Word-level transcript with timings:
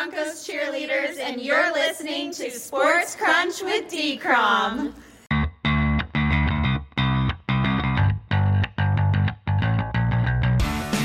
Broncos 0.00 0.48
cheerleaders, 0.48 1.18
and 1.18 1.42
you're 1.42 1.74
listening 1.74 2.32
to 2.32 2.50
Sports 2.50 3.14
Crunch 3.14 3.60
with 3.60 3.86
D. 3.90 4.16
Crom. 4.16 4.94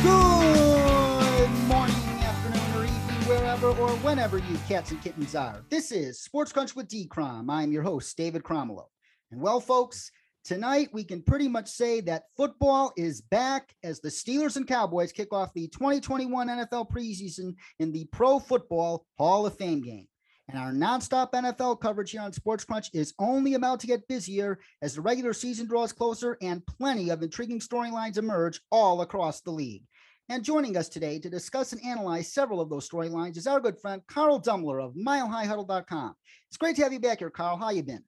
Good 0.02 1.50
morning, 1.68 1.96
afternoon, 2.24 2.74
or 2.74 2.86
evening, 2.86 3.28
wherever 3.28 3.68
or 3.68 3.90
whenever 3.98 4.38
you 4.38 4.58
cats 4.66 4.92
and 4.92 5.04
kittens 5.04 5.36
are. 5.36 5.66
This 5.70 5.92
is 5.92 6.22
Sports 6.22 6.54
Crunch 6.54 6.74
with 6.74 6.88
D. 6.88 7.06
Crom. 7.06 7.50
I'm 7.50 7.74
your 7.74 7.84
host, 7.84 8.16
David 8.16 8.46
Cromwell. 8.46 8.92
And 9.30 9.42
well, 9.42 9.60
folks, 9.60 10.10
tonight 10.46 10.90
we 10.94 11.04
can 11.04 11.22
pretty 11.22 11.48
much 11.48 11.68
say 11.68 12.00
that 12.02 12.26
football 12.38 12.94
is 12.96 13.22
back 13.22 13.76
as 13.84 14.00
the 14.00 14.10
Steelers 14.10 14.56
and 14.56 14.68
Cowboys 14.68 15.12
kick 15.12 15.34
off 15.34 15.54
the 15.54 15.68
2021 15.68 16.48
NFL 16.48 16.90
preseason 16.90 17.56
in 17.80 17.92
the 17.92 18.06
Pro 18.12 18.40
Football 18.40 19.06
Hall 19.18 19.46
of 19.46 19.58
Fame 19.58 19.82
game. 19.82 20.08
And 20.48 20.60
our 20.60 20.72
nonstop 20.72 21.32
NFL 21.32 21.82
coverage 21.82 22.12
here 22.12 22.22
on 22.22 22.32
Sports 22.32 22.64
Crunch 22.64 22.92
is 22.94 23.16
only 23.18 23.56
about 23.56 23.80
to 23.80 23.88
get 23.88 24.08
busier 24.08 24.60
as 24.84 24.94
the 24.94 25.02
regular 25.02 25.34
season 25.34 25.66
draws 25.66 25.92
closer 25.92 26.38
and 26.42 26.64
plenty 26.68 27.10
of 27.10 27.24
intriguing 27.24 27.60
storylines 27.60 28.20
emerge 28.20 28.62
all 28.72 29.02
across 29.02 29.42
the 29.42 29.52
league. 29.52 29.84
And 30.30 30.44
joining 30.44 30.78
us 30.78 30.88
today 30.88 31.18
to 31.20 31.30
discuss 31.30 31.72
and 31.72 31.84
analyze 31.84 32.32
several 32.32 32.62
of 32.62 32.70
those 32.70 32.88
storylines 32.88 33.38
is 33.38 33.48
our 33.48 33.60
good 33.60 33.80
friend 33.80 34.02
Carl 34.08 34.40
Dummler 34.40 34.84
of 34.84 34.94
MileHighHuddle.com. 34.94 36.16
It's 36.48 36.58
great 36.58 36.76
to 36.76 36.84
have 36.84 36.94
you 36.94 37.00
back 37.00 37.20
here, 37.20 37.32
Carl. 37.32 37.58
How 37.58 37.72
you 37.72 37.84
been? 37.84 38.04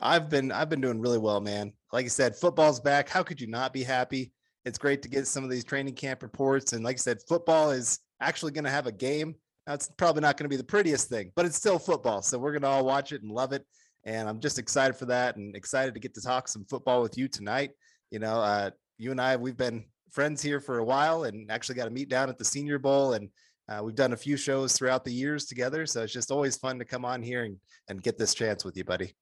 I've 0.00 0.28
been 0.28 0.50
I've 0.52 0.68
been 0.68 0.80
doing 0.80 1.00
really 1.00 1.18
well, 1.18 1.40
man. 1.40 1.72
Like 1.92 2.06
I 2.06 2.08
said, 2.08 2.36
football's 2.36 2.80
back. 2.80 3.08
How 3.08 3.22
could 3.22 3.40
you 3.40 3.46
not 3.46 3.72
be 3.72 3.82
happy? 3.82 4.32
It's 4.64 4.78
great 4.78 5.02
to 5.02 5.08
get 5.08 5.26
some 5.26 5.44
of 5.44 5.50
these 5.50 5.64
training 5.64 5.94
camp 5.94 6.22
reports. 6.22 6.72
And 6.72 6.84
like 6.84 6.96
I 6.96 6.98
said, 6.98 7.18
football 7.28 7.70
is 7.70 7.98
actually 8.20 8.52
going 8.52 8.64
to 8.64 8.70
have 8.70 8.86
a 8.86 8.92
game. 8.92 9.34
That's 9.66 9.90
probably 9.96 10.22
not 10.22 10.36
going 10.36 10.44
to 10.44 10.50
be 10.50 10.56
the 10.56 10.64
prettiest 10.64 11.08
thing, 11.08 11.32
but 11.34 11.46
it's 11.46 11.56
still 11.56 11.78
football. 11.78 12.22
So 12.22 12.38
we're 12.38 12.52
going 12.52 12.62
to 12.62 12.68
all 12.68 12.84
watch 12.84 13.12
it 13.12 13.22
and 13.22 13.30
love 13.30 13.52
it. 13.52 13.64
And 14.04 14.28
I'm 14.28 14.40
just 14.40 14.58
excited 14.58 14.96
for 14.96 15.06
that 15.06 15.36
and 15.36 15.54
excited 15.54 15.94
to 15.94 16.00
get 16.00 16.14
to 16.14 16.22
talk 16.22 16.48
some 16.48 16.64
football 16.64 17.02
with 17.02 17.16
you 17.16 17.28
tonight. 17.28 17.70
You 18.10 18.18
know, 18.18 18.40
uh, 18.40 18.70
you 18.98 19.10
and 19.10 19.20
I, 19.20 19.36
we've 19.36 19.56
been 19.56 19.84
friends 20.10 20.42
here 20.42 20.60
for 20.60 20.78
a 20.78 20.84
while 20.84 21.24
and 21.24 21.50
actually 21.50 21.76
got 21.76 21.84
to 21.84 21.90
meet 21.90 22.08
down 22.08 22.28
at 22.28 22.38
the 22.38 22.44
Senior 22.44 22.78
Bowl. 22.78 23.12
And 23.12 23.28
uh, 23.68 23.82
we've 23.82 23.94
done 23.94 24.12
a 24.12 24.16
few 24.16 24.36
shows 24.36 24.72
throughout 24.72 25.04
the 25.04 25.12
years 25.12 25.46
together. 25.46 25.86
So 25.86 26.02
it's 26.02 26.12
just 26.12 26.30
always 26.30 26.56
fun 26.56 26.78
to 26.78 26.84
come 26.84 27.04
on 27.04 27.22
here 27.22 27.44
and, 27.44 27.56
and 27.88 28.02
get 28.02 28.18
this 28.18 28.34
chance 28.34 28.64
with 28.64 28.76
you, 28.76 28.84
buddy. 28.84 29.14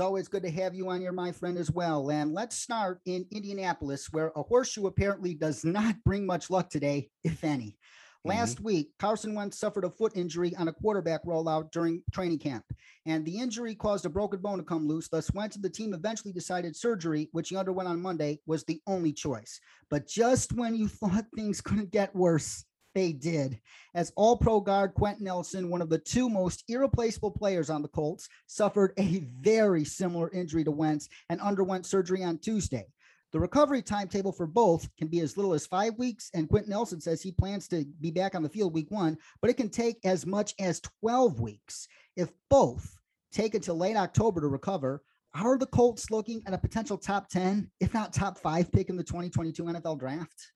It's 0.00 0.06
always 0.06 0.28
good 0.28 0.44
to 0.44 0.50
have 0.52 0.74
you 0.74 0.88
on 0.88 1.02
here, 1.02 1.12
my 1.12 1.30
friend, 1.30 1.58
as 1.58 1.70
well. 1.70 2.10
And 2.10 2.32
let's 2.32 2.56
start 2.56 3.02
in 3.04 3.26
Indianapolis, 3.30 4.10
where 4.10 4.32
a 4.34 4.42
horseshoe 4.42 4.86
apparently 4.86 5.34
does 5.34 5.62
not 5.62 5.94
bring 6.06 6.24
much 6.24 6.48
luck 6.48 6.70
today, 6.70 7.10
if 7.22 7.44
any. 7.44 7.76
Last 8.24 8.56
mm-hmm. 8.56 8.64
week, 8.64 8.88
Carson 8.98 9.34
Wentz 9.34 9.58
suffered 9.58 9.84
a 9.84 9.90
foot 9.90 10.12
injury 10.14 10.56
on 10.56 10.68
a 10.68 10.72
quarterback 10.72 11.22
rollout 11.26 11.70
during 11.70 12.02
training 12.14 12.38
camp, 12.38 12.64
and 13.04 13.26
the 13.26 13.36
injury 13.36 13.74
caused 13.74 14.06
a 14.06 14.08
broken 14.08 14.40
bone 14.40 14.56
to 14.56 14.64
come 14.64 14.88
loose. 14.88 15.08
Thus, 15.08 15.34
Wentz 15.34 15.56
and 15.56 15.64
the 15.64 15.68
team 15.68 15.92
eventually 15.92 16.32
decided 16.32 16.74
surgery, 16.74 17.28
which 17.32 17.50
he 17.50 17.56
underwent 17.56 17.86
on 17.86 18.00
Monday, 18.00 18.40
was 18.46 18.64
the 18.64 18.80
only 18.86 19.12
choice. 19.12 19.60
But 19.90 20.08
just 20.08 20.54
when 20.54 20.74
you 20.74 20.88
thought 20.88 21.26
things 21.36 21.60
couldn't 21.60 21.90
get 21.90 22.16
worse, 22.16 22.64
they 22.94 23.12
did. 23.12 23.60
As 23.94 24.12
all 24.16 24.36
pro 24.36 24.60
guard 24.60 24.94
Quenton 24.94 25.24
Nelson, 25.24 25.70
one 25.70 25.82
of 25.82 25.90
the 25.90 25.98
two 25.98 26.28
most 26.28 26.64
irreplaceable 26.68 27.30
players 27.30 27.70
on 27.70 27.82
the 27.82 27.88
Colts, 27.88 28.28
suffered 28.46 28.92
a 28.98 29.26
very 29.40 29.84
similar 29.84 30.30
injury 30.30 30.64
to 30.64 30.70
Wentz 30.70 31.08
and 31.28 31.40
underwent 31.40 31.86
surgery 31.86 32.22
on 32.22 32.38
Tuesday. 32.38 32.86
The 33.32 33.40
recovery 33.40 33.80
timetable 33.80 34.32
for 34.32 34.46
both 34.46 34.88
can 34.96 35.06
be 35.06 35.20
as 35.20 35.36
little 35.36 35.54
as 35.54 35.66
five 35.66 35.96
weeks, 35.98 36.30
and 36.34 36.48
Quenton 36.48 36.70
Nelson 36.70 37.00
says 37.00 37.22
he 37.22 37.30
plans 37.30 37.68
to 37.68 37.84
be 38.00 38.10
back 38.10 38.34
on 38.34 38.42
the 38.42 38.48
field 38.48 38.74
week 38.74 38.90
one, 38.90 39.16
but 39.40 39.50
it 39.50 39.56
can 39.56 39.68
take 39.68 39.98
as 40.04 40.26
much 40.26 40.54
as 40.58 40.80
12 41.00 41.38
weeks. 41.38 41.86
If 42.16 42.30
both 42.48 42.96
take 43.30 43.54
until 43.54 43.76
late 43.76 43.96
October 43.96 44.40
to 44.40 44.48
recover, 44.48 45.02
are 45.32 45.56
the 45.56 45.66
Colts 45.66 46.10
looking 46.10 46.42
at 46.46 46.54
a 46.54 46.58
potential 46.58 46.98
top 46.98 47.28
10, 47.28 47.70
if 47.78 47.94
not 47.94 48.12
top 48.12 48.36
five 48.36 48.72
pick 48.72 48.88
in 48.88 48.96
the 48.96 49.04
2022 49.04 49.62
NFL 49.62 50.00
draft? 50.00 50.50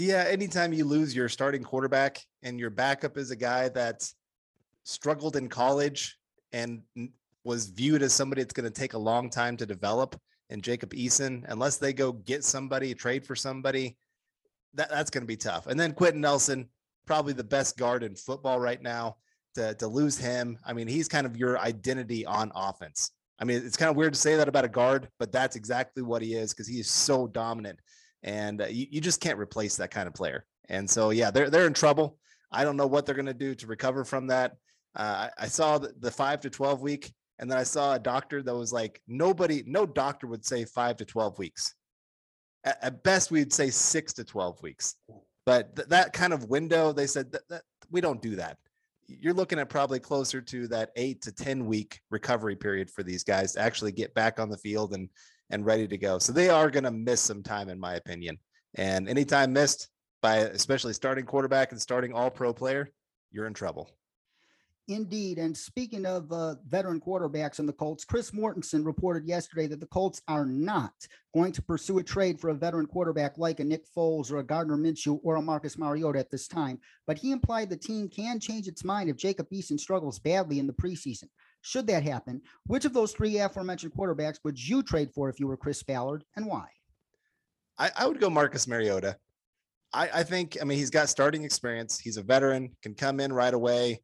Yeah, 0.00 0.24
anytime 0.28 0.72
you 0.72 0.84
lose 0.84 1.14
your 1.14 1.28
starting 1.28 1.64
quarterback 1.64 2.24
and 2.44 2.60
your 2.60 2.70
backup 2.70 3.18
is 3.18 3.32
a 3.32 3.36
guy 3.36 3.68
that 3.70 4.08
struggled 4.84 5.34
in 5.34 5.48
college 5.48 6.16
and 6.52 6.82
was 7.42 7.70
viewed 7.70 8.02
as 8.02 8.12
somebody 8.12 8.42
that's 8.42 8.52
going 8.52 8.70
to 8.72 8.80
take 8.80 8.92
a 8.92 8.98
long 8.98 9.28
time 9.28 9.56
to 9.56 9.66
develop, 9.66 10.14
and 10.50 10.62
Jacob 10.62 10.94
Eason, 10.94 11.44
unless 11.48 11.78
they 11.78 11.92
go 11.92 12.12
get 12.12 12.44
somebody, 12.44 12.94
trade 12.94 13.26
for 13.26 13.34
somebody, 13.34 13.96
that, 14.74 14.88
that's 14.88 15.10
going 15.10 15.22
to 15.22 15.26
be 15.26 15.36
tough. 15.36 15.66
And 15.66 15.78
then 15.78 15.92
Quenton 15.92 16.20
Nelson, 16.20 16.68
probably 17.04 17.32
the 17.32 17.42
best 17.42 17.76
guard 17.76 18.04
in 18.04 18.14
football 18.14 18.60
right 18.60 18.80
now. 18.80 19.16
To, 19.56 19.74
to 19.74 19.88
lose 19.88 20.16
him, 20.16 20.58
I 20.64 20.74
mean, 20.74 20.86
he's 20.86 21.08
kind 21.08 21.26
of 21.26 21.36
your 21.36 21.58
identity 21.58 22.24
on 22.24 22.52
offense. 22.54 23.10
I 23.40 23.44
mean, 23.44 23.60
it's 23.64 23.76
kind 23.76 23.90
of 23.90 23.96
weird 23.96 24.12
to 24.12 24.20
say 24.20 24.36
that 24.36 24.46
about 24.46 24.64
a 24.64 24.68
guard, 24.68 25.08
but 25.18 25.32
that's 25.32 25.56
exactly 25.56 26.04
what 26.04 26.22
he 26.22 26.34
is 26.34 26.52
because 26.52 26.68
he 26.68 26.78
is 26.78 26.88
so 26.88 27.26
dominant, 27.26 27.80
and 28.22 28.62
uh, 28.62 28.66
you, 28.66 28.86
you 28.90 29.00
just 29.00 29.20
can't 29.20 29.38
replace 29.38 29.76
that 29.76 29.90
kind 29.90 30.08
of 30.08 30.14
player. 30.14 30.44
And 30.68 30.88
so, 30.88 31.10
yeah, 31.10 31.30
they're 31.30 31.50
they're 31.50 31.66
in 31.66 31.74
trouble. 31.74 32.18
I 32.50 32.64
don't 32.64 32.76
know 32.76 32.86
what 32.86 33.06
they're 33.06 33.14
going 33.14 33.26
to 33.26 33.34
do 33.34 33.54
to 33.54 33.66
recover 33.66 34.04
from 34.04 34.26
that. 34.28 34.56
Uh, 34.96 35.28
I, 35.38 35.44
I 35.44 35.46
saw 35.48 35.78
the, 35.78 35.92
the 36.00 36.10
five 36.10 36.40
to 36.40 36.50
twelve 36.50 36.82
week 36.82 37.12
and 37.38 37.50
then 37.50 37.58
I 37.58 37.62
saw 37.62 37.94
a 37.94 37.98
doctor 37.98 38.42
that 38.42 38.54
was 38.54 38.72
like, 38.72 39.00
nobody, 39.06 39.62
no 39.66 39.86
doctor 39.86 40.26
would 40.26 40.44
say 40.44 40.64
five 40.64 40.96
to 40.96 41.04
12 41.04 41.38
weeks. 41.38 41.74
At, 42.64 42.78
at 42.82 43.02
best, 43.02 43.30
we'd 43.30 43.52
say 43.52 43.70
six 43.70 44.12
to 44.14 44.24
12 44.24 44.60
weeks. 44.62 44.96
But 45.46 45.76
th- 45.76 45.88
that 45.88 46.12
kind 46.12 46.32
of 46.32 46.48
window, 46.48 46.92
they 46.92 47.06
said 47.06 47.30
that, 47.32 47.48
that 47.48 47.62
we 47.90 48.00
don't 48.00 48.20
do 48.20 48.36
that. 48.36 48.58
You're 49.06 49.34
looking 49.34 49.58
at 49.58 49.70
probably 49.70 50.00
closer 50.00 50.40
to 50.42 50.68
that 50.68 50.90
eight 50.96 51.22
to 51.22 51.32
10 51.32 51.64
week 51.64 52.00
recovery 52.10 52.56
period 52.56 52.90
for 52.90 53.02
these 53.02 53.24
guys 53.24 53.52
to 53.52 53.60
actually 53.60 53.92
get 53.92 54.14
back 54.14 54.40
on 54.40 54.50
the 54.50 54.58
field 54.58 54.92
and, 54.92 55.08
and 55.50 55.64
ready 55.64 55.88
to 55.88 55.98
go. 55.98 56.18
So 56.18 56.32
they 56.32 56.48
are 56.48 56.70
going 56.70 56.84
to 56.84 56.90
miss 56.90 57.20
some 57.20 57.42
time, 57.42 57.68
in 57.68 57.78
my 57.78 57.94
opinion. 57.94 58.38
And 58.74 59.08
anytime 59.08 59.52
missed 59.52 59.88
by 60.22 60.36
especially 60.36 60.92
starting 60.92 61.24
quarterback 61.24 61.72
and 61.72 61.80
starting 61.80 62.12
all 62.12 62.30
pro 62.30 62.52
player, 62.52 62.90
you're 63.30 63.46
in 63.46 63.54
trouble. 63.54 63.90
Indeed. 64.88 65.36
And 65.36 65.54
speaking 65.54 66.06
of 66.06 66.32
uh, 66.32 66.54
veteran 66.66 66.98
quarterbacks 66.98 67.58
in 67.58 67.66
the 67.66 67.74
Colts, 67.74 68.06
Chris 68.06 68.30
Mortensen 68.30 68.86
reported 68.86 69.26
yesterday 69.26 69.66
that 69.66 69.80
the 69.80 69.86
Colts 69.86 70.22
are 70.28 70.46
not 70.46 70.94
going 71.34 71.52
to 71.52 71.62
pursue 71.62 71.98
a 71.98 72.02
trade 72.02 72.40
for 72.40 72.48
a 72.48 72.54
veteran 72.54 72.86
quarterback 72.86 73.36
like 73.36 73.60
a 73.60 73.64
Nick 73.64 73.84
Foles 73.94 74.32
or 74.32 74.38
a 74.38 74.42
Gardner 74.42 74.78
Minshew 74.78 75.20
or 75.22 75.36
a 75.36 75.42
Marcus 75.42 75.76
Mariota 75.76 76.18
at 76.18 76.30
this 76.30 76.48
time. 76.48 76.78
But 77.06 77.18
he 77.18 77.32
implied 77.32 77.68
the 77.68 77.76
team 77.76 78.08
can 78.08 78.40
change 78.40 78.66
its 78.66 78.82
mind 78.82 79.10
if 79.10 79.16
Jacob 79.16 79.50
Eason 79.50 79.78
struggles 79.78 80.18
badly 80.18 80.58
in 80.58 80.66
the 80.66 80.72
preseason. 80.72 81.28
Should 81.62 81.86
that 81.88 82.02
happen, 82.02 82.40
which 82.66 82.84
of 82.84 82.92
those 82.92 83.12
three 83.12 83.38
aforementioned 83.38 83.92
quarterbacks 83.92 84.38
would 84.44 84.58
you 84.58 84.82
trade 84.82 85.10
for 85.14 85.28
if 85.28 85.40
you 85.40 85.46
were 85.46 85.56
Chris 85.56 85.82
Ballard 85.82 86.24
and 86.36 86.46
why? 86.46 86.66
I, 87.78 87.90
I 87.96 88.06
would 88.06 88.20
go 88.20 88.30
Marcus 88.30 88.66
Mariota. 88.66 89.16
I, 89.92 90.08
I 90.14 90.22
think, 90.22 90.58
I 90.60 90.64
mean, 90.64 90.78
he's 90.78 90.90
got 90.90 91.08
starting 91.08 91.44
experience. 91.44 91.98
He's 91.98 92.16
a 92.16 92.22
veteran, 92.22 92.76
can 92.82 92.94
come 92.94 93.20
in 93.20 93.32
right 93.32 93.54
away 93.54 94.00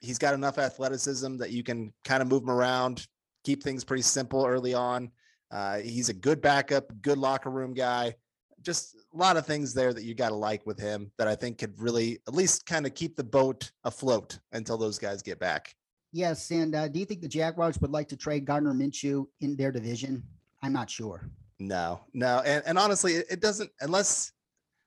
he's 0.00 0.18
got 0.18 0.34
enough 0.34 0.58
athleticism 0.58 1.36
that 1.36 1.50
you 1.50 1.62
can 1.62 1.92
kind 2.04 2.22
of 2.22 2.28
move 2.28 2.42
him 2.42 2.50
around, 2.50 3.06
keep 3.44 3.62
things 3.62 3.84
pretty 3.84 4.02
simple 4.02 4.44
early 4.44 4.74
on. 4.74 5.10
Uh, 5.50 5.78
he's 5.78 6.08
a 6.08 6.14
good 6.14 6.40
backup, 6.40 6.90
good 7.02 7.18
locker 7.18 7.50
room 7.50 7.72
guy. 7.72 8.14
Just 8.62 8.96
a 9.14 9.16
lot 9.16 9.36
of 9.36 9.46
things 9.46 9.72
there 9.72 9.92
that 9.92 10.02
you 10.02 10.14
got 10.14 10.30
to 10.30 10.34
like 10.34 10.66
with 10.66 10.78
him 10.78 11.12
that 11.18 11.28
I 11.28 11.36
think 11.36 11.58
could 11.58 11.80
really 11.80 12.18
at 12.26 12.34
least 12.34 12.66
kind 12.66 12.84
of 12.84 12.94
keep 12.94 13.16
the 13.16 13.24
boat 13.24 13.70
afloat 13.84 14.38
until 14.52 14.76
those 14.76 14.98
guys 14.98 15.22
get 15.22 15.38
back. 15.38 15.74
Yes, 16.16 16.50
and 16.50 16.74
uh, 16.74 16.88
do 16.88 16.98
you 16.98 17.04
think 17.04 17.20
the 17.20 17.28
Jaguars 17.28 17.78
would 17.80 17.90
like 17.90 18.08
to 18.08 18.16
trade 18.16 18.44
Gardner 18.46 18.72
Minshew 18.72 19.26
in 19.40 19.56
their 19.56 19.70
division? 19.70 20.22
I'm 20.62 20.72
not 20.72 20.88
sure. 20.88 21.28
No, 21.58 22.00
no, 22.14 22.42
and 22.44 22.62
and 22.66 22.78
honestly, 22.78 23.14
it, 23.14 23.26
it 23.30 23.40
doesn't 23.40 23.70
unless 23.80 24.32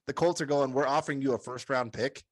the 0.07 0.13
Colts 0.13 0.41
are 0.41 0.45
going. 0.45 0.73
We're 0.73 0.88
offering 0.88 1.22
you 1.22 1.34
a 1.34 1.38
first 1.38 1.69
round 1.69 1.94
pick. 1.94 2.23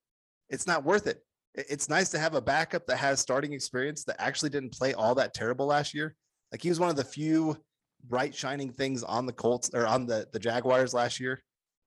It's 0.49 0.65
not 0.65 0.83
worth 0.83 1.07
it 1.07 1.21
it's 1.57 1.89
nice 1.89 2.09
to 2.09 2.19
have 2.19 2.35
a 2.35 2.41
backup 2.41 2.85
that 2.85 2.97
has 2.97 3.19
starting 3.19 3.51
experience 3.51 4.03
that 4.03 4.21
actually 4.21 4.49
didn't 4.49 4.77
play 4.77 4.93
all 4.93 5.15
that 5.15 5.33
terrible 5.33 5.65
last 5.65 5.93
year. 5.93 6.15
Like 6.51 6.61
he 6.61 6.69
was 6.69 6.79
one 6.79 6.89
of 6.89 6.95
the 6.95 7.03
few 7.03 7.57
bright 8.03 8.35
shining 8.35 8.71
things 8.71 9.03
on 9.03 9.25
the 9.25 9.33
Colts 9.33 9.71
or 9.73 9.87
on 9.87 10.05
the 10.05 10.27
the 10.31 10.39
Jaguars 10.39 10.93
last 10.93 11.19
year. 11.19 11.41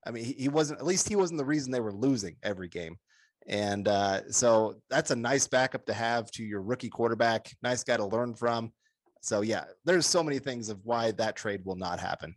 I 0.06 0.10
mean, 0.10 0.24
he, 0.24 0.32
he 0.32 0.48
wasn't 0.48 0.80
at 0.80 0.86
least 0.86 1.08
he 1.08 1.16
wasn't 1.16 1.38
the 1.38 1.44
reason 1.44 1.70
they 1.70 1.80
were 1.80 1.92
losing 1.92 2.36
every 2.42 2.68
game. 2.68 2.96
And 3.48 3.88
uh, 3.88 4.30
so 4.30 4.74
that's 4.90 5.10
a 5.10 5.16
nice 5.16 5.46
backup 5.46 5.86
to 5.86 5.94
have 5.94 6.30
to 6.32 6.44
your 6.44 6.62
rookie 6.62 6.90
quarterback. 6.90 7.50
Nice 7.62 7.82
guy 7.82 7.96
to 7.96 8.06
learn 8.06 8.34
from. 8.34 8.72
So 9.22 9.40
yeah, 9.40 9.64
there's 9.84 10.06
so 10.06 10.22
many 10.22 10.38
things 10.38 10.68
of 10.68 10.80
why 10.84 11.10
that 11.12 11.36
trade 11.36 11.62
will 11.64 11.76
not 11.76 12.00
happen. 12.00 12.34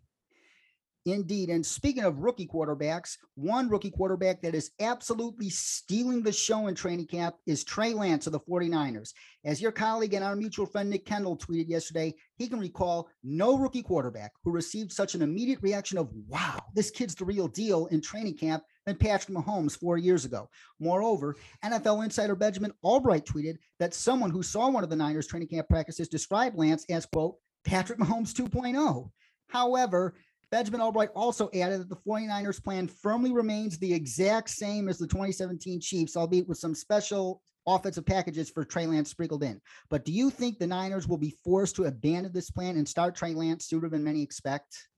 Indeed. 1.05 1.49
And 1.49 1.65
speaking 1.65 2.05
of 2.05 2.19
rookie 2.19 2.47
quarterbacks, 2.47 3.17
one 3.35 3.67
rookie 3.67 3.91
quarterback 3.91 4.41
that 4.41 4.55
is 4.55 4.71
absolutely 4.79 5.49
stealing 5.49 6.23
the 6.23 6.31
show 6.31 6.67
in 6.67 6.75
training 6.75 7.07
camp 7.07 7.35
is 7.45 7.65
Trey 7.65 7.93
Lance 7.93 8.25
of 8.25 8.31
the 8.31 8.39
49ers. 8.39 9.11
As 9.43 9.61
your 9.61 9.73
colleague 9.73 10.13
and 10.13 10.23
our 10.23 10.35
mutual 10.35 10.65
friend 10.65 10.89
Nick 10.89 11.05
Kendell 11.05 11.37
tweeted 11.37 11.67
yesterday, 11.67 12.13
he 12.37 12.47
can 12.47 12.59
recall 12.59 13.09
no 13.21 13.57
rookie 13.57 13.83
quarterback 13.83 14.31
who 14.45 14.51
received 14.51 14.93
such 14.93 15.13
an 15.13 15.21
immediate 15.21 15.59
reaction 15.61 15.97
of, 15.97 16.09
wow, 16.27 16.63
this 16.73 16.89
kid's 16.89 17.15
the 17.15 17.25
real 17.25 17.49
deal 17.49 17.87
in 17.87 17.99
training 17.99 18.37
camp 18.37 18.63
than 18.85 18.95
Patrick 18.95 19.35
Mahomes 19.35 19.77
four 19.77 19.97
years 19.97 20.25
ago. 20.25 20.49
Moreover, 20.79 21.35
NFL 21.63 22.03
insider 22.03 22.35
Benjamin 22.35 22.73
Albright 22.83 23.25
tweeted 23.25 23.57
that 23.79 23.93
someone 23.93 24.31
who 24.31 24.43
saw 24.43 24.69
one 24.69 24.83
of 24.83 24.89
the 24.89 24.95
Niners 24.95 25.27
training 25.27 25.47
camp 25.47 25.67
practices 25.69 26.07
described 26.07 26.57
Lance 26.57 26.85
as, 26.89 27.05
quote, 27.05 27.35
Patrick 27.65 27.99
Mahomes 27.99 28.33
2.0. 28.33 29.09
However, 29.47 30.15
Benjamin 30.51 30.81
Albright 30.81 31.09
also 31.15 31.49
added 31.55 31.81
that 31.81 31.89
the 31.89 31.95
49ers 31.95 32.63
plan 32.63 32.87
firmly 32.87 33.31
remains 33.31 33.77
the 33.77 33.93
exact 33.93 34.49
same 34.49 34.87
as 34.87 34.99
the 34.99 35.07
2017 35.07 35.81
Chiefs, 35.81 36.15
albeit 36.15 36.47
with 36.47 36.59
some 36.59 36.75
special 36.75 37.41
offensive 37.65 38.05
packages 38.05 38.49
for 38.49 38.63
Trey 38.63 38.85
Lance 38.85 39.09
sprinkled 39.09 39.43
in. 39.43 39.59
But 39.89 40.05
do 40.05 40.11
you 40.11 40.29
think 40.29 40.59
the 40.59 40.67
Niners 40.67 41.07
will 41.07 41.17
be 41.17 41.35
forced 41.43 41.75
to 41.77 41.85
abandon 41.85 42.33
this 42.33 42.51
plan 42.51 42.77
and 42.77 42.87
start 42.87 43.15
Trey 43.15 43.33
Lance 43.33 43.65
sooner 43.65 43.89
than 43.89 44.03
many 44.03 44.21
expect? 44.21 44.89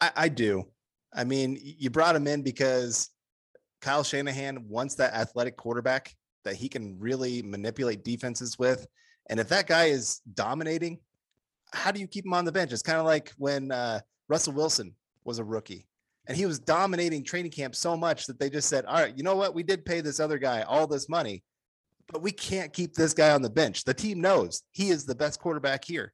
I, 0.00 0.10
I 0.16 0.28
do. 0.28 0.64
I 1.14 1.24
mean, 1.24 1.58
you 1.60 1.90
brought 1.90 2.16
him 2.16 2.26
in 2.26 2.42
because 2.42 3.10
Kyle 3.80 4.04
Shanahan 4.04 4.68
wants 4.68 4.96
that 4.96 5.14
athletic 5.14 5.56
quarterback 5.56 6.14
that 6.44 6.54
he 6.54 6.68
can 6.68 6.98
really 6.98 7.42
manipulate 7.42 8.04
defenses 8.04 8.58
with. 8.58 8.86
And 9.30 9.40
if 9.40 9.48
that 9.48 9.66
guy 9.66 9.86
is 9.86 10.20
dominating, 10.34 10.98
how 11.72 11.90
do 11.90 12.00
you 12.00 12.06
keep 12.06 12.24
him 12.24 12.34
on 12.34 12.44
the 12.44 12.52
bench? 12.52 12.72
It's 12.72 12.82
kind 12.82 12.98
of 12.98 13.04
like 13.04 13.32
when 13.36 13.70
uh, 13.70 14.00
Russell 14.28 14.54
Wilson 14.54 14.94
was 15.24 15.38
a 15.38 15.44
rookie 15.44 15.86
and 16.26 16.36
he 16.36 16.46
was 16.46 16.58
dominating 16.58 17.24
training 17.24 17.50
camp 17.50 17.74
so 17.74 17.96
much 17.96 18.26
that 18.26 18.38
they 18.38 18.50
just 18.50 18.68
said, 18.68 18.84
All 18.86 18.94
right, 18.94 19.16
you 19.16 19.22
know 19.22 19.36
what? 19.36 19.54
We 19.54 19.62
did 19.62 19.84
pay 19.84 20.00
this 20.00 20.20
other 20.20 20.38
guy 20.38 20.62
all 20.62 20.86
this 20.86 21.08
money, 21.08 21.42
but 22.12 22.22
we 22.22 22.30
can't 22.30 22.72
keep 22.72 22.94
this 22.94 23.14
guy 23.14 23.30
on 23.30 23.42
the 23.42 23.50
bench. 23.50 23.84
The 23.84 23.94
team 23.94 24.20
knows 24.20 24.62
he 24.72 24.90
is 24.90 25.04
the 25.04 25.14
best 25.14 25.40
quarterback 25.40 25.84
here. 25.84 26.12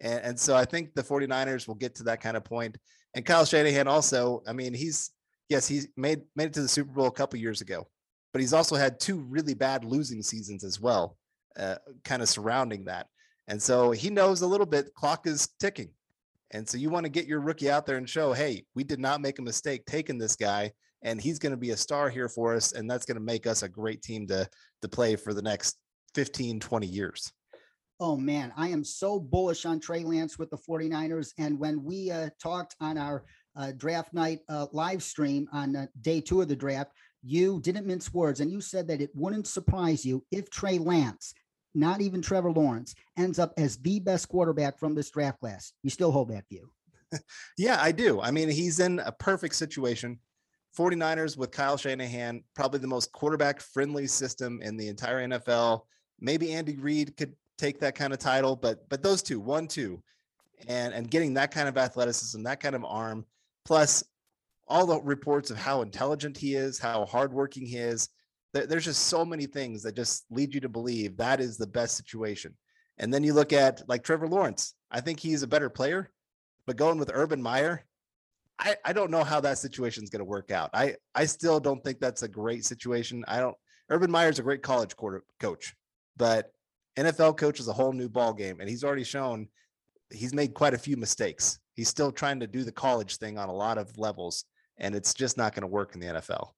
And, 0.00 0.20
and 0.20 0.40
so 0.40 0.56
I 0.56 0.64
think 0.64 0.94
the 0.94 1.02
49ers 1.02 1.68
will 1.68 1.74
get 1.74 1.94
to 1.96 2.04
that 2.04 2.20
kind 2.20 2.36
of 2.36 2.44
point. 2.44 2.78
And 3.14 3.24
Kyle 3.24 3.44
Shanahan 3.44 3.88
also, 3.88 4.42
I 4.46 4.52
mean, 4.52 4.74
he's 4.74 5.10
yes, 5.48 5.66
he's 5.66 5.88
made 5.96 6.22
made 6.36 6.46
it 6.46 6.52
to 6.54 6.62
the 6.62 6.68
Super 6.68 6.92
Bowl 6.92 7.06
a 7.06 7.12
couple 7.12 7.38
years 7.38 7.60
ago, 7.60 7.86
but 8.32 8.40
he's 8.40 8.54
also 8.54 8.76
had 8.76 9.00
two 9.00 9.20
really 9.20 9.54
bad 9.54 9.84
losing 9.84 10.22
seasons 10.22 10.64
as 10.64 10.80
well, 10.80 11.16
uh, 11.58 11.76
kind 12.04 12.22
of 12.22 12.28
surrounding 12.28 12.84
that. 12.84 13.08
And 13.48 13.60
so 13.60 13.90
he 13.90 14.10
knows 14.10 14.42
a 14.42 14.46
little 14.46 14.66
bit 14.66 14.94
clock 14.94 15.26
is 15.26 15.48
ticking. 15.58 15.90
And 16.52 16.68
so 16.68 16.78
you 16.78 16.90
want 16.90 17.04
to 17.04 17.10
get 17.10 17.26
your 17.26 17.40
rookie 17.40 17.70
out 17.70 17.86
there 17.86 17.96
and 17.96 18.08
show, 18.08 18.32
hey, 18.32 18.64
we 18.74 18.84
did 18.84 18.98
not 18.98 19.20
make 19.20 19.38
a 19.38 19.42
mistake 19.42 19.84
taking 19.86 20.18
this 20.18 20.36
guy, 20.36 20.72
and 21.02 21.20
he's 21.20 21.38
going 21.38 21.52
to 21.52 21.58
be 21.58 21.70
a 21.70 21.76
star 21.76 22.08
here 22.08 22.28
for 22.28 22.54
us, 22.54 22.72
and 22.72 22.90
that's 22.90 23.04
going 23.04 23.16
to 23.16 23.22
make 23.22 23.46
us 23.46 23.62
a 23.62 23.68
great 23.68 24.02
team 24.02 24.26
to 24.28 24.48
to 24.82 24.88
play 24.88 25.16
for 25.16 25.34
the 25.34 25.42
next 25.42 25.76
15, 26.14 26.60
20 26.60 26.86
years. 26.86 27.32
Oh 28.00 28.16
man, 28.16 28.50
I 28.56 28.68
am 28.68 28.82
so 28.82 29.20
bullish 29.20 29.66
on 29.66 29.78
Trey 29.78 30.04
Lance 30.04 30.38
with 30.38 30.48
the 30.48 30.56
49ers. 30.56 31.32
And 31.36 31.58
when 31.58 31.84
we 31.84 32.10
uh, 32.10 32.30
talked 32.42 32.74
on 32.80 32.96
our 32.96 33.24
uh, 33.54 33.72
draft 33.76 34.14
night 34.14 34.40
uh, 34.48 34.66
live 34.72 35.02
stream 35.02 35.46
on 35.52 35.76
uh, 35.76 35.86
day 36.00 36.22
two 36.22 36.40
of 36.40 36.48
the 36.48 36.56
draft, 36.56 36.92
you 37.22 37.60
didn't 37.60 37.86
mince 37.86 38.12
words 38.14 38.40
and 38.40 38.50
you 38.50 38.62
said 38.62 38.88
that 38.88 39.02
it 39.02 39.10
wouldn't 39.14 39.46
surprise 39.46 40.02
you 40.06 40.24
if 40.32 40.48
Trey 40.48 40.78
Lance, 40.78 41.34
not 41.74 42.00
even 42.00 42.22
Trevor 42.22 42.52
Lawrence, 42.52 42.94
ends 43.18 43.38
up 43.38 43.52
as 43.58 43.76
the 43.76 44.00
best 44.00 44.30
quarterback 44.30 44.78
from 44.78 44.94
this 44.94 45.10
draft 45.10 45.38
class. 45.40 45.74
You 45.82 45.90
still 45.90 46.10
hold 46.10 46.30
that 46.30 46.48
view? 46.48 46.70
yeah, 47.58 47.76
I 47.82 47.92
do. 47.92 48.22
I 48.22 48.30
mean, 48.30 48.48
he's 48.48 48.80
in 48.80 49.00
a 49.00 49.12
perfect 49.12 49.56
situation. 49.56 50.18
49ers 50.78 51.36
with 51.36 51.50
Kyle 51.50 51.76
Shanahan, 51.76 52.44
probably 52.54 52.80
the 52.80 52.86
most 52.86 53.12
quarterback 53.12 53.60
friendly 53.60 54.06
system 54.06 54.62
in 54.62 54.78
the 54.78 54.88
entire 54.88 55.26
NFL. 55.28 55.82
Maybe 56.20 56.52
Andy 56.54 56.76
Reid 56.76 57.16
could 57.16 57.34
take 57.60 57.80
that 57.80 57.94
kind 57.94 58.12
of 58.12 58.18
title, 58.18 58.56
but 58.56 58.88
but 58.88 59.02
those 59.02 59.22
two, 59.22 59.40
one, 59.40 59.68
two, 59.68 60.02
and 60.68 60.94
and 60.94 61.10
getting 61.10 61.34
that 61.34 61.52
kind 61.52 61.68
of 61.68 61.76
athleticism, 61.76 62.42
that 62.42 62.60
kind 62.60 62.74
of 62.74 62.84
arm, 62.84 63.24
plus 63.64 64.02
all 64.68 64.86
the 64.86 65.00
reports 65.02 65.50
of 65.50 65.56
how 65.56 65.82
intelligent 65.82 66.36
he 66.36 66.54
is, 66.54 66.78
how 66.78 67.04
hardworking 67.04 67.66
he 67.66 67.76
is. 67.76 68.08
There's 68.52 68.84
just 68.84 69.06
so 69.06 69.24
many 69.24 69.46
things 69.46 69.82
that 69.82 69.94
just 69.94 70.24
lead 70.30 70.54
you 70.54 70.60
to 70.60 70.68
believe 70.68 71.16
that 71.16 71.40
is 71.40 71.56
the 71.56 71.66
best 71.66 71.96
situation. 71.96 72.56
And 72.98 73.14
then 73.14 73.22
you 73.22 73.32
look 73.32 73.52
at 73.52 73.82
like 73.88 74.02
Trevor 74.02 74.26
Lawrence. 74.26 74.74
I 74.90 75.00
think 75.00 75.20
he's 75.20 75.42
a 75.42 75.46
better 75.46 75.70
player, 75.70 76.10
but 76.66 76.76
going 76.76 76.98
with 76.98 77.10
Urban 77.12 77.40
Meyer, 77.40 77.84
I, 78.58 78.76
I 78.84 78.92
don't 78.92 79.10
know 79.10 79.24
how 79.24 79.40
that 79.40 79.58
situation 79.58 80.04
is 80.04 80.10
going 80.10 80.20
to 80.20 80.24
work 80.24 80.50
out. 80.50 80.70
I, 80.74 80.96
I 81.14 81.26
still 81.26 81.60
don't 81.60 81.82
think 81.82 82.00
that's 82.00 82.22
a 82.24 82.28
great 82.28 82.64
situation. 82.64 83.24
I 83.26 83.38
don't. 83.38 83.56
Urban 83.88 84.10
Meyer's 84.10 84.38
a 84.38 84.42
great 84.42 84.62
college 84.62 84.94
quarter 84.96 85.24
coach, 85.38 85.74
but 86.16 86.52
NFL 87.00 87.36
coach 87.36 87.60
is 87.60 87.68
a 87.68 87.72
whole 87.72 87.92
new 87.92 88.08
ball 88.08 88.32
game, 88.32 88.60
and 88.60 88.68
he's 88.68 88.84
already 88.84 89.04
shown 89.04 89.48
he's 90.10 90.34
made 90.34 90.54
quite 90.54 90.74
a 90.74 90.78
few 90.78 90.96
mistakes. 90.96 91.58
He's 91.74 91.88
still 91.88 92.12
trying 92.12 92.40
to 92.40 92.46
do 92.46 92.64
the 92.64 92.72
college 92.72 93.16
thing 93.16 93.38
on 93.38 93.48
a 93.48 93.54
lot 93.54 93.78
of 93.78 93.96
levels, 93.96 94.44
and 94.78 94.94
it's 94.94 95.14
just 95.14 95.36
not 95.36 95.54
going 95.54 95.62
to 95.62 95.68
work 95.68 95.94
in 95.94 96.00
the 96.00 96.06
NFL. 96.06 96.50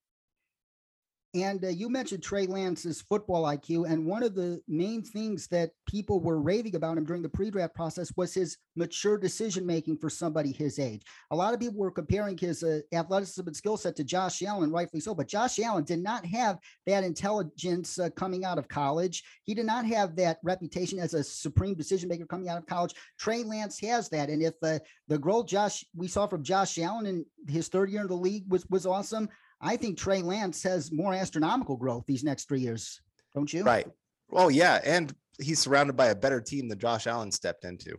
And 1.35 1.65
uh, 1.65 1.69
you 1.69 1.89
mentioned 1.89 2.23
Trey 2.23 2.45
Lance's 2.45 3.01
football 3.01 3.45
IQ, 3.45 3.91
and 3.91 4.05
one 4.05 4.23
of 4.23 4.35
the 4.35 4.61
main 4.69 5.03
things 5.03 5.47
that 5.49 5.71
people 5.89 6.21
were 6.21 6.39
raving 6.39 6.77
about 6.77 6.99
him 6.99 7.07
during 7.07 7.23
the 7.23 7.29
pre-draft 7.29 7.75
process 7.75 8.13
was 8.17 8.35
his 8.35 8.59
mature 8.77 9.17
decision 9.17 9.65
making 9.65 9.97
for 9.97 10.11
somebody 10.11 10.53
his 10.53 10.79
age. 10.79 11.03
A 11.31 11.37
lot 11.37 11.55
of 11.55 11.61
people 11.61 11.79
were 11.79 11.91
comparing 11.91 12.37
his 12.37 12.63
uh, 12.63 12.81
athleticism 12.93 13.47
and 13.47 13.57
skill 13.57 13.79
set 13.79 13.97
to 13.97 14.05
Josh 14.05 14.43
Allen, 14.43 14.71
rightfully 14.71 15.01
so. 15.01 15.15
But 15.15 15.27
Josh 15.27 15.59
Allen 15.59 15.85
did 15.85 16.01
not 16.01 16.27
have 16.27 16.59
that 16.87 17.03
intelligence 17.03 17.99
uh, 17.99 18.11
coming 18.11 18.45
out 18.45 18.59
of 18.59 18.69
college. 18.69 19.25
He 19.45 19.55
did 19.55 19.67
not 19.67 19.87
have 19.87 20.15
that 20.17 20.39
reputation 20.43 20.99
as 20.99 21.15
a 21.15 21.25
supreme 21.25 21.75
decision 21.75 22.11
maker 22.11 22.27
coming 22.27 22.51
out 22.51 22.59
of 22.59 22.67
college. 22.67 22.95
Trey 23.19 23.43
Lance 23.43 23.81
has 23.81 24.11
that, 24.11 24.29
and 24.29 24.43
if 24.43 24.55
uh, 24.63 24.81
the 25.09 25.19
growth 25.19 25.47
Josh 25.47 25.83
we 25.97 26.09
saw 26.09 26.27
from 26.27 26.43
Josh 26.43 26.79
Allen 26.79 27.07
in 27.07 27.25
his 27.49 27.69
third 27.69 27.91
year 27.91 28.03
in 28.03 28.07
the 28.07 28.15
league 28.15 28.45
was 28.51 28.67
was 28.69 28.85
awesome. 28.85 29.31
I 29.63 29.77
think 29.77 29.97
Trey 29.97 30.23
Lance 30.23 30.63
has 30.65 30.91
more 30.93 31.15
astronomical 31.15 31.77
growth 31.77 32.05
these 32.07 32.25
next 32.25 32.49
three 32.49 32.61
years, 32.61 33.01
don't 33.35 33.53
you? 33.53 33.63
Right. 33.63 33.87
Oh, 34.33 34.49
yeah. 34.49 34.81
And 34.85 35.15
he's 35.41 35.61
surrounded 35.61 35.97
by 35.97 36.09
a 36.09 36.17
better 36.17 36.41
team 36.41 36.69
than 36.69 36.79
Josh 36.79 37.07
Allen 37.07 37.31
stepped 37.31 37.65
into. 37.65 37.97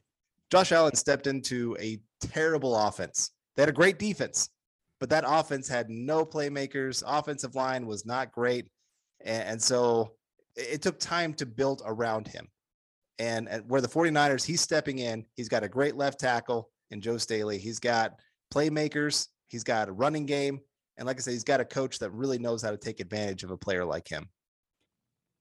Josh 0.52 0.72
Allen 0.72 0.96
stepped 0.96 1.26
into 1.26 1.76
a 1.80 2.00
terrible 2.20 2.76
offense. 2.76 3.32
They 3.56 3.62
had 3.62 3.70
a 3.70 3.74
great 3.74 3.98
defense, 3.98 4.50
but 5.00 5.10
that 5.10 5.24
offense 5.26 5.68
had 5.68 5.90
no 5.90 6.26
playmakers. 6.26 7.02
Offensive 7.08 7.56
line 7.56 7.86
was 7.86 8.06
not 8.06 8.32
great. 8.32 8.68
And, 9.26 9.62
so 9.62 10.14
it 10.56 10.82
took 10.82 11.00
time 11.00 11.34
to 11.36 11.46
build 11.46 11.82
around 11.86 12.28
him. 12.28 12.50
And, 13.20 13.48
and 13.48 13.64
where 13.70 13.82
the 13.82 13.88
49ers, 13.88 14.44
he's 14.44 14.62
stepping 14.62 15.00
in, 15.00 15.26
he's 15.36 15.50
got 15.50 15.64
a 15.64 15.70
great 15.70 15.96
left 15.96 16.20
tackle 16.20 16.70
in 16.92 17.00
Joe 17.00 17.18
Staley. 17.18 17.58
He's 17.58 17.80
got 17.80 18.20
playmakers, 18.54 19.28
he's 19.48 19.64
got 19.64 19.88
a 19.88 19.94
running 19.94 20.26
game, 20.26 20.60
and 20.98 21.08
like 21.08 21.18
I 21.18 21.20
said, 21.22 21.32
he's 21.32 21.44
got 21.44 21.62
a 21.62 21.66
coach 21.66 22.00
that 22.00 22.12
really 22.12 22.38
knows 22.38 22.62
how 22.62 22.72
to 22.72 22.78
take 22.78 23.00
advantage 23.00 23.44
of 23.44 23.52
a 23.52 23.58
player 23.58 23.86
like 23.86 24.08
him. 24.08 24.30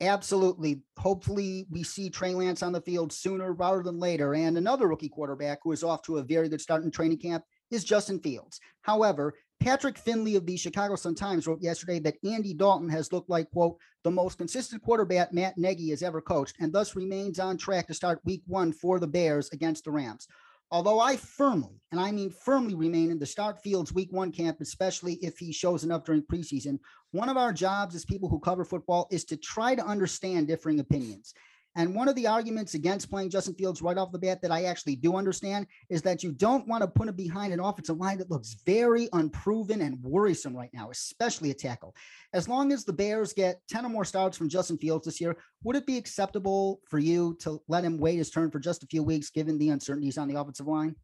Absolutely. 0.00 0.82
Hopefully, 0.98 1.66
we 1.70 1.84
see 1.84 2.10
Trey 2.10 2.34
Lance 2.34 2.62
on 2.62 2.72
the 2.72 2.80
field 2.80 3.12
sooner 3.12 3.52
rather 3.52 3.82
than 3.84 4.00
later. 4.00 4.34
And 4.34 4.58
another 4.58 4.88
rookie 4.88 5.08
quarterback 5.08 5.60
who 5.62 5.70
is 5.70 5.84
off 5.84 6.02
to 6.02 6.18
a 6.18 6.24
very 6.24 6.48
good 6.48 6.60
start 6.60 6.82
in 6.82 6.90
training 6.90 7.18
camp 7.18 7.44
is 7.70 7.84
Justin 7.84 8.18
Fields. 8.18 8.58
However, 8.80 9.34
Patrick 9.60 9.96
Finley 9.96 10.34
of 10.34 10.44
the 10.44 10.56
Chicago 10.56 10.96
Sun 10.96 11.14
Times 11.14 11.46
wrote 11.46 11.62
yesterday 11.62 12.00
that 12.00 12.16
Andy 12.28 12.52
Dalton 12.52 12.88
has 12.88 13.12
looked 13.12 13.30
like, 13.30 13.48
quote, 13.50 13.76
the 14.02 14.10
most 14.10 14.38
consistent 14.38 14.82
quarterback 14.82 15.32
Matt 15.32 15.56
Nagy 15.56 15.90
has 15.90 16.02
ever 16.02 16.20
coached 16.20 16.56
and 16.58 16.72
thus 16.72 16.96
remains 16.96 17.38
on 17.38 17.56
track 17.56 17.86
to 17.86 17.94
start 17.94 18.20
week 18.24 18.42
one 18.46 18.72
for 18.72 18.98
the 18.98 19.06
Bears 19.06 19.50
against 19.50 19.84
the 19.84 19.92
Rams. 19.92 20.26
Although 20.72 21.00
I 21.00 21.16
firmly, 21.16 21.82
and 21.90 22.00
I 22.00 22.12
mean 22.12 22.30
firmly, 22.30 22.74
remain 22.74 23.10
in 23.10 23.18
the 23.18 23.26
start 23.26 23.62
Fields 23.62 23.92
week 23.92 24.10
one 24.10 24.32
camp, 24.32 24.56
especially 24.62 25.16
if 25.16 25.38
he 25.38 25.52
shows 25.52 25.84
enough 25.84 26.04
during 26.04 26.22
preseason, 26.22 26.78
one 27.10 27.28
of 27.28 27.36
our 27.36 27.52
jobs 27.52 27.94
as 27.94 28.06
people 28.06 28.30
who 28.30 28.40
cover 28.40 28.64
football 28.64 29.06
is 29.10 29.26
to 29.26 29.36
try 29.36 29.74
to 29.74 29.84
understand 29.84 30.48
differing 30.48 30.80
opinions. 30.80 31.34
And 31.74 31.94
one 31.94 32.08
of 32.08 32.14
the 32.16 32.26
arguments 32.26 32.74
against 32.74 33.08
playing 33.08 33.30
Justin 33.30 33.54
Fields 33.54 33.80
right 33.80 33.96
off 33.96 34.12
the 34.12 34.18
bat 34.18 34.42
that 34.42 34.50
I 34.50 34.64
actually 34.64 34.96
do 34.96 35.16
understand 35.16 35.66
is 35.88 36.02
that 36.02 36.22
you 36.22 36.30
don't 36.30 36.68
want 36.68 36.82
to 36.82 36.88
put 36.88 37.08
him 37.08 37.14
behind 37.14 37.52
an 37.52 37.60
offensive 37.60 37.96
line 37.96 38.18
that 38.18 38.30
looks 38.30 38.56
very 38.66 39.08
unproven 39.14 39.80
and 39.80 40.02
worrisome 40.02 40.54
right 40.54 40.68
now, 40.74 40.90
especially 40.90 41.50
a 41.50 41.54
tackle. 41.54 41.94
As 42.34 42.46
long 42.46 42.72
as 42.72 42.84
the 42.84 42.92
Bears 42.92 43.32
get 43.32 43.62
10 43.68 43.86
or 43.86 43.88
more 43.88 44.04
starts 44.04 44.36
from 44.36 44.50
Justin 44.50 44.76
Fields 44.76 45.06
this 45.06 45.20
year, 45.20 45.34
would 45.62 45.76
it 45.76 45.86
be 45.86 45.96
acceptable 45.96 46.80
for 46.88 46.98
you 46.98 47.36
to 47.40 47.62
let 47.68 47.84
him 47.84 47.98
wait 47.98 48.16
his 48.16 48.30
turn 48.30 48.50
for 48.50 48.58
just 48.58 48.82
a 48.82 48.86
few 48.86 49.02
weeks 49.02 49.30
given 49.30 49.56
the 49.56 49.70
uncertainties 49.70 50.18
on 50.18 50.28
the 50.28 50.38
offensive 50.38 50.66
line? 50.66 50.94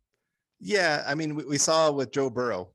Yeah. 0.60 1.02
I 1.06 1.14
mean, 1.14 1.34
we, 1.34 1.56
saw 1.56 1.90
with 1.90 2.12
Joe 2.12 2.28
Burrow, 2.28 2.72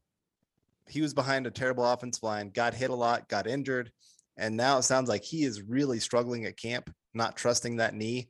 he 0.87 1.01
was 1.01 1.13
behind 1.13 1.45
a 1.45 1.51
terrible 1.51 1.85
offensive 1.85 2.23
line, 2.23 2.49
got 2.49 2.73
hit 2.73 2.89
a 2.89 2.95
lot, 2.95 3.29
got 3.29 3.45
injured. 3.45 3.91
And 4.35 4.57
now 4.57 4.79
it 4.79 4.83
sounds 4.83 5.09
like 5.09 5.23
he 5.23 5.43
is 5.43 5.61
really 5.61 5.99
struggling 5.99 6.45
at 6.45 6.57
camp 6.57 6.91
not 7.13 7.35
trusting 7.35 7.77
that 7.77 7.93
knee. 7.93 8.29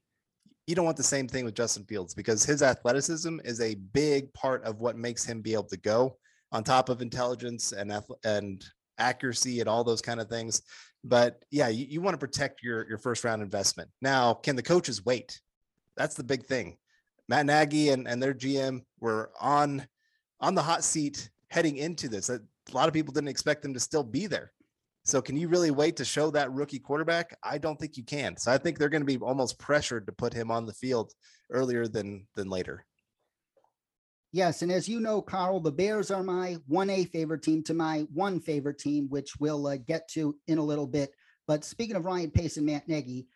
You 0.67 0.75
don't 0.75 0.85
want 0.85 0.97
the 0.97 1.03
same 1.03 1.27
thing 1.27 1.45
with 1.45 1.55
Justin 1.55 1.83
Fields 1.85 2.13
because 2.13 2.45
his 2.45 2.63
athleticism 2.63 3.39
is 3.43 3.59
a 3.59 3.75
big 3.75 4.33
part 4.33 4.63
of 4.63 4.79
what 4.79 4.97
makes 4.97 5.25
him 5.25 5.41
be 5.41 5.53
able 5.53 5.63
to 5.65 5.77
go 5.77 6.17
on 6.51 6.63
top 6.63 6.89
of 6.89 7.01
intelligence 7.01 7.71
and 7.73 7.93
and 8.23 8.63
accuracy 8.97 9.59
and 9.59 9.67
all 9.67 9.83
those 9.83 10.01
kind 10.01 10.19
of 10.19 10.29
things. 10.29 10.61
But 11.03 11.43
yeah, 11.51 11.67
you, 11.67 11.85
you 11.89 12.01
want 12.01 12.13
to 12.13 12.19
protect 12.19 12.63
your 12.63 12.87
your 12.87 12.97
first 12.97 13.23
round 13.23 13.41
investment. 13.41 13.89
Now, 14.01 14.33
can 14.33 14.55
the 14.55 14.63
coaches 14.63 15.03
wait? 15.05 15.39
That's 15.97 16.15
the 16.15 16.23
big 16.23 16.45
thing. 16.45 16.77
Matt 17.27 17.45
Nagy 17.45 17.89
and, 17.89 18.07
and 18.07 18.21
their 18.21 18.33
GM 18.33 18.81
were 18.99 19.31
on 19.39 19.85
on 20.39 20.55
the 20.55 20.61
hot 20.61 20.83
seat 20.83 21.29
heading 21.49 21.77
into 21.77 22.09
this. 22.09 22.29
a 22.29 22.41
lot 22.73 22.87
of 22.87 22.93
people 22.93 23.13
didn't 23.13 23.29
expect 23.29 23.61
them 23.61 23.73
to 23.73 23.79
still 23.79 24.03
be 24.03 24.27
there. 24.27 24.51
So 25.05 25.21
can 25.21 25.35
you 25.35 25.49
really 25.49 25.71
wait 25.71 25.97
to 25.97 26.05
show 26.05 26.31
that 26.31 26.51
rookie 26.53 26.79
quarterback? 26.79 27.37
I 27.43 27.57
don't 27.57 27.77
think 27.77 27.97
you 27.97 28.03
can. 28.03 28.37
So 28.37 28.51
I 28.51 28.57
think 28.57 28.77
they're 28.77 28.89
going 28.89 29.01
to 29.01 29.05
be 29.05 29.17
almost 29.17 29.59
pressured 29.59 30.05
to 30.07 30.13
put 30.13 30.33
him 30.33 30.49
on 30.49 30.65
the 30.65 30.73
field 30.73 31.11
earlier 31.51 31.87
than 31.87 32.25
than 32.35 32.49
later. 32.49 32.85
Yes, 34.31 34.63
and 34.63 34.71
as 34.71 34.89
you 34.89 34.99
know, 34.99 35.21
Carl, 35.21 35.59
the 35.59 35.71
Bears 35.71 36.09
are 36.09 36.23
my 36.23 36.57
1A 36.67 37.11
favorite 37.11 37.43
team 37.43 37.61
to 37.65 37.73
my 37.75 38.07
one 38.11 38.39
favorite 38.39 38.79
team, 38.79 39.07
which 39.09 39.35
we'll 39.39 39.67
uh, 39.67 39.77
get 39.77 40.07
to 40.09 40.35
in 40.47 40.57
a 40.57 40.63
little 40.63 40.87
bit. 40.87 41.11
But 41.47 41.63
speaking 41.63 41.95
of 41.95 42.05
Ryan 42.05 42.31
Pace 42.31 42.57
and 42.57 42.65
Matt 42.65 42.87
Nagy, 42.87 43.27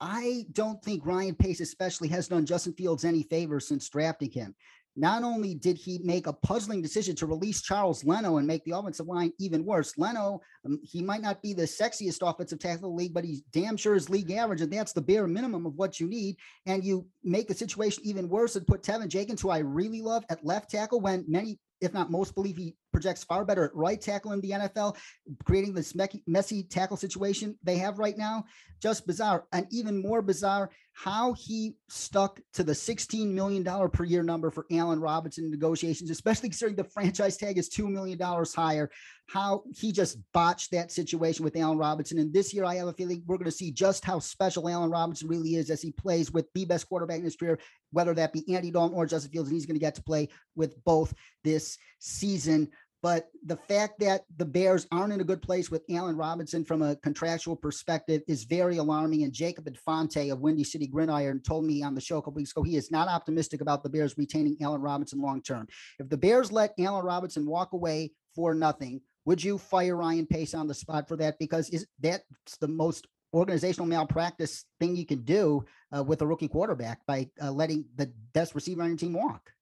I 0.00 0.46
don't 0.52 0.82
think 0.82 1.04
Ryan 1.04 1.34
Pace 1.34 1.60
especially 1.60 2.08
has 2.08 2.28
done 2.28 2.46
Justin 2.46 2.72
Fields 2.72 3.04
any 3.04 3.22
favors 3.24 3.68
since 3.68 3.88
drafting 3.88 4.30
him. 4.30 4.54
Not 4.96 5.22
only 5.22 5.54
did 5.54 5.76
he 5.76 5.98
make 6.02 6.26
a 6.26 6.32
puzzling 6.32 6.80
decision 6.80 7.14
to 7.16 7.26
release 7.26 7.62
Charles 7.62 8.04
Leno 8.04 8.38
and 8.38 8.46
make 8.46 8.64
the 8.64 8.76
offensive 8.76 9.06
line 9.06 9.32
even 9.38 9.64
worse, 9.64 9.96
Leno, 9.98 10.40
um, 10.64 10.80
he 10.82 11.02
might 11.02 11.20
not 11.20 11.42
be 11.42 11.52
the 11.52 11.62
sexiest 11.62 12.28
offensive 12.28 12.58
tackle 12.58 12.88
in 12.88 12.96
the 12.96 13.02
league, 13.02 13.14
but 13.14 13.24
he's 13.24 13.42
damn 13.52 13.76
sure 13.76 13.94
is 13.94 14.08
league 14.08 14.30
average, 14.30 14.62
and 14.62 14.72
that's 14.72 14.92
the 14.92 15.02
bare 15.02 15.26
minimum 15.26 15.66
of 15.66 15.74
what 15.74 16.00
you 16.00 16.06
need. 16.08 16.36
And 16.64 16.82
you 16.82 17.06
make 17.22 17.46
the 17.46 17.54
situation 17.54 18.02
even 18.06 18.28
worse 18.28 18.56
and 18.56 18.66
put 18.66 18.82
Teven 18.82 19.08
Jenkins, 19.08 19.42
who 19.42 19.50
I 19.50 19.58
really 19.58 20.00
love, 20.00 20.24
at 20.30 20.44
left 20.44 20.70
tackle 20.70 21.00
when 21.00 21.24
many 21.28 21.58
if 21.80 21.92
not 21.92 22.10
most, 22.10 22.34
believe 22.34 22.56
he 22.56 22.74
projects 22.92 23.24
far 23.24 23.44
better 23.44 23.64
at 23.64 23.74
right 23.74 24.00
tackle 24.00 24.32
in 24.32 24.40
the 24.40 24.50
NFL, 24.50 24.96
creating 25.44 25.74
this 25.74 25.94
messy 26.26 26.62
tackle 26.62 26.96
situation 26.96 27.58
they 27.62 27.76
have 27.76 27.98
right 27.98 28.16
now. 28.16 28.44
Just 28.80 29.06
bizarre. 29.06 29.44
And 29.52 29.66
even 29.70 30.00
more 30.00 30.22
bizarre, 30.22 30.70
how 30.98 31.34
he 31.34 31.74
stuck 31.90 32.40
to 32.54 32.64
the 32.64 32.72
$16 32.72 33.30
million 33.30 33.62
per 33.90 34.02
year 34.02 34.22
number 34.22 34.50
for 34.50 34.64
Allen 34.72 34.98
Robinson 34.98 35.50
negotiations, 35.50 36.08
especially 36.08 36.48
considering 36.48 36.74
the 36.74 36.84
franchise 36.84 37.36
tag 37.36 37.58
is 37.58 37.68
$2 37.68 37.86
million 37.90 38.18
higher. 38.18 38.90
How 39.28 39.64
he 39.74 39.92
just 39.92 40.16
botched 40.32 40.70
that 40.70 40.90
situation 40.90 41.44
with 41.44 41.54
Allen 41.54 41.76
Robinson. 41.76 42.18
And 42.18 42.32
this 42.32 42.54
year, 42.54 42.64
I 42.64 42.76
have 42.76 42.88
a 42.88 42.94
feeling 42.94 43.22
we're 43.26 43.36
going 43.36 43.44
to 43.44 43.50
see 43.50 43.72
just 43.72 44.06
how 44.06 44.20
special 44.20 44.70
Allen 44.70 44.90
Robinson 44.90 45.28
really 45.28 45.56
is 45.56 45.68
as 45.68 45.82
he 45.82 45.92
plays 45.92 46.32
with 46.32 46.46
the 46.54 46.64
best 46.64 46.88
quarterback 46.88 47.18
in 47.18 47.24
his 47.24 47.36
career, 47.36 47.58
whether 47.92 48.14
that 48.14 48.32
be 48.32 48.54
Andy 48.54 48.70
Dalton 48.70 48.96
or 48.96 49.04
Justin 49.04 49.32
Fields. 49.32 49.50
And 49.50 49.54
he's 49.54 49.66
going 49.66 49.76
to 49.76 49.80
get 49.80 49.96
to 49.96 50.02
play 50.02 50.30
with 50.54 50.82
both 50.84 51.12
this 51.44 51.76
season. 51.98 52.70
But 53.06 53.28
the 53.44 53.56
fact 53.56 54.00
that 54.00 54.24
the 54.36 54.44
Bears 54.44 54.84
aren't 54.90 55.12
in 55.12 55.20
a 55.20 55.24
good 55.24 55.40
place 55.40 55.70
with 55.70 55.84
Allen 55.92 56.16
Robinson 56.16 56.64
from 56.64 56.82
a 56.82 56.96
contractual 56.96 57.54
perspective 57.54 58.20
is 58.26 58.42
very 58.42 58.78
alarming. 58.78 59.22
And 59.22 59.32
Jacob 59.32 59.68
Infante 59.68 60.30
of 60.30 60.40
Windy 60.40 60.64
City 60.64 60.88
Gridiron 60.88 61.40
told 61.40 61.64
me 61.64 61.84
on 61.84 61.94
the 61.94 62.00
show 62.00 62.18
a 62.18 62.20
couple 62.20 62.38
weeks 62.38 62.50
ago 62.50 62.64
he 62.64 62.74
is 62.74 62.90
not 62.90 63.06
optimistic 63.06 63.60
about 63.60 63.84
the 63.84 63.88
Bears 63.88 64.18
retaining 64.18 64.56
Allen 64.60 64.80
Robinson 64.80 65.20
long 65.20 65.40
term. 65.40 65.68
If 66.00 66.08
the 66.08 66.16
Bears 66.16 66.50
let 66.50 66.74
Allen 66.80 67.04
Robinson 67.04 67.46
walk 67.46 67.74
away 67.74 68.10
for 68.34 68.54
nothing, 68.54 69.00
would 69.24 69.44
you 69.44 69.56
fire 69.56 69.94
Ryan 69.94 70.26
Pace 70.26 70.52
on 70.52 70.66
the 70.66 70.74
spot 70.74 71.06
for 71.06 71.16
that? 71.18 71.38
Because 71.38 71.70
is 71.70 71.86
that's 72.00 72.24
the 72.60 72.66
most 72.66 73.06
organizational 73.32 73.86
malpractice 73.86 74.64
thing 74.80 74.96
you 74.96 75.06
can 75.06 75.22
do 75.22 75.64
uh, 75.96 76.02
with 76.02 76.22
a 76.22 76.26
rookie 76.26 76.48
quarterback 76.48 77.06
by 77.06 77.30
uh, 77.40 77.52
letting 77.52 77.84
the 77.94 78.12
best 78.32 78.56
receiver 78.56 78.82
on 78.82 78.88
your 78.88 78.98
team 78.98 79.12
walk. 79.12 79.52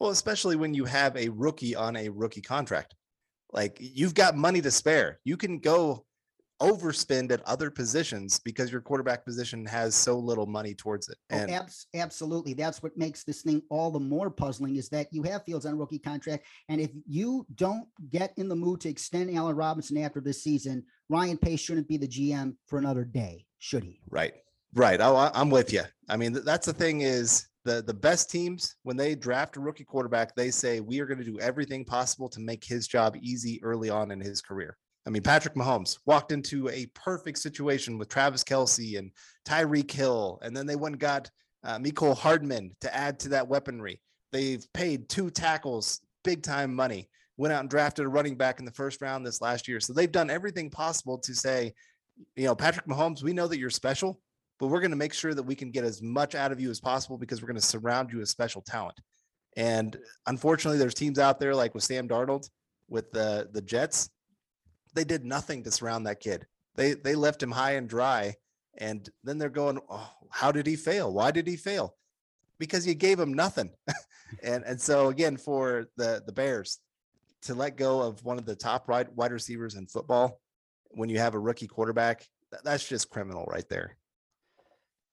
Well, 0.00 0.10
especially 0.10 0.56
when 0.56 0.74
you 0.74 0.86
have 0.86 1.16
a 1.16 1.28
rookie 1.28 1.76
on 1.76 1.94
a 1.96 2.08
rookie 2.08 2.40
contract. 2.40 2.94
Like 3.52 3.76
you've 3.80 4.14
got 4.14 4.36
money 4.36 4.60
to 4.62 4.70
spare. 4.70 5.20
You 5.24 5.36
can 5.36 5.58
go 5.58 6.06
overspend 6.60 7.32
at 7.32 7.42
other 7.46 7.70
positions 7.70 8.38
because 8.38 8.70
your 8.70 8.80
quarterback 8.80 9.24
position 9.24 9.64
has 9.64 9.94
so 9.94 10.18
little 10.18 10.46
money 10.46 10.74
towards 10.74 11.08
it. 11.08 11.16
Oh, 11.32 11.36
and 11.36 11.50
oh, 11.50 11.54
abs- 11.54 11.86
absolutely. 11.94 12.54
That's 12.54 12.82
what 12.82 12.96
makes 12.96 13.24
this 13.24 13.42
thing 13.42 13.62
all 13.70 13.90
the 13.90 14.00
more 14.00 14.30
puzzling 14.30 14.76
is 14.76 14.88
that 14.90 15.08
you 15.10 15.22
have 15.24 15.44
Fields 15.44 15.66
on 15.66 15.72
a 15.72 15.76
rookie 15.76 15.98
contract. 15.98 16.46
And 16.68 16.80
if 16.80 16.90
you 17.06 17.46
don't 17.54 17.86
get 18.10 18.32
in 18.36 18.48
the 18.48 18.56
mood 18.56 18.80
to 18.82 18.88
extend 18.88 19.34
Allen 19.34 19.56
Robinson 19.56 19.98
after 19.98 20.20
this 20.20 20.42
season, 20.42 20.84
Ryan 21.08 21.38
Pace 21.38 21.60
shouldn't 21.60 21.88
be 21.88 21.96
the 21.96 22.08
GM 22.08 22.56
for 22.66 22.78
another 22.78 23.04
day, 23.04 23.46
should 23.58 23.82
he? 23.82 24.00
Right. 24.10 24.34
Right. 24.74 25.00
Oh, 25.00 25.30
I'm 25.34 25.50
with 25.50 25.72
you. 25.72 25.82
I 26.08 26.16
mean, 26.16 26.32
that's 26.44 26.66
the 26.66 26.72
thing 26.72 27.00
is 27.00 27.48
the 27.64 27.82
the 27.82 27.94
best 27.94 28.30
teams 28.30 28.76
when 28.82 28.96
they 28.96 29.14
draft 29.14 29.56
a 29.56 29.60
rookie 29.60 29.84
quarterback 29.84 30.34
they 30.34 30.50
say 30.50 30.80
we 30.80 31.00
are 31.00 31.06
going 31.06 31.18
to 31.18 31.24
do 31.24 31.38
everything 31.40 31.84
possible 31.84 32.28
to 32.28 32.40
make 32.40 32.64
his 32.64 32.86
job 32.86 33.16
easy 33.20 33.62
early 33.62 33.90
on 33.90 34.10
in 34.10 34.20
his 34.20 34.40
career. 34.40 34.76
I 35.06 35.10
mean 35.10 35.22
patrick 35.22 35.54
mahomes 35.54 35.98
walked 36.06 36.32
into 36.32 36.68
a 36.68 36.86
perfect 36.94 37.38
situation 37.38 37.98
with 37.98 38.08
travis 38.08 38.44
kelce 38.44 38.98
and 38.98 39.10
tyreek 39.46 39.90
hill 39.90 40.38
and 40.42 40.56
then 40.56 40.66
they 40.66 40.76
went 40.76 40.94
and 40.94 41.00
got 41.00 41.30
uh, 41.62 41.78
hardman 42.14 42.74
to 42.80 42.94
add 42.94 43.18
to 43.20 43.28
that 43.30 43.48
weaponry. 43.48 44.00
They've 44.32 44.64
paid 44.72 45.08
two 45.08 45.30
tackles 45.30 46.00
big 46.24 46.42
time 46.42 46.74
money 46.74 47.08
went 47.36 47.54
out 47.54 47.60
and 47.60 47.70
drafted 47.70 48.04
a 48.04 48.08
running 48.08 48.36
back 48.36 48.58
in 48.58 48.66
the 48.66 48.70
first 48.70 49.00
round 49.00 49.24
this 49.24 49.40
last 49.40 49.66
year. 49.66 49.80
So 49.80 49.94
they've 49.94 50.12
done 50.12 50.28
everything 50.28 50.68
possible 50.68 51.16
to 51.18 51.34
say 51.34 51.72
you 52.36 52.44
know 52.44 52.54
patrick 52.54 52.86
mahomes 52.86 53.22
we 53.22 53.32
know 53.32 53.46
that 53.46 53.58
you're 53.58 53.70
special 53.70 54.20
but 54.60 54.66
we're 54.66 54.80
going 54.80 54.90
to 54.90 54.96
make 54.96 55.14
sure 55.14 55.32
that 55.32 55.42
we 55.42 55.54
can 55.54 55.70
get 55.70 55.84
as 55.84 56.02
much 56.02 56.34
out 56.34 56.52
of 56.52 56.60
you 56.60 56.70
as 56.70 56.78
possible 56.78 57.16
because 57.16 57.40
we're 57.40 57.48
going 57.48 57.58
to 57.58 57.66
surround 57.66 58.12
you 58.12 58.18
with 58.18 58.28
special 58.28 58.60
talent. 58.60 59.00
And 59.56 59.96
unfortunately, 60.26 60.78
there's 60.78 60.94
teams 60.94 61.18
out 61.18 61.40
there 61.40 61.54
like 61.54 61.74
with 61.74 61.82
Sam 61.82 62.06
Darnold 62.06 62.48
with 62.88 63.10
the 63.10 63.48
the 63.50 63.62
Jets. 63.62 64.10
They 64.94 65.04
did 65.04 65.24
nothing 65.24 65.64
to 65.64 65.70
surround 65.70 66.06
that 66.06 66.20
kid. 66.20 66.46
They 66.76 66.92
they 66.92 67.14
left 67.14 67.42
him 67.42 67.50
high 67.50 67.72
and 67.72 67.88
dry. 67.88 68.34
And 68.78 69.08
then 69.24 69.38
they're 69.38 69.48
going, 69.48 69.80
oh, 69.90 70.10
how 70.30 70.52
did 70.52 70.66
he 70.66 70.76
fail? 70.76 71.12
Why 71.12 71.32
did 71.32 71.46
he 71.46 71.56
fail? 71.56 71.96
Because 72.58 72.86
you 72.86 72.94
gave 72.94 73.18
him 73.18 73.34
nothing. 73.34 73.70
and 74.42 74.62
and 74.64 74.80
so 74.80 75.08
again, 75.08 75.38
for 75.38 75.86
the 75.96 76.22
the 76.24 76.32
Bears 76.32 76.78
to 77.42 77.54
let 77.54 77.76
go 77.76 78.02
of 78.02 78.22
one 78.24 78.38
of 78.38 78.44
the 78.44 78.54
top 78.54 78.88
wide 78.88 79.08
wide 79.16 79.32
receivers 79.32 79.74
in 79.74 79.86
football 79.86 80.38
when 80.90 81.08
you 81.08 81.18
have 81.18 81.34
a 81.34 81.38
rookie 81.38 81.66
quarterback, 81.66 82.28
that's 82.62 82.86
just 82.86 83.10
criminal 83.10 83.46
right 83.46 83.68
there. 83.68 83.96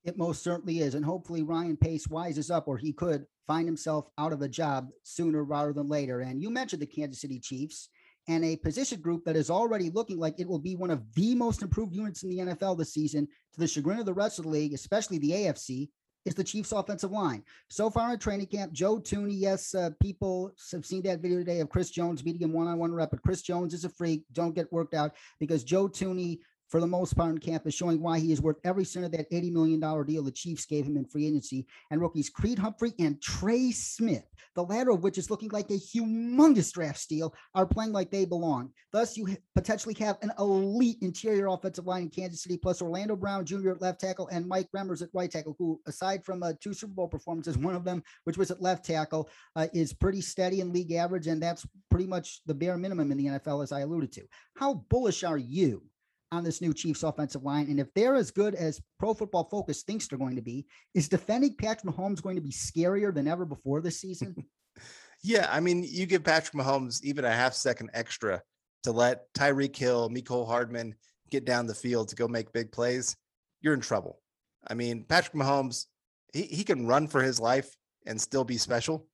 It 0.08 0.18
most 0.18 0.42
certainly 0.42 0.80
is. 0.80 0.96
And 0.96 1.04
hopefully 1.04 1.44
Ryan 1.44 1.76
Pace 1.76 2.08
wises 2.08 2.50
up 2.50 2.70
or 2.70 2.78
he 2.78 2.94
could 2.94 3.26
find 3.46 3.68
himself 3.68 4.08
out 4.18 4.32
of 4.32 4.42
a 4.42 4.48
job 4.48 4.88
sooner 5.04 5.44
rather 5.44 5.74
than 5.74 5.90
later. 5.90 6.22
And 6.22 6.42
you 6.42 6.50
mentioned 6.50 6.82
the 6.82 6.88
Kansas 6.88 7.20
City 7.20 7.42
Chiefs 7.42 7.90
and 8.30 8.46
a 8.46 8.56
position 8.56 9.02
group 9.02 9.26
that 9.26 9.36
is 9.36 9.50
already 9.50 9.90
looking 9.90 10.18
like 10.18 10.40
it 10.40 10.48
will 10.48 10.60
be 10.60 10.78
one 10.78 10.92
of 10.92 11.04
the 11.14 11.36
most 11.36 11.62
improved 11.62 11.94
units 11.94 12.24
in 12.24 12.30
the 12.30 12.38
NFL 12.38 12.78
this 12.78 12.94
season 12.94 13.28
to 13.54 13.60
the 13.60 13.68
chagrin 13.68 14.00
of 14.00 14.06
the 14.06 14.14
rest 14.14 14.40
of 14.40 14.46
the 14.46 14.52
league, 14.52 14.74
especially 14.74 15.18
the 15.18 15.32
AFC, 15.32 15.90
is 16.24 16.36
the 16.36 16.44
Chiefs 16.44 16.72
offensive 16.72 17.12
line. 17.12 17.44
So 17.70 17.90
far 17.90 18.14
in 18.14 18.20
training 18.20 18.48
camp, 18.48 18.72
Joe 18.72 19.00
Thuney, 19.00 19.38
yes, 19.38 19.76
uh, 19.76 19.90
people 20.02 20.54
have 20.72 20.86
seen 20.86 21.04
that 21.04 21.22
video 21.22 21.40
today 21.40 21.60
of 21.60 21.70
Chris 21.70 21.90
Jones 21.90 22.22
beating 22.22 22.42
him 22.42 22.54
one-on-one 22.54 22.94
rep, 22.94 23.12
but 23.12 23.22
Chris 23.22 23.42
Jones 23.42 23.74
is 23.74 23.84
a 23.84 23.90
freak. 23.90 24.24
Don't 24.32 24.56
get 24.56 24.72
worked 24.72 24.94
out 24.94 25.14
because 25.40 25.64
Joe 25.66 25.88
Thuney 25.88 26.40
for 26.70 26.82
the 26.82 26.88
most 26.88 27.16
part 27.16 27.32
in 27.32 27.38
campus, 27.38 27.74
showing 27.74 28.02
why 28.02 28.20
he 28.20 28.32
is 28.32 28.42
worth 28.42 28.58
every 28.64 28.84
cent 28.84 29.06
of 29.06 29.12
that 29.12 29.32
$80 29.32 29.52
million 29.52 29.80
deal 29.80 30.24
the 30.24 30.32
Chiefs 30.32 30.66
gave 30.66 30.86
him 30.86 30.98
in 30.98 31.06
free 31.06 31.26
agency. 31.26 31.66
And 31.92 32.02
rookies 32.02 32.30
Creed 32.30 32.60
Humphrey 32.60 32.94
and 33.00 33.22
Trey 33.22 33.72
Smith, 33.72 34.26
the 34.56 34.64
latter 34.64 34.92
of 34.92 35.04
which 35.04 35.18
is 35.18 35.30
looking 35.30 35.50
like 35.50 35.70
a 35.70 35.74
humongous 35.74 36.72
draft 36.74 37.00
steal, 37.00 37.34
are 37.56 37.66
playing 37.66 37.94
like 37.94 38.12
they 38.12 38.26
belong. 38.26 38.72
Thus, 38.92 39.18
you 39.18 39.38
potentially 39.56 39.96
have 40.00 40.18
an 40.22 40.32
elite 40.40 40.98
interior 41.02 41.48
offensive 41.48 41.88
line 41.88 42.04
in 42.04 42.10
Kansas 42.10 42.44
City, 42.44 42.58
plus 42.58 42.82
Orlando 42.82 43.16
Brown 43.16 43.46
Jr. 43.46 43.72
at 43.72 43.82
left 43.82 44.02
tackle 44.02 44.28
and 44.28 44.48
Mike 44.48 44.70
Remmers 44.76 45.02
at 45.02 45.10
right 45.14 45.32
tackle, 45.32 45.56
who, 45.58 45.80
aside 45.88 46.24
from 46.26 46.44
uh, 46.44 46.54
two 46.62 46.74
Super 46.74 46.94
Bowl 46.94 47.08
performances, 47.08 47.58
one 47.58 47.76
of 47.76 47.84
them, 47.84 48.04
which 48.26 48.38
was 48.38 48.52
at 48.52 48.62
left 48.62 48.86
tackle, 48.86 49.30
uh, 49.56 49.68
is 49.74 49.94
pretty 49.94 50.22
steady 50.22 50.60
in 50.60 50.74
league 50.74 50.92
average. 50.92 51.28
And 51.28 51.42
that's 51.42 51.66
pretty 51.90 52.08
much 52.08 52.42
the 52.46 52.54
bare 52.54 52.78
minimum 52.78 53.12
in 53.12 53.18
the 53.18 53.26
NFL, 53.26 53.64
as 53.64 53.72
I 53.72 53.82
alluded 53.82 54.12
to. 54.14 54.24
How 54.56 54.86
bullish 54.90 55.24
are 55.24 55.38
you 55.38 55.84
on 56.32 56.44
this 56.44 56.62
new 56.62 56.74
Chiefs 56.74 57.04
offensive 57.04 57.44
line. 57.44 57.68
And 57.70 57.80
if 57.80 57.94
they're 57.94 58.16
as 58.16 58.32
good 58.32 58.56
as 58.56 58.82
Pro 59.00 59.14
Football 59.14 59.48
Focus 59.50 59.84
thinks 59.84 60.08
they're 60.08 60.20
going 60.20 60.36
to 60.36 60.42
be, 60.42 60.66
is 60.94 61.08
defending 61.08 61.56
Patrick 61.56 61.94
Mahomes 61.94 62.22
going 62.22 62.36
to 62.36 62.42
be 62.42 62.52
scarier 62.52 63.14
than 63.14 63.28
ever 63.28 63.46
before 63.46 63.82
this 63.82 64.00
season? 64.00 64.36
yeah, 65.24 65.48
I 65.50 65.60
mean, 65.60 65.86
you 65.88 66.06
give 66.06 66.24
Patrick 66.24 66.54
Mahomes 66.54 67.04
even 67.04 67.26
a 67.26 67.32
half 67.32 67.54
second 67.54 67.90
extra 67.94 68.42
to 68.84 68.92
let 68.92 69.32
Tyreek 69.34 69.76
Hill, 69.76 70.10
Mecole 70.10 70.48
Hardman 70.48 70.96
get 71.30 71.46
down 71.46 71.68
the 71.68 71.74
field 71.74 72.10
to 72.10 72.16
go 72.16 72.28
make 72.28 72.54
big 72.54 72.72
plays, 72.72 73.16
you're 73.62 73.74
in 73.74 73.82
trouble. 73.82 74.22
I 74.68 74.74
mean, 74.74 75.04
Patrick 75.04 75.36
Mahomes, 75.36 75.86
he, 76.34 76.44
he 76.44 76.64
can 76.64 76.88
run 76.88 77.08
for 77.08 77.22
his 77.22 77.40
life 77.40 77.76
and 78.06 78.20
still 78.20 78.44
be 78.44 78.58
special. 78.58 79.08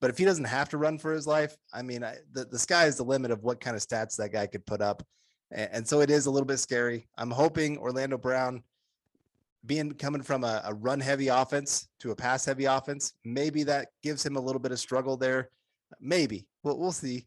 But 0.00 0.10
if 0.10 0.18
he 0.18 0.24
doesn't 0.24 0.44
have 0.44 0.68
to 0.70 0.78
run 0.78 0.98
for 0.98 1.12
his 1.12 1.26
life, 1.26 1.56
I 1.72 1.82
mean, 1.82 2.04
I, 2.04 2.16
the, 2.32 2.44
the 2.44 2.58
sky 2.58 2.86
is 2.86 2.96
the 2.96 3.04
limit 3.04 3.30
of 3.30 3.42
what 3.42 3.60
kind 3.60 3.76
of 3.76 3.82
stats 3.82 4.16
that 4.16 4.32
guy 4.32 4.46
could 4.46 4.66
put 4.66 4.82
up. 4.82 5.02
And, 5.50 5.86
so 5.86 6.00
it 6.00 6.10
is 6.10 6.26
a 6.26 6.30
little 6.30 6.46
bit 6.46 6.58
scary. 6.58 7.06
I'm 7.16 7.30
hoping 7.30 7.78
Orlando 7.78 8.18
Brown 8.18 8.62
being 9.64 9.92
coming 9.92 10.22
from 10.22 10.44
a, 10.44 10.62
a 10.64 10.74
run 10.74 11.00
heavy 11.00 11.28
offense 11.28 11.88
to 12.00 12.10
a 12.10 12.16
pass 12.16 12.44
heavy 12.44 12.64
offense, 12.64 13.14
maybe 13.24 13.64
that 13.64 13.88
gives 14.02 14.24
him 14.24 14.36
a 14.36 14.40
little 14.40 14.60
bit 14.60 14.72
of 14.72 14.78
struggle 14.78 15.16
there. 15.16 15.50
Maybe 16.00 16.46
we'll, 16.62 16.78
we'll 16.78 16.92
see. 16.92 17.26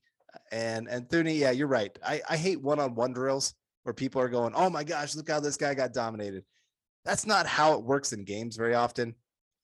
And, 0.52 0.88
and 0.90 1.08
Thuney, 1.08 1.40
yeah, 1.40 1.52
you're 1.52 1.68
right. 1.68 1.98
I, 2.06 2.22
I 2.30 2.38
hate 2.38 2.62
one-on-one 2.62 3.14
drills 3.14 3.54
where 3.84 3.94
people 3.94 4.22
are 4.22 4.30
going, 4.30 4.54
Oh 4.56 4.70
my 4.70 4.84
gosh, 4.84 5.16
look 5.16 5.30
how 5.30 5.40
this 5.40 5.58
guy 5.58 5.74
got 5.74 5.94
dominated. 5.94 6.44
That's 7.06 7.26
not 7.26 7.46
how 7.46 7.74
it 7.74 7.84
works 7.84 8.14
in 8.14 8.24
games 8.24 8.56
very 8.56 8.76
often. 8.76 9.16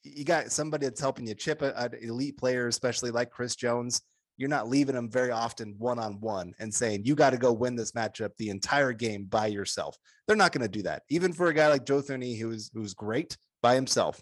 You 0.04 0.24
got 0.24 0.52
somebody 0.52 0.86
that's 0.86 1.02
helping 1.02 1.28
you 1.28 1.36
chip 1.36 1.62
an 1.62 1.92
elite 2.02 2.38
player, 2.38 2.68
especially 2.68 3.12
like 3.12 3.32
Chris 3.32 3.56
Jones, 3.56 4.02
you're 4.38 4.50
not 4.50 4.68
leaving 4.68 4.96
them 4.96 5.10
very 5.10 5.32
often 5.32 5.76
one 5.78 6.00
on 6.00 6.20
one 6.20 6.54
and 6.60 6.74
saying, 6.74 7.06
you 7.06 7.16
got 7.16 7.30
to 7.30 7.38
go 7.38 7.54
win 7.54 7.76
this 7.76 7.94
matchup 7.94 8.32
the 8.38 8.50
entire 8.50 8.92
game 8.92 9.26
by 9.26 9.48
yourself. 9.48 9.98
They're 10.28 10.36
not 10.36 10.52
going 10.52 10.64
to 10.64 10.68
do 10.68 10.84
that. 10.84 11.04
Even 11.10 11.32
for 11.32 11.48
a 11.48 11.54
guy 11.54 11.68
like 11.68 11.86
Joe 11.86 12.02
Thuney, 12.02 12.40
who's 12.40 12.70
who's 12.74 12.94
great 12.94 13.38
by 13.62 13.76
himself, 13.76 14.22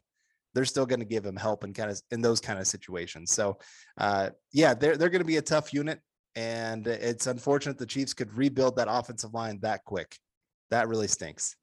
they're 0.53 0.65
still 0.65 0.85
going 0.85 0.99
to 0.99 1.05
give 1.05 1.25
him 1.25 1.35
help 1.35 1.63
and 1.63 1.73
kind 1.73 1.89
of 1.89 2.01
in 2.11 2.21
those 2.21 2.39
kind 2.39 2.59
of 2.59 2.67
situations. 2.67 3.31
So, 3.31 3.57
uh, 3.97 4.29
yeah, 4.51 4.73
they're 4.73 4.97
they're 4.97 5.09
going 5.09 5.21
to 5.21 5.25
be 5.25 5.37
a 5.37 5.41
tough 5.41 5.73
unit, 5.73 5.99
and 6.35 6.85
it's 6.87 7.27
unfortunate 7.27 7.77
the 7.77 7.85
Chiefs 7.85 8.13
could 8.13 8.33
rebuild 8.33 8.75
that 8.75 8.87
offensive 8.89 9.33
line 9.33 9.59
that 9.61 9.83
quick. 9.85 10.17
That 10.69 10.87
really 10.87 11.07
stinks. 11.07 11.55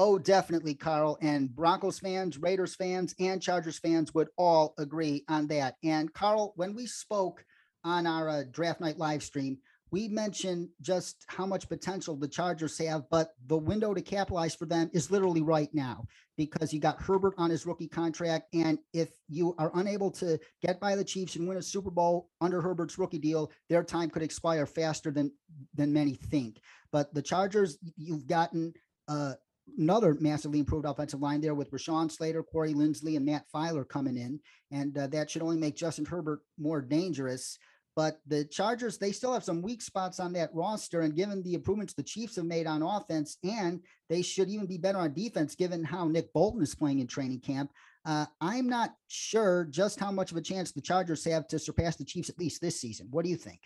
Oh, 0.00 0.16
definitely, 0.16 0.74
Carl. 0.74 1.18
And 1.20 1.54
Broncos 1.54 1.98
fans, 1.98 2.38
Raiders 2.38 2.76
fans, 2.76 3.16
and 3.18 3.42
Chargers 3.42 3.80
fans 3.80 4.14
would 4.14 4.28
all 4.38 4.74
agree 4.78 5.24
on 5.28 5.48
that. 5.48 5.74
And 5.82 6.12
Carl, 6.14 6.52
when 6.54 6.72
we 6.72 6.86
spoke 6.86 7.44
on 7.84 8.06
our 8.06 8.28
uh, 8.28 8.42
draft 8.50 8.80
night 8.80 8.98
live 8.98 9.22
stream, 9.22 9.58
we 9.90 10.08
mentioned 10.08 10.68
just 10.80 11.24
how 11.28 11.46
much 11.46 11.68
potential 11.68 12.14
the 12.14 12.28
Chargers 12.28 12.76
have, 12.78 13.04
but 13.10 13.32
the 13.46 13.56
window 13.56 13.94
to 13.94 14.02
capitalize 14.02 14.54
for 14.54 14.66
them 14.66 14.90
is 14.92 15.10
literally 15.10 15.40
right 15.40 15.72
now 15.72 16.04
because 16.36 16.72
you 16.72 16.80
got 16.80 17.00
Herbert 17.00 17.34
on 17.38 17.50
his 17.50 17.64
rookie 17.64 17.88
contract. 17.88 18.48
And 18.52 18.78
if 18.92 19.10
you 19.28 19.54
are 19.58 19.70
unable 19.74 20.10
to 20.12 20.38
get 20.60 20.78
by 20.78 20.94
the 20.94 21.04
Chiefs 21.04 21.36
and 21.36 21.48
win 21.48 21.56
a 21.56 21.62
Super 21.62 21.90
Bowl 21.90 22.28
under 22.40 22.60
Herbert's 22.60 22.98
rookie 22.98 23.18
deal, 23.18 23.50
their 23.68 23.82
time 23.82 24.10
could 24.10 24.22
expire 24.22 24.66
faster 24.66 25.10
than 25.10 25.32
than 25.74 25.92
many 25.92 26.14
think. 26.14 26.60
But 26.92 27.12
the 27.14 27.22
Chargers, 27.22 27.78
you've 27.96 28.26
gotten 28.26 28.74
uh, 29.08 29.34
another 29.76 30.16
massively 30.20 30.58
improved 30.58 30.86
offensive 30.86 31.20
line 31.20 31.40
there 31.40 31.54
with 31.54 31.70
Rashawn 31.70 32.10
Slater, 32.10 32.42
Corey 32.42 32.74
Linsley, 32.74 33.16
and 33.16 33.26
Matt 33.26 33.44
Feiler 33.54 33.88
coming 33.88 34.16
in. 34.16 34.40
And 34.70 34.96
uh, 34.96 35.06
that 35.08 35.30
should 35.30 35.42
only 35.42 35.56
make 35.56 35.76
Justin 35.76 36.04
Herbert 36.04 36.40
more 36.58 36.80
dangerous. 36.80 37.58
But 37.96 38.20
the 38.28 38.44
Chargers, 38.44 38.96
they 38.96 39.10
still 39.10 39.32
have 39.32 39.42
some 39.42 39.60
weak 39.60 39.82
spots 39.82 40.20
on 40.20 40.32
that 40.34 40.54
roster. 40.54 41.00
And 41.00 41.16
given 41.16 41.42
the 41.42 41.54
improvements 41.54 41.94
the 41.94 42.02
Chiefs 42.04 42.36
have 42.36 42.44
made 42.44 42.66
on 42.66 42.82
offense, 42.82 43.38
and 43.42 43.80
they 44.08 44.22
should 44.22 44.48
even 44.48 44.66
be 44.66 44.78
better 44.78 44.98
on 44.98 45.14
defense, 45.14 45.56
given 45.56 45.82
how 45.82 46.06
Nick 46.06 46.32
Bolton 46.32 46.62
is 46.62 46.76
playing 46.76 47.00
in 47.00 47.08
training 47.08 47.40
camp, 47.40 47.72
uh, 48.04 48.26
I'm 48.40 48.68
not 48.68 48.94
sure 49.08 49.66
just 49.68 49.98
how 49.98 50.12
much 50.12 50.30
of 50.30 50.36
a 50.36 50.42
chance 50.42 50.70
the 50.70 50.80
Chargers 50.80 51.24
have 51.24 51.48
to 51.48 51.58
surpass 51.58 51.96
the 51.96 52.04
Chiefs 52.04 52.30
at 52.30 52.38
least 52.38 52.60
this 52.60 52.80
season. 52.80 53.08
What 53.10 53.24
do 53.24 53.30
you 53.30 53.36
think? 53.36 53.60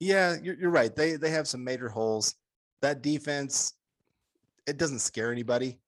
Yeah, 0.00 0.36
you're, 0.40 0.54
you're 0.54 0.70
right. 0.70 0.94
They 0.94 1.16
they 1.16 1.30
have 1.30 1.48
some 1.48 1.64
major 1.64 1.88
holes. 1.88 2.36
That 2.80 3.02
defense 3.02 3.74
it 4.68 4.76
doesn't 4.76 5.00
scare 5.00 5.32
anybody. 5.32 5.78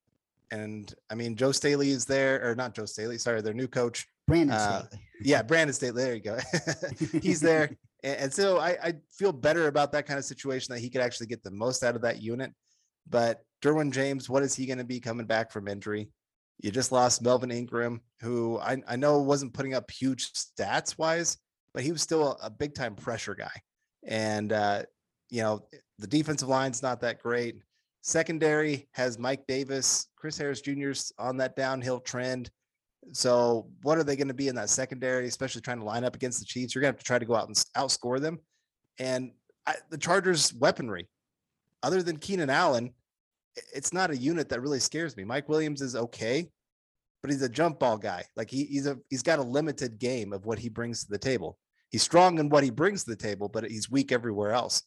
And 0.51 0.93
I 1.11 1.15
mean, 1.15 1.37
Joe 1.37 1.53
Staley 1.53 1.91
is 1.91 2.05
there, 2.05 2.49
or 2.49 2.55
not 2.55 2.75
Joe 2.75 2.87
Staley, 2.87 3.19
sorry, 3.19 3.41
their 3.43 3.55
new 3.55 3.69
coach. 3.69 4.07
Brandon 4.27 4.57
uh, 4.57 4.87
Staley. 4.87 5.03
Yeah, 5.23 5.43
Brandon 5.43 5.75
Staley. 5.75 6.03
There 6.03 6.15
you 6.15 6.23
go. 6.23 6.39
He's 7.23 7.41
there. 7.41 7.71
and, 8.03 8.33
so 8.33 8.59
I, 8.59 8.77
I 8.83 8.95
feel 9.13 9.33
better 9.33 9.69
about 9.69 9.93
that 9.93 10.07
kind 10.07 10.19
of 10.19 10.25
situation 10.25 10.75
that 10.75 10.81
he 10.81 10.91
could 10.91 11.03
actually 11.03 11.29
get 11.29 11.45
the 11.45 11.51
most 11.51 11.85
out 11.85 11.95
of 11.95 12.03
that 12.03 12.21
unit. 12.21 12.53
But 13.09 13.43
Derwin 13.63 13.93
James, 13.93 14.29
what 14.29 14.43
is 14.43 14.55
he 14.55 14.67
going 14.67 14.79
to 14.79 14.85
be 14.85 14.99
coming 14.99 15.27
back 15.27 15.53
from 15.53 15.69
injury? 15.69 16.11
You 16.61 16.71
just 16.71 16.93
lost 16.93 17.23
Melvin 17.23 17.51
Ingram, 17.51 18.01
who 18.21 18.59
I, 18.59 18.83
I 18.89 18.97
know 18.97 19.21
wasn't 19.21 19.55
putting 19.55 19.75
up 19.75 19.91
huge 19.91 20.33
stats 20.33 20.99
wise, 20.99 21.39
but 21.73 21.83
he 21.83 21.93
was 21.93 22.03
still 22.03 22.33
a, 22.33 22.47
a 22.47 22.51
big 22.51 22.75
time 22.75 22.95
pressure 22.95 23.35
guy. 23.35 23.53
And, 24.07 24.53
uh, 24.53 24.83
you 25.31 25.43
know, 25.43 25.61
the 25.99 26.07
defensive 26.07 26.49
line's 26.49 26.83
not 26.83 27.01
that 27.03 27.23
great. 27.23 27.57
Secondary 28.03 28.89
has 28.93 29.19
Mike 29.19 29.47
Davis, 29.47 30.07
Chris 30.17 30.39
Harris 30.39 30.61
Jr.'s 30.61 31.13
on 31.19 31.37
that 31.37 31.57
downhill 31.57 32.01
trend. 32.01 32.51
So, 33.13 33.69
what 33.83 33.99
are 33.99 34.05
they 34.05 34.17
going 34.17 34.29
to 34.29 34.35
be 34.35 34.49
in 34.49 34.55
that 34.57 34.71
secondary, 34.71 35.27
especially 35.27 35.61
trying 35.61 35.79
to 35.79 35.85
line 35.85 36.05
up 36.05 36.15
against 36.15 36.39
the 36.39 36.45
Chiefs? 36.45 36.75
You're 36.75 36.83
going 36.83 36.93
to 36.93 36.97
have 36.97 37.03
to 37.03 37.07
try 37.07 37.19
to 37.19 37.25
go 37.25 37.35
out 37.35 37.49
and 37.49 37.57
outscore 37.77 38.21
them. 38.21 38.39
And 38.99 39.33
I, 39.67 39.75
the 39.91 39.99
Chargers' 39.99 40.55
weaponry, 40.55 41.09
other 41.83 42.03
than 42.03 42.19
Keenan 42.19 42.51
Allen, 42.51 42.93
it's 43.75 43.93
not 43.93 44.11
a 44.11 44.17
unit 44.17 44.49
that 44.49 44.61
really 44.61 44.81
scares 44.81 45.17
me. 45.17 45.25
Mike 45.25 45.49
Williams 45.49 45.83
is 45.83 45.97
okay, 45.97 46.49
but 47.23 47.31
he's 47.31 47.43
a 47.43 47.49
jump 47.49 47.79
ball 47.79 47.99
guy. 47.99 48.25
Like 48.37 48.51
he, 48.51 48.65
he's 48.65 48.87
a 48.87 48.99
he's 49.09 49.23
got 49.23 49.39
a 49.39 49.43
limited 49.43 49.99
game 49.99 50.33
of 50.33 50.47
what 50.47 50.59
he 50.59 50.69
brings 50.69 51.05
to 51.05 51.11
the 51.11 51.19
table. 51.19 51.59
He's 51.91 52.03
strong 52.03 52.39
in 52.39 52.49
what 52.49 52.65
he 52.65 52.71
brings 52.71 53.05
to 53.05 53.11
the 53.11 53.17
table, 53.17 53.49
but 53.49 53.65
he's 53.65 53.91
weak 53.91 54.13
everywhere 54.13 54.53
else. 54.53 54.83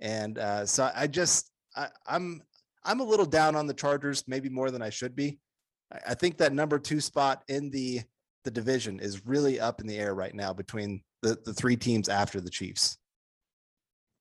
And 0.00 0.38
uh, 0.38 0.66
so 0.66 0.90
I 0.94 1.06
just 1.06 1.50
I, 1.76 1.88
I'm 2.06 2.42
I'm 2.86 3.00
a 3.00 3.04
little 3.04 3.26
down 3.26 3.56
on 3.56 3.66
the 3.66 3.74
Chargers, 3.74 4.24
maybe 4.26 4.48
more 4.48 4.70
than 4.70 4.80
I 4.80 4.90
should 4.90 5.16
be. 5.16 5.38
I 6.06 6.14
think 6.14 6.38
that 6.38 6.52
number 6.52 6.78
two 6.78 7.00
spot 7.00 7.42
in 7.48 7.70
the 7.70 8.00
the 8.44 8.50
division 8.52 9.00
is 9.00 9.26
really 9.26 9.58
up 9.58 9.80
in 9.80 9.88
the 9.88 9.98
air 9.98 10.14
right 10.14 10.34
now 10.34 10.52
between 10.52 11.02
the, 11.20 11.36
the 11.44 11.52
three 11.52 11.76
teams 11.76 12.08
after 12.08 12.40
the 12.40 12.48
Chiefs. 12.48 12.96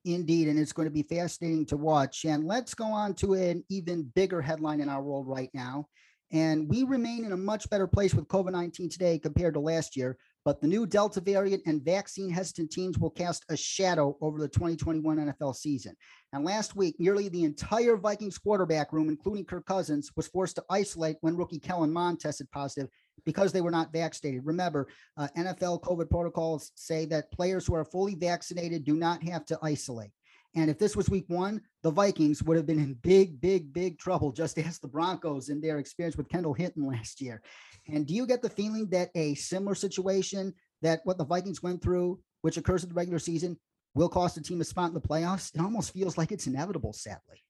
Indeed, 0.03 0.47
and 0.47 0.57
it's 0.57 0.73
going 0.73 0.87
to 0.87 0.93
be 0.93 1.03
fascinating 1.03 1.67
to 1.67 1.77
watch. 1.77 2.25
And 2.25 2.43
let's 2.45 2.73
go 2.73 2.85
on 2.85 3.13
to 3.15 3.35
an 3.35 3.63
even 3.69 4.11
bigger 4.15 4.41
headline 4.41 4.81
in 4.81 4.89
our 4.89 5.01
world 5.03 5.27
right 5.27 5.51
now. 5.53 5.85
And 6.31 6.67
we 6.67 6.83
remain 6.83 7.23
in 7.23 7.33
a 7.33 7.37
much 7.37 7.69
better 7.69 7.85
place 7.85 8.15
with 8.15 8.27
COVID 8.27 8.51
19 8.51 8.89
today 8.89 9.19
compared 9.19 9.53
to 9.53 9.59
last 9.59 9.95
year. 9.95 10.17
But 10.45 10.61
the 10.61 10.67
new 10.67 10.85
Delta 10.85 11.19
variant 11.19 11.63
and 11.65 11.83
vaccine 11.83 12.29
hesitant 12.29 12.71
teams 12.71 12.99
will 12.99 13.09
cast 13.09 13.43
a 13.49 13.57
shadow 13.57 14.15
over 14.21 14.39
the 14.39 14.47
2021 14.47 15.17
NFL 15.17 15.55
season. 15.55 15.95
And 16.33 16.45
last 16.45 16.75
week, 16.75 16.95
nearly 16.99 17.29
the 17.29 17.43
entire 17.43 17.97
Vikings 17.97 18.37
quarterback 18.37 18.93
room, 18.93 19.09
including 19.09 19.45
Kirk 19.45 19.65
Cousins, 19.65 20.11
was 20.15 20.27
forced 20.27 20.57
to 20.57 20.65
isolate 20.69 21.17
when 21.21 21.35
rookie 21.35 21.59
Kellen 21.59 21.91
Mond 21.91 22.19
tested 22.19 22.49
positive 22.51 22.89
because 23.25 23.51
they 23.51 23.61
were 23.61 23.71
not 23.71 23.91
vaccinated. 23.91 24.45
Remember, 24.45 24.87
uh, 25.17 25.27
NFL 25.35 25.81
COVID 25.81 26.11
protocols 26.11 26.71
say 26.75 27.05
that 27.05 27.31
players 27.31 27.65
who 27.65 27.73
are 27.73 27.83
fully 27.83 28.13
vaccinated 28.13 28.83
do 28.83 28.95
not 28.95 29.23
have 29.23 29.45
to 29.45 29.57
isolate. 29.63 30.11
And 30.55 30.69
if 30.69 30.79
this 30.79 30.95
was 30.95 31.09
week 31.09 31.25
one, 31.27 31.61
the 31.83 31.91
Vikings 31.91 32.41
would 32.43 32.55
have 32.55 32.65
been 32.65 32.79
in 32.79 32.93
big, 32.95 33.41
big, 33.41 33.73
big 33.73 33.99
trouble, 33.99 34.31
just 34.31 34.57
as 34.59 34.79
the 34.79 34.87
Broncos 34.87 35.49
in 35.49 35.61
their 35.61 35.79
experience 35.79 36.17
with 36.17 36.29
Kendall 36.29 36.53
Hinton 36.53 36.87
last 36.87 37.21
year. 37.21 37.41
And 37.87 38.07
do 38.07 38.13
you 38.13 38.25
get 38.25 38.41
the 38.41 38.49
feeling 38.49 38.87
that 38.89 39.11
a 39.15 39.35
similar 39.35 39.75
situation 39.75 40.53
that 40.81 41.01
what 41.03 41.17
the 41.17 41.25
Vikings 41.25 41.61
went 41.61 41.81
through, 41.81 42.19
which 42.41 42.57
occurs 42.57 42.83
in 42.83 42.89
the 42.89 42.95
regular 42.95 43.19
season, 43.19 43.57
will 43.93 44.09
cost 44.09 44.37
a 44.37 44.41
team 44.41 44.61
a 44.61 44.63
spot 44.63 44.89
in 44.89 44.93
the 44.93 45.01
playoffs? 45.01 45.53
It 45.53 45.61
almost 45.61 45.93
feels 45.93 46.17
like 46.17 46.31
it's 46.31 46.47
inevitable, 46.47 46.93
sadly. 46.93 47.43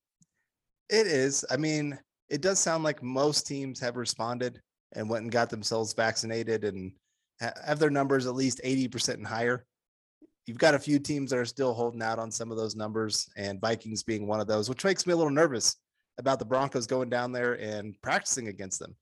It 0.89 1.07
is. 1.07 1.45
I 1.49 1.57
mean, 1.57 1.97
it 2.29 2.41
does 2.41 2.59
sound 2.59 2.83
like 2.83 3.01
most 3.03 3.47
teams 3.47 3.79
have 3.79 3.97
responded 3.97 4.61
and 4.93 5.09
went 5.09 5.23
and 5.23 5.31
got 5.31 5.49
themselves 5.49 5.93
vaccinated 5.93 6.63
and 6.63 6.91
have 7.39 7.79
their 7.79 7.89
numbers 7.89 8.25
at 8.25 8.35
least 8.35 8.61
80% 8.63 9.15
and 9.15 9.27
higher. 9.27 9.65
You've 10.45 10.57
got 10.57 10.75
a 10.75 10.79
few 10.79 10.99
teams 10.99 11.31
that 11.31 11.39
are 11.39 11.45
still 11.45 11.73
holding 11.73 12.01
out 12.01 12.19
on 12.19 12.31
some 12.31 12.51
of 12.51 12.57
those 12.57 12.75
numbers, 12.75 13.27
and 13.35 13.59
Vikings 13.59 14.03
being 14.03 14.27
one 14.27 14.39
of 14.39 14.47
those, 14.47 14.69
which 14.69 14.83
makes 14.83 15.07
me 15.07 15.13
a 15.13 15.15
little 15.15 15.31
nervous 15.31 15.75
about 16.17 16.39
the 16.39 16.45
Broncos 16.45 16.87
going 16.87 17.09
down 17.09 17.31
there 17.31 17.53
and 17.53 17.99
practicing 18.01 18.47
against 18.47 18.79
them. 18.79 18.95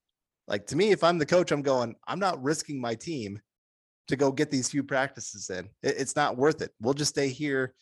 Like 0.48 0.66
to 0.68 0.76
me, 0.76 0.92
if 0.92 1.04
I'm 1.04 1.18
the 1.18 1.26
coach, 1.26 1.52
I'm 1.52 1.62
going, 1.62 1.96
I'm 2.08 2.20
not 2.20 2.42
risking 2.42 2.80
my 2.80 2.96
team 2.96 3.40
to 4.08 4.16
go 4.16 4.32
get 4.32 4.52
these 4.52 4.70
few 4.70 4.84
practices 4.84 5.50
in. 5.50 5.70
It, 5.82 5.96
it's 5.98 6.16
not 6.16 6.38
worth 6.38 6.62
it. 6.62 6.72
We'll 6.82 6.94
just 6.94 7.12
stay 7.12 7.30
here, 7.30 7.74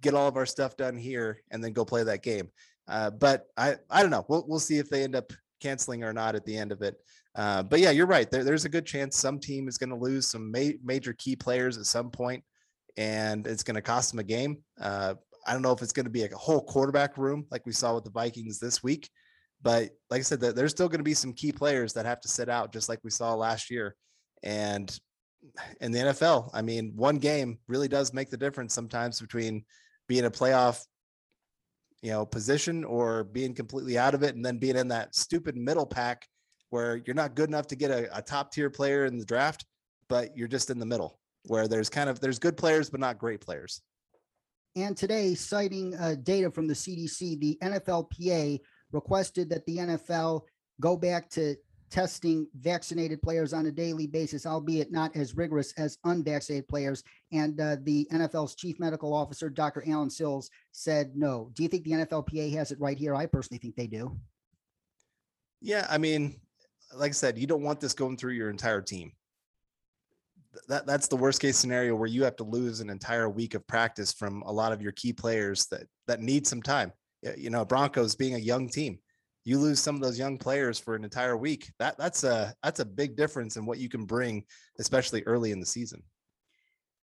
get 0.00 0.14
all 0.14 0.28
of 0.28 0.36
our 0.36 0.46
stuff 0.46 0.76
done 0.76 0.96
here, 0.96 1.42
and 1.50 1.62
then 1.62 1.72
go 1.72 1.84
play 1.84 2.04
that 2.04 2.22
game. 2.22 2.48
Uh, 2.88 3.10
but 3.10 3.46
I, 3.56 3.76
I 3.90 4.02
don't 4.02 4.10
know. 4.10 4.24
We'll, 4.28 4.44
we'll 4.46 4.60
see 4.60 4.78
if 4.78 4.88
they 4.88 5.02
end 5.02 5.16
up 5.16 5.32
canceling 5.60 6.04
or 6.04 6.12
not 6.12 6.34
at 6.34 6.44
the 6.44 6.56
end 6.56 6.72
of 6.72 6.82
it. 6.82 6.96
Uh, 7.34 7.62
but 7.62 7.80
yeah, 7.80 7.90
you're 7.90 8.06
right. 8.06 8.30
There, 8.30 8.44
there's 8.44 8.64
a 8.64 8.70
good 8.70 8.86
chance 8.86 9.16
some 9.16 9.38
team 9.38 9.68
is 9.68 9.78
going 9.78 9.90
to 9.90 9.96
lose 9.96 10.28
some 10.28 10.50
ma- 10.50 10.78
major 10.82 11.12
key 11.14 11.36
players 11.36 11.76
at 11.76 11.86
some 11.86 12.10
point, 12.10 12.42
and 12.96 13.46
it's 13.46 13.62
going 13.62 13.74
to 13.74 13.82
cost 13.82 14.10
them 14.10 14.20
a 14.20 14.24
game. 14.24 14.58
Uh, 14.80 15.14
I 15.46 15.52
don't 15.52 15.62
know 15.62 15.72
if 15.72 15.82
it's 15.82 15.92
going 15.92 16.06
to 16.06 16.10
be 16.10 16.24
a 16.24 16.36
whole 16.36 16.62
quarterback 16.62 17.18
room 17.18 17.46
like 17.50 17.66
we 17.66 17.72
saw 17.72 17.94
with 17.94 18.04
the 18.04 18.10
Vikings 18.10 18.58
this 18.58 18.82
week, 18.82 19.08
but 19.62 19.90
like 20.10 20.20
I 20.20 20.22
said, 20.22 20.40
there's 20.40 20.72
still 20.72 20.88
going 20.88 21.00
to 21.00 21.04
be 21.04 21.14
some 21.14 21.32
key 21.32 21.52
players 21.52 21.92
that 21.92 22.06
have 22.06 22.20
to 22.22 22.28
sit 22.28 22.48
out, 22.48 22.72
just 22.72 22.88
like 22.88 23.00
we 23.04 23.10
saw 23.10 23.34
last 23.34 23.70
year. 23.70 23.94
And 24.42 24.96
in 25.80 25.92
the 25.92 25.98
NFL, 26.00 26.50
I 26.52 26.62
mean, 26.62 26.92
one 26.96 27.16
game 27.16 27.58
really 27.68 27.88
does 27.88 28.12
make 28.12 28.30
the 28.30 28.36
difference 28.36 28.74
sometimes 28.74 29.20
between 29.20 29.64
being 30.08 30.24
a 30.24 30.30
playoff, 30.30 30.84
you 32.02 32.10
know, 32.10 32.26
position 32.26 32.84
or 32.84 33.24
being 33.24 33.54
completely 33.54 33.98
out 33.98 34.14
of 34.14 34.22
it, 34.22 34.34
and 34.34 34.44
then 34.44 34.58
being 34.58 34.76
in 34.76 34.88
that 34.88 35.14
stupid 35.14 35.56
middle 35.56 35.86
pack 35.86 36.26
where 36.70 37.00
you're 37.06 37.14
not 37.14 37.36
good 37.36 37.48
enough 37.48 37.68
to 37.68 37.76
get 37.76 37.90
a, 37.90 38.16
a 38.16 38.20
top 38.20 38.52
tier 38.52 38.68
player 38.68 39.04
in 39.04 39.18
the 39.18 39.24
draft, 39.24 39.64
but 40.08 40.36
you're 40.36 40.48
just 40.48 40.70
in 40.70 40.78
the 40.78 40.86
middle 40.86 41.18
where 41.46 41.68
there's 41.68 41.88
kind 41.88 42.08
of 42.10 42.20
there's 42.20 42.38
good 42.38 42.56
players 42.56 42.90
but 42.90 43.00
not 43.00 43.18
great 43.18 43.40
players. 43.40 43.82
And 44.74 44.96
today, 44.96 45.34
citing 45.34 45.94
uh, 45.94 46.16
data 46.22 46.50
from 46.50 46.66
the 46.66 46.74
CDC, 46.74 47.40
the 47.40 47.58
NFLPA 47.62 48.60
requested 48.92 49.48
that 49.50 49.64
the 49.64 49.78
NFL 49.78 50.42
go 50.80 50.96
back 50.96 51.30
to 51.30 51.56
testing 51.90 52.46
vaccinated 52.58 53.22
players 53.22 53.52
on 53.52 53.66
a 53.66 53.70
daily 53.70 54.06
basis, 54.06 54.44
albeit 54.44 54.92
not 54.92 55.14
as 55.16 55.36
rigorous 55.36 55.72
as 55.78 55.98
unvaccinated 56.04 56.68
players. 56.68 57.02
And 57.32 57.60
uh, 57.60 57.76
the 57.82 58.06
NFL's 58.12 58.54
chief 58.54 58.78
medical 58.78 59.14
officer, 59.14 59.48
Dr. 59.48 59.82
Alan 59.88 60.10
Sills, 60.10 60.50
said 60.72 61.12
no. 61.14 61.50
Do 61.54 61.62
you 61.62 61.68
think 61.68 61.84
the 61.84 61.92
NFLPA 61.92 62.52
has 62.54 62.70
it 62.70 62.80
right 62.80 62.98
here? 62.98 63.14
I 63.14 63.26
personally 63.26 63.58
think 63.58 63.76
they 63.76 63.86
do. 63.86 64.16
Yeah, 65.62 65.86
I 65.88 65.98
mean, 65.98 66.38
like 66.94 67.10
I 67.10 67.12
said, 67.12 67.38
you 67.38 67.46
don't 67.46 67.62
want 67.62 67.80
this 67.80 67.94
going 67.94 68.16
through 68.16 68.32
your 68.32 68.50
entire 68.50 68.82
team. 68.82 69.12
That 70.68 70.86
that's 70.86 71.08
the 71.08 71.16
worst 71.16 71.40
case 71.40 71.56
scenario 71.56 71.94
where 71.94 72.08
you 72.08 72.24
have 72.24 72.36
to 72.36 72.44
lose 72.44 72.80
an 72.80 72.90
entire 72.90 73.28
week 73.28 73.54
of 73.54 73.66
practice 73.66 74.12
from 74.12 74.42
a 74.42 74.52
lot 74.52 74.72
of 74.72 74.82
your 74.82 74.92
key 74.92 75.12
players 75.12 75.66
that 75.66 75.86
that 76.06 76.20
need 76.20 76.46
some 76.46 76.62
time. 76.62 76.92
You 77.36 77.50
know, 77.50 77.64
Broncos 77.64 78.14
being 78.14 78.34
a 78.34 78.38
young 78.38 78.68
team, 78.68 78.98
you 79.44 79.58
lose 79.58 79.80
some 79.80 79.94
of 79.94 80.02
those 80.02 80.18
young 80.18 80.38
players 80.38 80.78
for 80.78 80.94
an 80.94 81.04
entire 81.04 81.36
week. 81.36 81.72
That 81.78 81.96
that's 81.98 82.24
a 82.24 82.54
that's 82.62 82.80
a 82.80 82.84
big 82.84 83.16
difference 83.16 83.56
in 83.56 83.66
what 83.66 83.78
you 83.78 83.88
can 83.88 84.04
bring, 84.04 84.44
especially 84.78 85.22
early 85.24 85.52
in 85.52 85.60
the 85.60 85.66
season. 85.66 86.02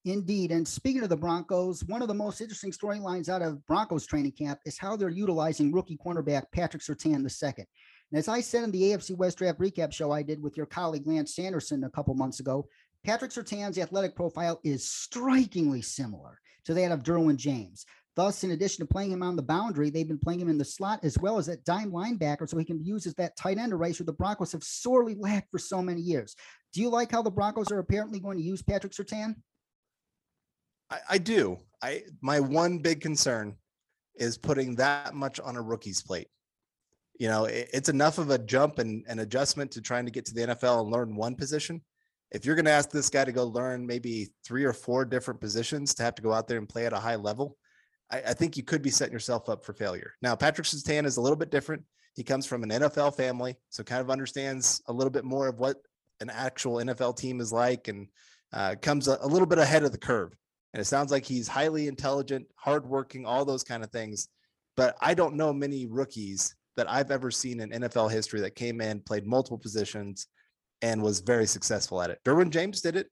Indeed. 0.05 0.53
And 0.53 0.67
speaking 0.67 1.03
of 1.03 1.09
the 1.09 1.17
Broncos, 1.17 1.85
one 1.85 2.03
of 2.03 2.09
the 2.09 2.15
most 2.15 2.41
interesting 2.41 2.71
storylines 2.71 3.29
out 3.29 3.43
of 3.43 3.65
Broncos 3.67 4.07
training 4.07 4.33
camp 4.33 4.61
is 4.65 4.79
how 4.79 4.97
they're 4.97 5.09
utilizing 5.09 5.73
rookie 5.73 5.99
cornerback 5.99 6.45
Patrick 6.53 6.83
Surtain 6.83 7.23
II. 7.23 7.65
And 8.11 8.19
as 8.19 8.29
I 8.29 8.41
said 8.41 8.65
in 8.65 8.71
the 8.71 8.83
AFC 8.83 9.17
West 9.17 9.39
Draft 9.39 9.59
recap 9.59 9.93
show 9.93 10.13
I 10.13 10.23
did 10.23 10.43
with 10.43 10.57
your 10.57 10.67
colleague 10.67 11.07
Lance 11.07 11.35
Sanderson 11.35 11.85
a 11.85 11.91
couple 11.91 12.15
months 12.15 12.41
ago, 12.41 12.67
Patrick 13.09 13.31
Surtain's 13.31 13.79
athletic 13.79 14.15
profile 14.15 14.61
is 14.65 14.87
strikingly 14.87 15.81
similar 15.81 16.39
to 16.67 16.75
that 16.75 16.93
of 16.93 17.03
Derwin 17.03 17.37
James. 17.37 17.87
Thus, 18.15 18.45
in 18.45 18.51
addition 18.51 18.87
to 18.87 18.93
playing 18.93 19.13
him 19.13 19.23
on 19.23 19.35
the 19.35 19.41
boundary, 19.41 19.89
they've 19.89 20.07
been 20.07 20.19
playing 20.19 20.41
him 20.41 20.51
in 20.51 20.59
the 20.59 20.65
slot 20.67 21.01
as 21.03 21.17
well 21.17 21.39
as 21.39 21.49
at 21.49 21.65
dime 21.65 21.91
linebacker, 21.91 22.47
so 22.47 22.59
he 22.59 22.67
can 22.67 22.77
be 22.77 22.85
used 22.85 23.07
as 23.07 23.15
that 23.15 23.35
tight 23.35 23.57
end 23.57 23.73
eraser 23.73 24.05
the 24.05 24.13
Broncos 24.13 24.53
have 24.53 24.63
sorely 24.63 25.15
lacked 25.15 25.51
for 25.51 25.59
so 25.59 25.81
many 25.81 26.03
years. 26.03 26.37
Do 26.75 26.83
you 26.83 26.91
like 26.91 27.11
how 27.11 27.23
the 27.23 27.31
Broncos 27.31 27.73
are 27.73 27.79
apparently 27.79 28.21
going 28.21 28.37
to 28.37 28.45
use 28.45 28.61
Patrick 28.61 28.93
Surtain? 28.93 29.37
I, 30.91 30.99
I 31.09 31.17
do. 31.17 31.61
I 31.83 32.03
my 32.21 32.41
one 32.41 32.81
big 32.81 33.01
concern 33.01 33.57
is 34.17 34.37
putting 34.37 34.75
that 34.75 35.15
much 35.15 35.41
on 35.41 35.57
a 35.57 35.63
rookie's 35.63 36.03
plate. 36.03 36.29
You 37.19 37.29
know, 37.29 37.47
it, 37.47 37.71
it's 37.73 37.89
enough 37.89 38.19
of 38.19 38.29
a 38.29 38.37
jump 38.37 38.79
and 38.79 39.03
an 39.09 39.21
adjustment 39.21 39.71
to 39.71 39.81
trying 39.81 40.05
to 40.05 40.13
get 40.13 40.27
to 40.27 40.35
the 40.35 40.49
NFL 40.49 40.83
and 40.83 40.91
learn 40.91 41.17
one 41.17 41.37
position. 41.37 41.81
If 42.31 42.45
you're 42.45 42.55
going 42.55 42.67
to 42.67 42.71
ask 42.71 42.91
this 42.91 43.09
guy 43.09 43.25
to 43.25 43.33
go 43.33 43.45
learn 43.45 43.87
maybe 43.87 44.29
three 44.45 44.65
or 44.65 44.73
four 44.73 45.05
different 45.05 45.41
positions 45.41 45.95
to 45.95 46.03
have 46.03 46.15
to 46.17 46.23
go 46.23 46.33
out 46.33 46.47
there 46.47 46.59
and 46.59 46.69
play 46.69 46.87
at 46.87 46.93
a 46.93 46.99
high 46.99 47.17
level, 47.17 47.57
I, 48.11 48.19
I 48.29 48.35
think 48.35 48.57
you 48.57 48.63
could 48.63 48.83
be 48.83 48.91
setting 48.91 49.13
yourself 49.13 49.49
up 49.49 49.65
for 49.65 49.73
failure. 49.73 50.15
Now, 50.23 50.37
Patrick 50.37 50.67
Surtain 50.67 51.07
is 51.07 51.17
a 51.17 51.21
little 51.21 51.37
bit 51.37 51.51
different. 51.51 51.83
He 52.15 52.25
comes 52.25 52.47
from 52.47 52.63
an 52.63 52.71
NFL 52.71 53.17
family, 53.17 53.57
so 53.71 53.83
kind 53.83 54.01
of 54.01 54.11
understands 54.11 54.83
a 54.89 54.93
little 54.93 55.11
bit 55.11 55.25
more 55.25 55.49
of 55.49 55.59
what 55.59 55.77
an 56.21 56.31
actual 56.31 56.77
NFL 56.77 57.17
team 57.17 57.41
is 57.41 57.53
like 57.53 57.89
and 57.89 58.09
uh, 58.53 58.75
comes 58.81 59.09
a, 59.09 59.19
a 59.21 59.27
little 59.27 59.47
bit 59.47 59.59
ahead 59.59 59.85
of 59.85 59.93
the 59.93 59.99
curve. 59.99 60.37
And 60.75 60.81
it 60.81 60.87
sounds 60.87 61.11
like 61.11 61.25
he's 61.25 61.49
highly 61.49 61.89
intelligent, 61.89 62.47
hardworking, 62.57 63.25
all 63.25 63.45
those 63.45 63.65
kind 63.65 63.83
of 63.83 63.91
things. 63.91 64.29
But 64.77 64.97
I 65.01 65.15
don't 65.15 65.37
know 65.37 65.53
many 65.53 65.87
rookies 65.87 66.55
that 66.77 66.91
I've 66.91 67.11
ever 67.11 67.31
seen 67.31 67.61
in 67.61 67.71
NFL 67.71 68.11
history 68.11 68.41
that 68.41 68.55
came 68.55 68.81
in, 68.81 69.01
played 69.01 69.27
multiple 69.27 69.59
positions, 69.59 70.29
and 70.83 71.03
was 71.03 71.21
very 71.21 71.47
successful 71.47 72.01
at 72.01 72.11
it. 72.11 72.19
Derwin 72.25 72.51
James 72.51 72.81
did 72.81 72.97
it. 72.97 73.09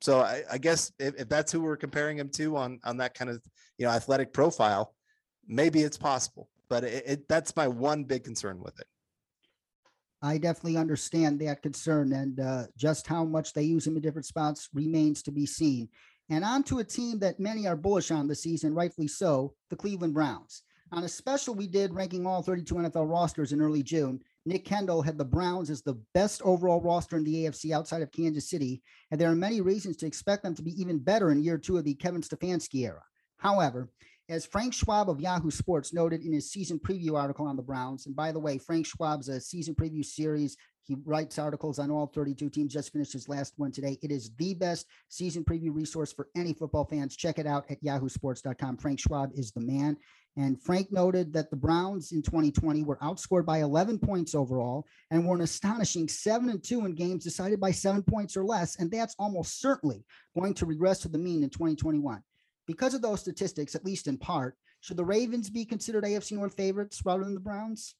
So 0.00 0.20
I, 0.20 0.42
I 0.52 0.58
guess 0.58 0.92
if, 0.98 1.14
if, 1.20 1.28
that's 1.28 1.50
who 1.50 1.60
we're 1.60 1.76
comparing 1.76 2.18
him 2.18 2.28
to 2.30 2.56
on 2.56 2.78
on 2.84 2.98
that 2.98 3.14
kind 3.14 3.30
of 3.30 3.40
you 3.78 3.86
know 3.86 3.92
athletic 3.92 4.32
profile, 4.32 4.94
maybe 5.46 5.82
it's 5.82 5.96
possible. 5.96 6.48
But 6.68 6.84
it, 6.84 7.04
it, 7.06 7.28
that's 7.28 7.56
my 7.56 7.68
one 7.68 8.04
big 8.04 8.24
concern 8.24 8.60
with 8.60 8.78
it. 8.80 8.86
I 10.22 10.38
definitely 10.38 10.78
understand 10.78 11.40
that 11.40 11.62
concern, 11.62 12.12
and 12.12 12.40
uh, 12.40 12.64
just 12.76 13.06
how 13.06 13.24
much 13.24 13.52
they 13.52 13.62
use 13.62 13.86
him 13.86 13.96
in 13.96 14.02
different 14.02 14.26
spots 14.26 14.68
remains 14.72 15.22
to 15.22 15.30
be 15.30 15.46
seen. 15.46 15.88
And 16.30 16.44
on 16.44 16.62
to 16.64 16.78
a 16.78 16.84
team 16.84 17.18
that 17.18 17.38
many 17.38 17.66
are 17.66 17.76
bullish 17.76 18.10
on 18.10 18.26
this 18.26 18.42
season, 18.42 18.74
rightfully 18.74 19.08
so, 19.08 19.52
the 19.68 19.76
Cleveland 19.76 20.14
Browns. 20.14 20.62
On 20.92 21.04
a 21.04 21.08
special 21.08 21.54
we 21.54 21.66
did 21.66 21.92
ranking 21.92 22.26
all 22.26 22.42
32 22.42 22.74
NFL 22.74 23.10
rosters 23.10 23.52
in 23.52 23.60
early 23.60 23.82
June, 23.82 24.20
Nick 24.46 24.64
Kendell 24.64 25.04
had 25.04 25.16
the 25.16 25.24
Browns 25.24 25.70
as 25.70 25.82
the 25.82 25.98
best 26.12 26.42
overall 26.44 26.80
roster 26.80 27.16
in 27.16 27.24
the 27.24 27.44
AFC 27.44 27.70
outside 27.70 28.02
of 28.02 28.12
Kansas 28.12 28.50
City, 28.50 28.82
and 29.10 29.20
there 29.20 29.30
are 29.30 29.36
many 29.36 29.60
reasons 29.60 29.96
to 29.98 30.06
expect 30.06 30.42
them 30.42 30.54
to 30.54 30.62
be 30.62 30.78
even 30.80 30.98
better 30.98 31.30
in 31.30 31.42
year 31.42 31.58
two 31.58 31.78
of 31.78 31.84
the 31.84 31.94
Kevin 31.94 32.20
Stefanski 32.20 32.84
era. 32.84 33.02
However, 33.38 33.88
as 34.28 34.46
Frank 34.46 34.72
Schwab 34.72 35.10
of 35.10 35.20
Yahoo 35.20 35.50
Sports 35.50 35.92
noted 35.92 36.22
in 36.22 36.32
his 36.32 36.50
season 36.50 36.78
preview 36.78 37.18
article 37.18 37.46
on 37.46 37.56
the 37.56 37.62
Browns, 37.62 38.06
and 38.06 38.16
by 38.16 38.32
the 38.32 38.38
way, 38.38 38.58
Frank 38.58 38.86
Schwab's 38.86 39.28
a 39.28 39.40
season 39.40 39.74
preview 39.74 40.04
series. 40.04 40.56
He 40.84 40.96
writes 41.04 41.38
articles 41.38 41.78
on 41.78 41.90
all 41.90 42.06
32 42.06 42.50
teams, 42.50 42.72
just 42.72 42.92
finished 42.92 43.14
his 43.14 43.28
last 43.28 43.54
one 43.56 43.72
today. 43.72 43.98
It 44.02 44.10
is 44.10 44.30
the 44.36 44.52
best 44.54 44.86
season 45.08 45.42
preview 45.42 45.74
resource 45.74 46.12
for 46.12 46.28
any 46.36 46.52
football 46.52 46.84
fans. 46.84 47.16
Check 47.16 47.38
it 47.38 47.46
out 47.46 47.64
at 47.70 47.82
yahoosports.com. 47.82 48.76
Frank 48.76 49.00
Schwab 49.00 49.30
is 49.34 49.50
the 49.52 49.62
man. 49.62 49.96
And 50.36 50.60
Frank 50.60 50.90
noted 50.90 51.32
that 51.32 51.50
the 51.50 51.56
Browns 51.56 52.10
in 52.10 52.20
2020 52.20 52.82
were 52.82 52.96
outscored 52.96 53.44
by 53.44 53.58
11 53.58 54.00
points 54.00 54.34
overall 54.34 54.84
and 55.10 55.26
were 55.26 55.36
an 55.36 55.42
astonishing 55.42 56.08
7 56.08 56.48
and 56.48 56.62
2 56.62 56.86
in 56.86 56.94
games 56.94 57.22
decided 57.22 57.60
by 57.60 57.70
7 57.70 58.02
points 58.02 58.36
or 58.36 58.44
less, 58.44 58.76
and 58.76 58.90
that's 58.90 59.14
almost 59.18 59.60
certainly 59.60 60.04
going 60.34 60.54
to 60.54 60.66
regress 60.66 60.98
to 61.00 61.08
the 61.08 61.18
mean 61.18 61.44
in 61.44 61.50
2021. 61.50 62.20
Because 62.66 62.94
of 62.94 63.02
those 63.02 63.20
statistics, 63.20 63.74
at 63.74 63.84
least 63.84 64.08
in 64.08 64.18
part, 64.18 64.56
should 64.80 64.96
the 64.96 65.04
Ravens 65.04 65.50
be 65.50 65.64
considered 65.64 66.04
AFC 66.04 66.32
North 66.32 66.54
favorites 66.54 67.02
rather 67.04 67.24
than 67.24 67.34
the 67.34 67.40
Browns? 67.40 67.94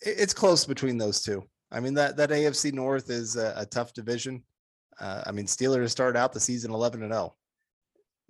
It's 0.00 0.32
close 0.32 0.64
between 0.64 0.96
those 0.96 1.22
two. 1.22 1.44
I 1.70 1.80
mean 1.80 1.94
that 1.94 2.16
that 2.16 2.30
AFC 2.30 2.72
North 2.72 3.10
is 3.10 3.36
a, 3.36 3.52
a 3.56 3.66
tough 3.66 3.92
division. 3.92 4.42
Uh, 4.98 5.22
I 5.26 5.32
mean 5.32 5.46
Steelers 5.46 5.90
started 5.90 6.18
out 6.18 6.32
the 6.32 6.40
season 6.40 6.72
11 6.72 7.02
and 7.02 7.12
0. 7.12 7.34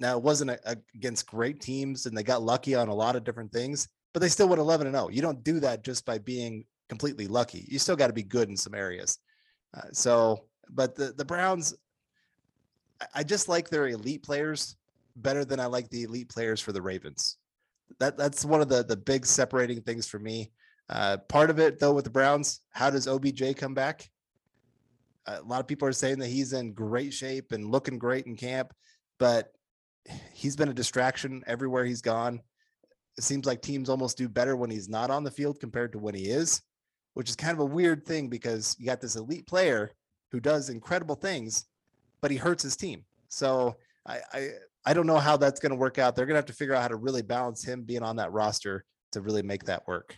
Now 0.01 0.17
it 0.17 0.23
wasn't 0.23 0.51
a, 0.51 0.59
a, 0.65 0.77
against 0.95 1.27
great 1.27 1.61
teams, 1.61 2.07
and 2.07 2.17
they 2.17 2.23
got 2.23 2.43
lucky 2.43 2.75
on 2.75 2.89
a 2.89 2.95
lot 2.95 3.17
of 3.17 3.23
different 3.23 3.53
things, 3.53 3.87
but 4.13 4.21
they 4.21 4.29
still 4.29 4.49
went 4.49 4.61
11 4.61 4.87
and 4.87 4.97
0. 4.97 5.11
You 5.11 5.23
don't 5.23 5.45
do 5.45 5.61
that 5.61 5.85
just 5.85 6.05
by 6.05 6.19
being 6.19 6.65
completely 6.89 7.29
lucky. 7.29 7.67
You 7.69 7.79
still 7.79 7.97
got 7.97 8.09
to 8.09 8.13
be 8.13 8.23
good 8.23 8.49
in 8.49 8.57
some 8.57 8.75
areas. 8.75 9.19
Uh, 9.77 9.89
so, 9.93 10.47
but 10.71 10.97
the 10.97 11.13
the 11.13 11.25
Browns, 11.25 11.75
I 13.15 13.23
just 13.23 13.49
like 13.49 13.69
their 13.69 13.89
elite 13.89 14.23
players 14.23 14.77
better 15.17 15.45
than 15.45 15.61
I 15.61 15.67
like 15.67 15.91
the 15.91 16.05
elite 16.05 16.29
players 16.29 16.61
for 16.61 16.73
the 16.73 16.83
Ravens. 16.83 17.37
That 17.99 18.17
that's 18.17 18.45
one 18.45 18.63
of 18.63 18.69
the 18.69 18.83
the 18.83 18.97
big 18.97 19.27
separating 19.27 19.83
things 19.83 20.09
for 20.09 20.19
me. 20.19 20.51
Uh, 20.89 21.19
part 21.29 21.51
of 21.51 21.61
it 21.61 21.79
though 21.79 21.93
with 21.93 22.05
the 22.05 22.11
Browns, 22.11 22.61
how 22.71 22.91
does 22.91 23.07
OBJ 23.07 23.57
come 23.57 23.75
back? 23.75 24.09
A 25.27 25.43
lot 25.43 25.61
of 25.61 25.69
people 25.69 25.87
are 25.87 25.93
saying 25.93 26.19
that 26.19 26.27
he's 26.27 26.53
in 26.53 26.73
great 26.73 27.13
shape 27.13 27.53
and 27.53 27.71
looking 27.71 27.99
great 27.99 28.27
in 28.27 28.35
camp, 28.35 28.73
but 29.19 29.53
he's 30.33 30.57
been 30.57 30.69
a 30.69 30.75
distraction 30.75 31.43
everywhere 31.47 31.85
he's 31.85 32.03
gone. 32.03 32.41
It 33.19 33.25
seems 33.25 33.47
like 33.47 33.63
teams 33.63 33.89
almost 33.89 34.17
do 34.17 34.29
better 34.29 34.57
when 34.57 34.71
he's 34.71 34.89
not 34.89 35.11
on 35.11 35.25
the 35.25 35.31
field 35.31 35.61
compared 35.61 35.93
to 35.93 35.99
when 35.99 36.15
he 36.15 36.25
is, 36.31 36.63
which 37.15 37.29
is 37.29 37.37
kind 37.37 37.53
of 37.53 37.61
a 37.61 37.65
weird 37.65 38.07
thing 38.07 38.29
because 38.29 38.77
you 38.79 38.87
got 38.87 39.01
this 39.01 39.17
elite 39.17 39.47
player 39.47 39.91
who 40.31 40.41
does 40.41 40.71
incredible 40.71 41.17
things, 41.17 41.67
but 42.21 42.31
he 42.31 42.37
hurts 42.37 42.63
his 42.63 42.77
team. 42.77 43.05
So 43.29 43.77
I, 44.07 44.21
I 44.33 44.49
I 44.87 44.95
don't 44.95 45.07
know 45.07 45.19
how 45.19 45.37
that's 45.37 45.61
going 45.61 45.71
to 45.71 45.77
work 45.77 45.99
out. 45.99 46.17
They're 46.17 46.25
going 46.27 46.35
to 46.35 46.39
have 46.39 46.47
to 46.47 46.53
figure 46.55 46.75
out 46.75 46.83
how 46.83 46.89
to 46.89 46.97
really 46.97 47.23
balance 47.23 47.63
him 47.63 47.83
being 47.83 48.03
on 48.03 48.17
that 48.17 48.33
roster 48.33 48.85
to 49.13 49.21
really 49.21 49.43
make 49.43 49.65
that 49.65 49.87
work. 49.87 50.17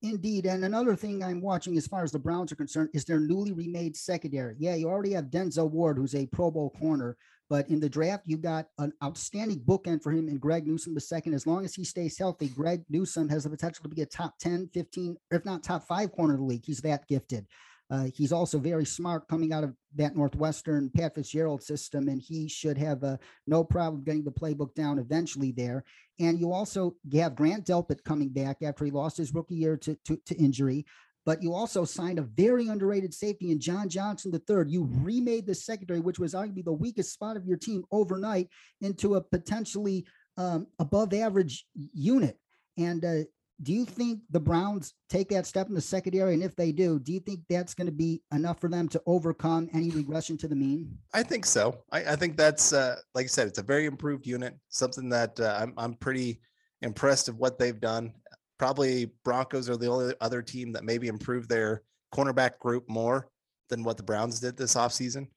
Indeed. 0.00 0.46
And 0.46 0.64
another 0.64 0.94
thing 0.94 1.22
I'm 1.22 1.40
watching 1.40 1.76
as 1.76 1.86
far 1.86 2.04
as 2.04 2.12
the 2.12 2.18
Browns 2.18 2.52
are 2.52 2.56
concerned 2.56 2.90
is 2.94 3.04
their 3.04 3.20
newly 3.20 3.52
remade 3.52 3.96
secondary. 3.96 4.54
Yeah, 4.58 4.74
you 4.74 4.88
already 4.88 5.12
have 5.12 5.26
Denzel 5.26 5.70
Ward, 5.70 5.98
who's 5.98 6.14
a 6.14 6.26
Pro 6.26 6.50
Bowl 6.50 6.70
corner, 6.78 7.16
but 7.50 7.68
in 7.68 7.80
the 7.80 7.88
draft, 7.88 8.24
you 8.26 8.36
got 8.36 8.66
an 8.78 8.92
outstanding 9.02 9.60
bookend 9.60 10.02
for 10.02 10.12
him 10.12 10.28
in 10.28 10.38
Greg 10.38 10.66
Newsome 10.66 10.96
II. 10.96 11.34
As 11.34 11.46
long 11.46 11.64
as 11.64 11.74
he 11.74 11.84
stays 11.84 12.18
healthy, 12.18 12.48
Greg 12.48 12.84
Newsome 12.90 13.28
has 13.28 13.44
the 13.44 13.50
potential 13.50 13.82
to 13.82 13.88
be 13.88 14.02
a 14.02 14.06
top 14.06 14.38
10, 14.38 14.70
15, 14.74 15.16
if 15.30 15.44
not 15.44 15.62
top 15.62 15.86
five 15.86 16.12
corner 16.12 16.34
of 16.34 16.40
the 16.40 16.46
league. 16.46 16.64
He's 16.64 16.82
that 16.82 17.06
gifted. 17.08 17.46
Uh, 17.90 18.08
he's 18.14 18.32
also 18.32 18.58
very 18.58 18.84
smart 18.84 19.26
coming 19.28 19.52
out 19.52 19.64
of 19.64 19.74
that 19.96 20.14
Northwestern 20.14 20.90
Pat 20.90 21.14
Fitzgerald 21.14 21.62
system, 21.62 22.08
and 22.08 22.20
he 22.20 22.46
should 22.46 22.76
have 22.76 23.02
uh, 23.02 23.16
no 23.46 23.64
problem 23.64 24.04
getting 24.04 24.24
the 24.24 24.30
playbook 24.30 24.74
down 24.74 24.98
eventually 24.98 25.52
there. 25.52 25.84
And 26.20 26.38
you 26.38 26.52
also 26.52 26.96
have 27.14 27.34
Grant 27.34 27.64
Delpit 27.64 28.04
coming 28.04 28.28
back 28.28 28.58
after 28.62 28.84
he 28.84 28.90
lost 28.90 29.16
his 29.16 29.32
rookie 29.32 29.54
year 29.54 29.78
to, 29.78 29.96
to, 30.04 30.18
to 30.26 30.36
injury. 30.36 30.84
But 31.28 31.42
you 31.42 31.52
also 31.52 31.84
signed 31.84 32.18
a 32.18 32.22
very 32.22 32.68
underrated 32.68 33.12
safety 33.12 33.50
in 33.50 33.60
John 33.60 33.90
Johnson 33.90 34.32
III. 34.32 34.64
You 34.66 34.88
remade 34.90 35.44
the 35.44 35.54
secondary, 35.54 36.00
which 36.00 36.18
was 36.18 36.32
arguably 36.32 36.64
the 36.64 36.72
weakest 36.72 37.12
spot 37.12 37.36
of 37.36 37.44
your 37.44 37.58
team 37.58 37.84
overnight, 37.92 38.48
into 38.80 39.16
a 39.16 39.20
potentially 39.20 40.06
um, 40.38 40.68
above 40.78 41.12
average 41.12 41.66
unit. 41.92 42.38
And 42.78 43.04
uh, 43.04 43.24
do 43.60 43.74
you 43.74 43.84
think 43.84 44.20
the 44.30 44.40
Browns 44.40 44.94
take 45.10 45.28
that 45.28 45.44
step 45.44 45.68
in 45.68 45.74
the 45.74 45.82
secondary? 45.82 46.32
And 46.32 46.42
if 46.42 46.56
they 46.56 46.72
do, 46.72 46.98
do 46.98 47.12
you 47.12 47.20
think 47.20 47.40
that's 47.50 47.74
going 47.74 47.88
to 47.88 47.92
be 47.92 48.22
enough 48.32 48.58
for 48.58 48.70
them 48.70 48.88
to 48.88 49.02
overcome 49.04 49.68
any 49.74 49.90
regression 49.90 50.38
to 50.38 50.48
the 50.48 50.56
mean? 50.56 50.96
I 51.12 51.22
think 51.22 51.44
so. 51.44 51.76
I, 51.92 52.12
I 52.12 52.16
think 52.16 52.38
that's, 52.38 52.72
uh, 52.72 52.96
like 53.14 53.24
I 53.24 53.28
said, 53.28 53.48
it's 53.48 53.58
a 53.58 53.62
very 53.62 53.84
improved 53.84 54.26
unit, 54.26 54.54
something 54.70 55.10
that 55.10 55.38
uh, 55.38 55.58
I'm, 55.60 55.74
I'm 55.76 55.92
pretty 55.92 56.40
impressed 56.80 57.28
of 57.28 57.36
what 57.36 57.58
they've 57.58 57.78
done. 57.78 58.14
Probably 58.58 59.10
Broncos 59.24 59.68
are 59.68 59.76
the 59.76 59.86
only 59.86 60.14
other 60.20 60.42
team 60.42 60.72
that 60.72 60.84
maybe 60.84 61.08
improved 61.08 61.48
their 61.48 61.82
cornerback 62.14 62.58
group 62.58 62.88
more 62.88 63.28
than 63.68 63.84
what 63.84 63.96
the 63.96 64.02
Browns 64.02 64.40
did 64.40 64.56
this 64.56 64.74
offseason. 64.74 65.28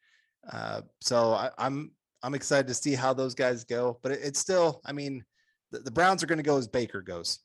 Uh, 0.51 0.81
so 0.99 1.33
I, 1.33 1.49
I'm 1.57 1.91
I'm 2.23 2.33
excited 2.35 2.67
to 2.67 2.73
see 2.73 2.93
how 2.93 3.13
those 3.13 3.35
guys 3.35 3.63
go. 3.63 3.99
But 4.01 4.13
it, 4.13 4.19
it's 4.23 4.39
still, 4.39 4.81
I 4.85 4.91
mean, 4.91 5.23
the, 5.71 5.79
the 5.79 5.91
Browns 5.91 6.21
are 6.21 6.27
going 6.27 6.37
to 6.37 6.43
go 6.43 6.57
as 6.57 6.67
Baker 6.67 7.01
goes 7.01 7.39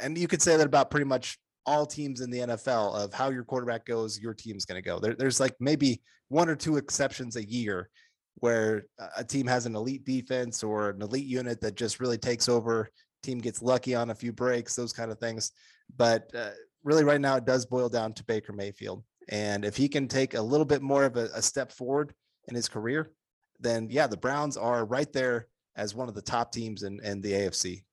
and 0.00 0.16
you 0.16 0.28
could 0.28 0.42
say 0.42 0.56
that 0.56 0.66
about 0.66 0.90
pretty 0.90 1.06
much 1.06 1.38
all 1.66 1.86
teams 1.86 2.20
in 2.20 2.30
the 2.30 2.38
NFL 2.38 2.94
of 2.94 3.12
how 3.12 3.30
your 3.30 3.44
quarterback 3.44 3.84
goes, 3.84 4.18
your 4.18 4.34
team's 4.34 4.64
going 4.64 4.82
to 4.82 4.86
go. 4.86 4.98
There, 4.98 5.14
there's 5.14 5.40
like 5.40 5.54
maybe 5.60 6.02
one 6.28 6.48
or 6.48 6.56
two 6.56 6.76
exceptions 6.76 7.36
a 7.36 7.48
year, 7.48 7.90
where 8.36 8.86
a 9.16 9.24
team 9.24 9.46
has 9.46 9.66
an 9.66 9.76
elite 9.76 10.04
defense 10.04 10.62
or 10.62 10.90
an 10.90 11.02
elite 11.02 11.26
unit 11.26 11.60
that 11.60 11.74
just 11.74 12.00
really 12.00 12.18
takes 12.18 12.48
over. 12.48 12.90
Team 13.22 13.38
gets 13.38 13.62
lucky 13.62 13.94
on 13.94 14.10
a 14.10 14.14
few 14.14 14.32
breaks, 14.32 14.74
those 14.74 14.92
kind 14.92 15.10
of 15.10 15.18
things. 15.18 15.52
But 15.96 16.30
uh, 16.34 16.50
really, 16.84 17.04
right 17.04 17.20
now, 17.20 17.36
it 17.36 17.44
does 17.44 17.66
boil 17.66 17.88
down 17.88 18.12
to 18.14 18.24
Baker 18.24 18.52
Mayfield. 18.52 19.04
And 19.28 19.64
if 19.64 19.76
he 19.76 19.88
can 19.88 20.08
take 20.08 20.34
a 20.34 20.42
little 20.42 20.66
bit 20.66 20.82
more 20.82 21.04
of 21.04 21.16
a, 21.16 21.28
a 21.34 21.42
step 21.42 21.72
forward 21.72 22.14
in 22.48 22.54
his 22.54 22.68
career, 22.68 23.12
then 23.60 23.88
yeah, 23.90 24.06
the 24.06 24.16
Browns 24.16 24.56
are 24.56 24.84
right 24.84 25.12
there 25.12 25.48
as 25.76 25.94
one 25.94 26.08
of 26.08 26.14
the 26.14 26.22
top 26.22 26.52
teams 26.52 26.82
in, 26.82 27.00
in 27.04 27.20
the 27.20 27.32
AFC. 27.32 27.84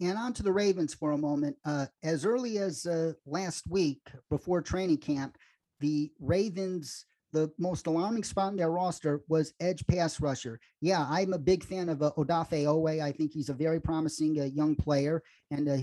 And 0.00 0.18
on 0.18 0.34
to 0.34 0.42
the 0.42 0.52
Ravens 0.52 0.92
for 0.92 1.12
a 1.12 1.18
moment. 1.18 1.56
Uh, 1.64 1.86
as 2.02 2.26
early 2.26 2.58
as 2.58 2.84
uh, 2.84 3.14
last 3.24 3.66
week, 3.66 4.00
before 4.28 4.60
training 4.60 4.98
camp, 4.98 5.38
the 5.80 6.10
Ravens 6.20 7.06
the 7.36 7.52
most 7.58 7.86
alarming 7.86 8.24
spot 8.24 8.52
in 8.52 8.56
their 8.56 8.70
roster 8.70 9.20
was 9.28 9.52
edge 9.60 9.86
pass 9.86 10.22
rusher. 10.22 10.58
Yeah, 10.80 11.06
I'm 11.06 11.34
a 11.34 11.38
big 11.38 11.62
fan 11.62 11.90
of 11.90 12.02
uh, 12.02 12.10
Odafe 12.16 12.64
Oweh. 12.64 13.02
I 13.02 13.12
think 13.12 13.30
he's 13.30 13.50
a 13.50 13.54
very 13.54 13.78
promising 13.78 14.40
uh, 14.40 14.44
young 14.44 14.74
player 14.74 15.22
and 15.50 15.68
a 15.68 15.82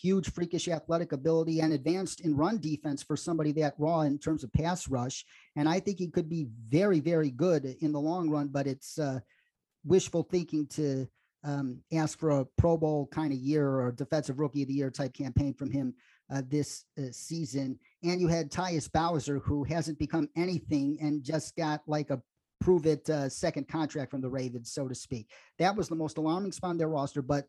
huge 0.00 0.32
freakish 0.32 0.66
athletic 0.66 1.12
ability 1.12 1.60
and 1.60 1.74
advanced 1.74 2.22
in 2.22 2.34
run 2.34 2.58
defense 2.58 3.02
for 3.02 3.18
somebody 3.18 3.52
that 3.52 3.74
raw 3.76 4.00
in 4.00 4.18
terms 4.18 4.44
of 4.44 4.52
pass 4.54 4.88
rush. 4.88 5.26
And 5.56 5.68
I 5.68 5.78
think 5.78 5.98
he 5.98 6.08
could 6.08 6.30
be 6.30 6.46
very, 6.70 7.00
very 7.00 7.30
good 7.30 7.66
in 7.82 7.92
the 7.92 8.00
long 8.00 8.30
run, 8.30 8.48
but 8.48 8.66
it's 8.66 8.98
uh, 8.98 9.20
wishful 9.84 10.22
thinking 10.22 10.66
to 10.68 11.06
um, 11.44 11.80
ask 11.92 12.18
for 12.18 12.30
a 12.30 12.46
Pro 12.56 12.78
Bowl 12.78 13.08
kind 13.12 13.30
of 13.30 13.38
year 13.38 13.68
or 13.68 13.92
defensive 13.92 14.40
rookie 14.40 14.62
of 14.62 14.68
the 14.68 14.74
year 14.74 14.90
type 14.90 15.12
campaign 15.12 15.52
from 15.52 15.70
him 15.70 15.92
uh, 16.32 16.42
this 16.48 16.84
uh, 16.98 17.02
season. 17.10 17.78
And 18.02 18.20
you 18.20 18.28
had 18.28 18.50
Tyus 18.50 18.90
Bowser, 18.90 19.38
who 19.38 19.64
hasn't 19.64 19.98
become 19.98 20.28
anything 20.36 20.98
and 21.00 21.22
just 21.22 21.56
got 21.56 21.82
like 21.86 22.10
a 22.10 22.20
prove 22.60 22.86
it 22.86 23.08
uh, 23.10 23.28
second 23.28 23.68
contract 23.68 24.10
from 24.10 24.22
the 24.22 24.28
Ravens, 24.28 24.72
so 24.72 24.88
to 24.88 24.94
speak. 24.94 25.28
That 25.58 25.76
was 25.76 25.88
the 25.88 25.94
most 25.94 26.16
alarming 26.16 26.52
spot 26.52 26.70
in 26.72 26.78
their 26.78 26.88
roster. 26.88 27.20
But 27.20 27.46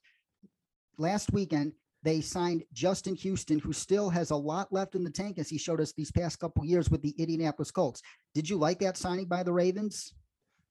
last 0.97 1.31
weekend, 1.31 1.71
they 2.03 2.21
signed 2.21 2.63
Justin 2.73 3.15
Houston, 3.15 3.57
who 3.57 3.73
still 3.73 4.09
has 4.09 4.29
a 4.29 4.35
lot 4.35 4.71
left 4.71 4.93
in 4.93 5.03
the 5.03 5.09
tank, 5.09 5.39
as 5.39 5.49
he 5.49 5.57
showed 5.57 5.81
us 5.81 5.93
these 5.93 6.11
past 6.11 6.39
couple 6.39 6.65
years 6.65 6.89
with 6.89 7.01
the 7.01 7.15
Indianapolis 7.17 7.71
Colts. 7.71 8.01
Did 8.33 8.49
you 8.49 8.57
like 8.57 8.79
that 8.79 8.97
signing 8.97 9.25
by 9.25 9.41
the 9.41 9.53
Ravens? 9.53 10.13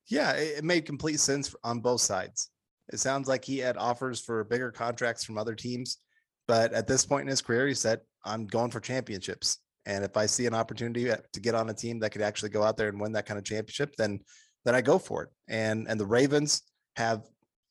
Yeah, 0.07 0.33
it 0.33 0.63
made 0.63 0.85
complete 0.85 1.19
sense 1.19 1.55
on 1.65 1.81
both 1.81 2.03
sides. 2.03 2.51
It 2.93 3.01
sounds 3.01 3.27
like 3.27 3.45
he 3.45 3.59
had 3.59 3.77
offers 3.77 4.21
for 4.21 4.45
bigger 4.45 4.71
contracts 4.71 5.25
from 5.25 5.39
other 5.39 5.55
teams. 5.55 5.99
But 6.47 6.73
at 6.73 6.87
this 6.87 7.07
point 7.07 7.23
in 7.23 7.29
his 7.29 7.43
career, 7.43 7.67
he 7.67 7.75
said, 7.75 8.01
I'm 8.25 8.47
going 8.47 8.71
for 8.71 8.81
championships. 8.81 9.59
And 9.87 10.05
if 10.05 10.17
I 10.17 10.27
see 10.27 10.47
an 10.47 10.55
opportunity 10.55 11.05
to 11.05 11.41
get 11.41 11.55
on 11.55 11.69
a 11.69 11.75
team 11.75 11.99
that 12.01 12.11
could 12.11 12.23
actually 12.23 12.49
go 12.51 12.63
out 12.63 12.77
there 12.77 12.89
and 12.89 13.01
win 13.01 13.13
that 13.13 13.27
kind 13.27 13.39
of 13.39 13.45
championship, 13.45 13.95
then 13.97 14.21
then 14.65 14.75
I 14.75 14.81
go 14.81 14.99
for 14.99 15.25
it. 15.25 15.29
And 15.49 15.87
and 15.89 16.01
the 16.01 16.07
Ravens 16.07 16.63
have 16.97 17.25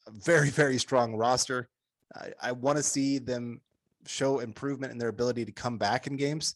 a 0.08 0.12
very, 0.12 0.50
very 0.62 0.78
strong 0.78 1.16
roster. 1.16 1.68
I, 2.16 2.30
I 2.42 2.52
want 2.52 2.78
to 2.78 2.84
see 2.84 3.18
them 3.18 3.62
show 4.06 4.40
improvement 4.40 4.92
in 4.92 4.98
their 4.98 5.10
ability 5.10 5.46
to 5.46 5.52
come 5.52 5.78
back 5.78 6.08
in 6.08 6.16
games. 6.16 6.56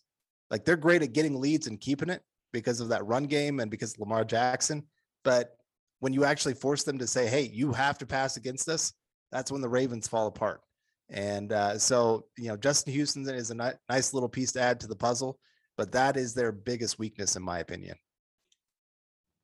Like 0.51 0.63
they're 0.63 0.77
great 0.77 1.01
at 1.01 1.13
getting 1.13 1.39
leads 1.39 1.67
and 1.67 1.79
keeping 1.79 2.09
it 2.09 2.21
because 2.53 2.79
of 2.79 2.89
that 2.89 3.05
run 3.05 3.25
game 3.25 3.59
and 3.59 3.71
because 3.71 3.99
Lamar 3.99 4.23
Jackson. 4.23 4.83
But 5.23 5.55
when 5.99 6.13
you 6.13 6.23
actually 6.23 6.53
force 6.53 6.83
them 6.83 6.99
to 6.99 7.07
say, 7.07 7.27
hey, 7.27 7.49
you 7.53 7.73
have 7.73 7.97
to 7.97 8.05
pass 8.05 8.37
against 8.37 8.69
us, 8.69 8.93
that's 9.31 9.51
when 9.51 9.61
the 9.61 9.69
Ravens 9.69 10.07
fall 10.07 10.27
apart. 10.27 10.61
And 11.09 11.53
uh, 11.53 11.77
so, 11.77 12.25
you 12.37 12.49
know, 12.49 12.57
Justin 12.57 12.93
Houston 12.93 13.27
is 13.29 13.49
a 13.49 13.55
ni- 13.55 13.71
nice 13.89 14.13
little 14.13 14.29
piece 14.29 14.51
to 14.53 14.61
add 14.61 14.79
to 14.81 14.87
the 14.87 14.95
puzzle, 14.95 15.39
but 15.77 15.91
that 15.93 16.17
is 16.17 16.33
their 16.33 16.51
biggest 16.51 16.99
weakness, 16.99 17.35
in 17.35 17.43
my 17.43 17.59
opinion. 17.59 17.95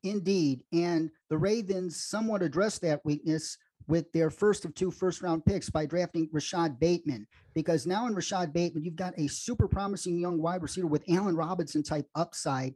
Indeed. 0.02 0.62
And 0.72 1.10
the 1.30 1.38
Ravens 1.38 2.04
somewhat 2.04 2.42
addressed 2.42 2.82
that 2.82 3.04
weakness 3.04 3.56
with 3.86 4.10
their 4.12 4.30
first 4.30 4.64
of 4.64 4.74
two 4.74 4.90
first 4.90 5.22
round 5.22 5.44
picks 5.44 5.70
by 5.70 5.86
drafting 5.86 6.28
Rashod 6.32 6.78
Bateman. 6.78 7.26
Because 7.54 7.86
now 7.86 8.06
in 8.06 8.14
Rashod 8.14 8.52
Bateman, 8.52 8.84
you've 8.84 8.96
got 8.96 9.18
a 9.18 9.26
super 9.28 9.68
promising 9.68 10.18
young 10.18 10.40
wide 10.40 10.62
receiver 10.62 10.86
with 10.86 11.04
Allen 11.08 11.36
Robinson 11.36 11.82
type 11.82 12.06
upside 12.14 12.74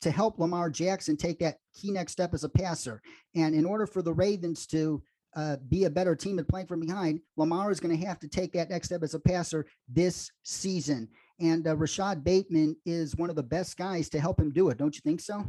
to 0.00 0.10
help 0.10 0.38
Lamar 0.38 0.70
Jackson 0.70 1.16
take 1.16 1.38
that 1.40 1.58
key 1.74 1.90
next 1.90 2.12
step 2.12 2.32
as 2.32 2.44
a 2.44 2.48
passer. 2.48 3.02
And 3.34 3.54
in 3.54 3.64
order 3.64 3.86
for 3.86 4.02
the 4.02 4.12
Ravens 4.12 4.66
to 4.68 5.02
uh, 5.36 5.56
be 5.68 5.84
a 5.84 5.90
better 5.90 6.16
team 6.16 6.38
at 6.38 6.48
playing 6.48 6.66
from 6.66 6.80
behind, 6.80 7.20
Lamar 7.36 7.70
is 7.70 7.80
going 7.80 7.98
to 7.98 8.06
have 8.06 8.18
to 8.20 8.28
take 8.28 8.52
that 8.52 8.70
next 8.70 8.88
step 8.88 9.02
as 9.02 9.14
a 9.14 9.20
passer 9.20 9.66
this 9.88 10.30
season. 10.42 11.08
And 11.38 11.66
uh, 11.66 11.76
Rashod 11.76 12.24
Bateman 12.24 12.76
is 12.84 13.16
one 13.16 13.30
of 13.30 13.36
the 13.36 13.42
best 13.42 13.76
guys 13.76 14.08
to 14.10 14.20
help 14.20 14.40
him 14.40 14.52
do 14.52 14.68
it. 14.68 14.78
Don't 14.78 14.94
you 14.94 15.00
think 15.02 15.20
so? 15.20 15.44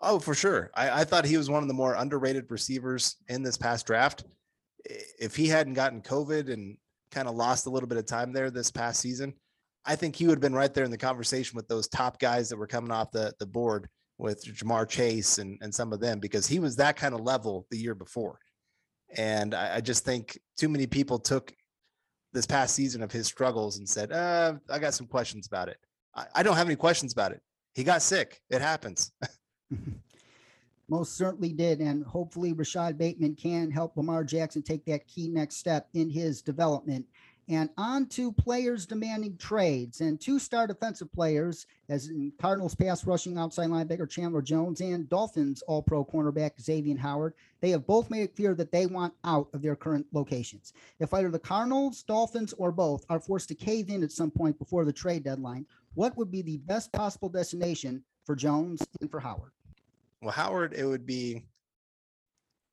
Oh, 0.00 0.18
for 0.18 0.34
sure. 0.34 0.70
I, 0.74 1.00
I 1.00 1.04
thought 1.04 1.24
he 1.24 1.36
was 1.36 1.50
one 1.50 1.62
of 1.62 1.68
the 1.68 1.74
more 1.74 1.94
underrated 1.94 2.50
receivers 2.50 3.16
in 3.28 3.42
this 3.42 3.56
past 3.56 3.86
draft. 3.86 4.24
If 4.84 5.36
he 5.36 5.46
hadn't 5.46 5.74
gotten 5.74 6.02
COVID 6.02 6.52
and 6.52 6.76
kind 7.10 7.28
of 7.28 7.34
lost 7.34 7.66
a 7.66 7.70
little 7.70 7.88
bit 7.88 7.98
of 7.98 8.06
time 8.06 8.32
there 8.32 8.50
this 8.50 8.70
past 8.70 9.00
season, 9.00 9.34
I 9.84 9.96
think 9.96 10.16
he 10.16 10.26
would 10.26 10.36
have 10.36 10.42
been 10.42 10.54
right 10.54 10.72
there 10.72 10.84
in 10.84 10.90
the 10.90 10.98
conversation 10.98 11.56
with 11.56 11.68
those 11.68 11.88
top 11.88 12.18
guys 12.18 12.48
that 12.48 12.56
were 12.56 12.66
coming 12.66 12.90
off 12.90 13.10
the, 13.10 13.34
the 13.38 13.46
board 13.46 13.88
with 14.18 14.44
Ja'Marr 14.44 14.88
Chase 14.88 15.38
and, 15.38 15.58
and 15.62 15.74
some 15.74 15.92
of 15.92 16.00
them 16.00 16.20
because 16.20 16.46
he 16.46 16.58
was 16.58 16.76
that 16.76 16.96
kind 16.96 17.14
of 17.14 17.20
level 17.20 17.66
the 17.70 17.78
year 17.78 17.94
before. 17.94 18.38
And 19.16 19.54
I, 19.54 19.76
I 19.76 19.80
just 19.80 20.04
think 20.04 20.38
too 20.56 20.68
many 20.68 20.86
people 20.86 21.18
took 21.18 21.52
this 22.32 22.46
past 22.46 22.74
season 22.74 23.02
of 23.02 23.10
his 23.10 23.26
struggles 23.26 23.78
and 23.78 23.88
said, 23.88 24.12
uh, 24.12 24.54
I 24.68 24.78
got 24.78 24.94
some 24.94 25.06
questions 25.06 25.46
about 25.46 25.68
it. 25.68 25.78
I, 26.14 26.26
I 26.36 26.42
don't 26.42 26.56
have 26.56 26.66
any 26.66 26.76
questions 26.76 27.12
about 27.12 27.32
it. 27.32 27.40
He 27.74 27.84
got 27.84 28.02
sick. 28.02 28.40
It 28.50 28.60
happens. 28.62 29.12
Most 30.88 31.16
certainly 31.16 31.52
did. 31.52 31.80
And 31.80 32.04
hopefully 32.04 32.52
Rashod 32.52 32.98
Bateman 32.98 33.36
can 33.36 33.70
help 33.70 33.96
Lamar 33.96 34.24
Jackson 34.24 34.62
take 34.62 34.84
that 34.86 35.06
key 35.06 35.28
next 35.28 35.56
step 35.56 35.88
in 35.94 36.10
his 36.10 36.42
development 36.42 37.06
and 37.50 37.68
on 37.76 38.06
to 38.06 38.30
players 38.30 38.86
demanding 38.86 39.36
trades. 39.36 40.00
And 40.00 40.20
two 40.20 40.38
star 40.38 40.68
defensive 40.68 41.12
players, 41.12 41.66
as 41.88 42.06
in 42.08 42.32
Cardinals 42.40 42.76
pass 42.76 43.04
rushing 43.04 43.36
outside 43.36 43.68
linebacker 43.68 44.08
Chandler 44.08 44.40
Jones 44.40 44.80
and 44.80 45.08
Dolphins 45.08 45.60
all 45.66 45.82
pro 45.82 46.04
cornerback 46.04 46.52
Xavier 46.60 46.96
Howard, 46.96 47.34
they 47.60 47.70
have 47.70 47.86
both 47.88 48.08
made 48.08 48.22
it 48.22 48.36
clear 48.36 48.54
that 48.54 48.70
they 48.70 48.86
want 48.86 49.12
out 49.24 49.48
of 49.52 49.62
their 49.62 49.74
current 49.74 50.06
locations. 50.12 50.72
If 51.00 51.12
either 51.12 51.30
the 51.30 51.40
Cardinals, 51.40 52.04
Dolphins, 52.04 52.54
or 52.56 52.70
both 52.70 53.04
are 53.10 53.18
forced 53.18 53.48
to 53.48 53.56
cave 53.56 53.90
in 53.90 54.04
at 54.04 54.12
some 54.12 54.30
point 54.30 54.56
before 54.58 54.84
the 54.84 54.92
trade 54.92 55.24
deadline, 55.24 55.66
what 55.94 56.16
would 56.16 56.30
be 56.30 56.42
the 56.42 56.58
best 56.58 56.92
possible 56.92 57.28
destination 57.28 58.04
for 58.24 58.36
Jones 58.36 58.80
and 59.00 59.10
for 59.10 59.18
Howard? 59.18 59.50
Well, 60.22 60.30
Howard, 60.30 60.72
it 60.74 60.84
would 60.84 61.04
be, 61.04 61.42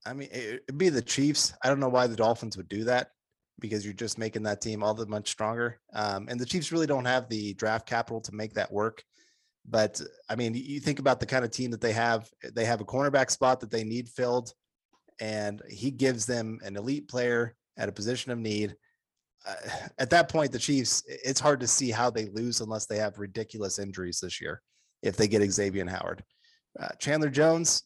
I 0.06 0.14
mean, 0.14 0.30
it'd 0.32 0.78
be 0.78 0.90
the 0.90 1.02
Chiefs. 1.02 1.54
I 1.64 1.70
don't 1.70 1.80
know 1.80 1.90
why 1.90 2.06
the 2.06 2.16
Dolphins 2.16 2.58
would 2.58 2.70
do 2.70 2.84
that 2.84 3.14
because 3.60 3.84
you're 3.84 3.94
just 3.94 4.18
making 4.18 4.44
that 4.44 4.62
team 4.62 4.84
all 4.84 4.94
the 4.94 5.06
much 5.06 5.30
stronger. 5.30 5.80
Um, 5.94 6.28
and 6.30 6.40
the 6.40 6.46
Chiefs 6.46 6.72
really 6.72 6.88
don't 6.88 7.06
have 7.06 7.28
the 7.28 7.54
draft 7.56 7.88
capital 7.88 8.22
to 8.22 8.36
make 8.36 8.54
that 8.54 8.72
work. 8.72 9.04
But 9.70 10.02
I 10.30 10.36
mean, 10.36 10.54
you 10.54 10.80
think 10.80 11.00
about 11.00 11.20
the 11.20 11.26
kind 11.26 11.44
of 11.44 11.52
team 11.52 11.72
that 11.72 11.82
they 11.82 11.92
have. 11.94 12.30
They 12.54 12.66
have 12.66 12.82
a 12.82 12.86
cornerback 12.86 13.30
spot 13.30 13.60
that 13.60 13.72
they 13.72 13.84
need 13.84 14.08
filled, 14.08 14.54
and 15.20 15.62
he 15.70 15.92
gives 15.92 16.26
them 16.26 16.60
an 16.64 16.78
elite 16.78 17.10
player 17.10 17.56
at 17.78 17.90
a 17.90 17.94
position 17.94 18.32
of 18.32 18.40
need. 18.40 18.76
Uh, 19.46 19.56
at 20.00 20.10
that 20.12 20.30
point, 20.30 20.52
the 20.52 20.60
Chiefs, 20.60 21.04
it's 21.08 21.40
hard 21.40 21.60
to 21.60 21.68
see 21.68 21.92
how 21.92 22.10
they 22.10 22.28
lose 22.28 22.62
unless 22.62 22.86
they 22.86 22.98
have 22.98 23.20
ridiculous 23.20 23.80
injuries 23.80 24.20
this 24.22 24.40
year. 24.40 24.62
If 25.04 25.18
they 25.18 25.28
get 25.28 25.48
Xavier 25.52 25.88
Howard, 25.88 26.24
uh, 26.80 26.90
Chandler 27.00 27.30
Jones, 27.30 27.84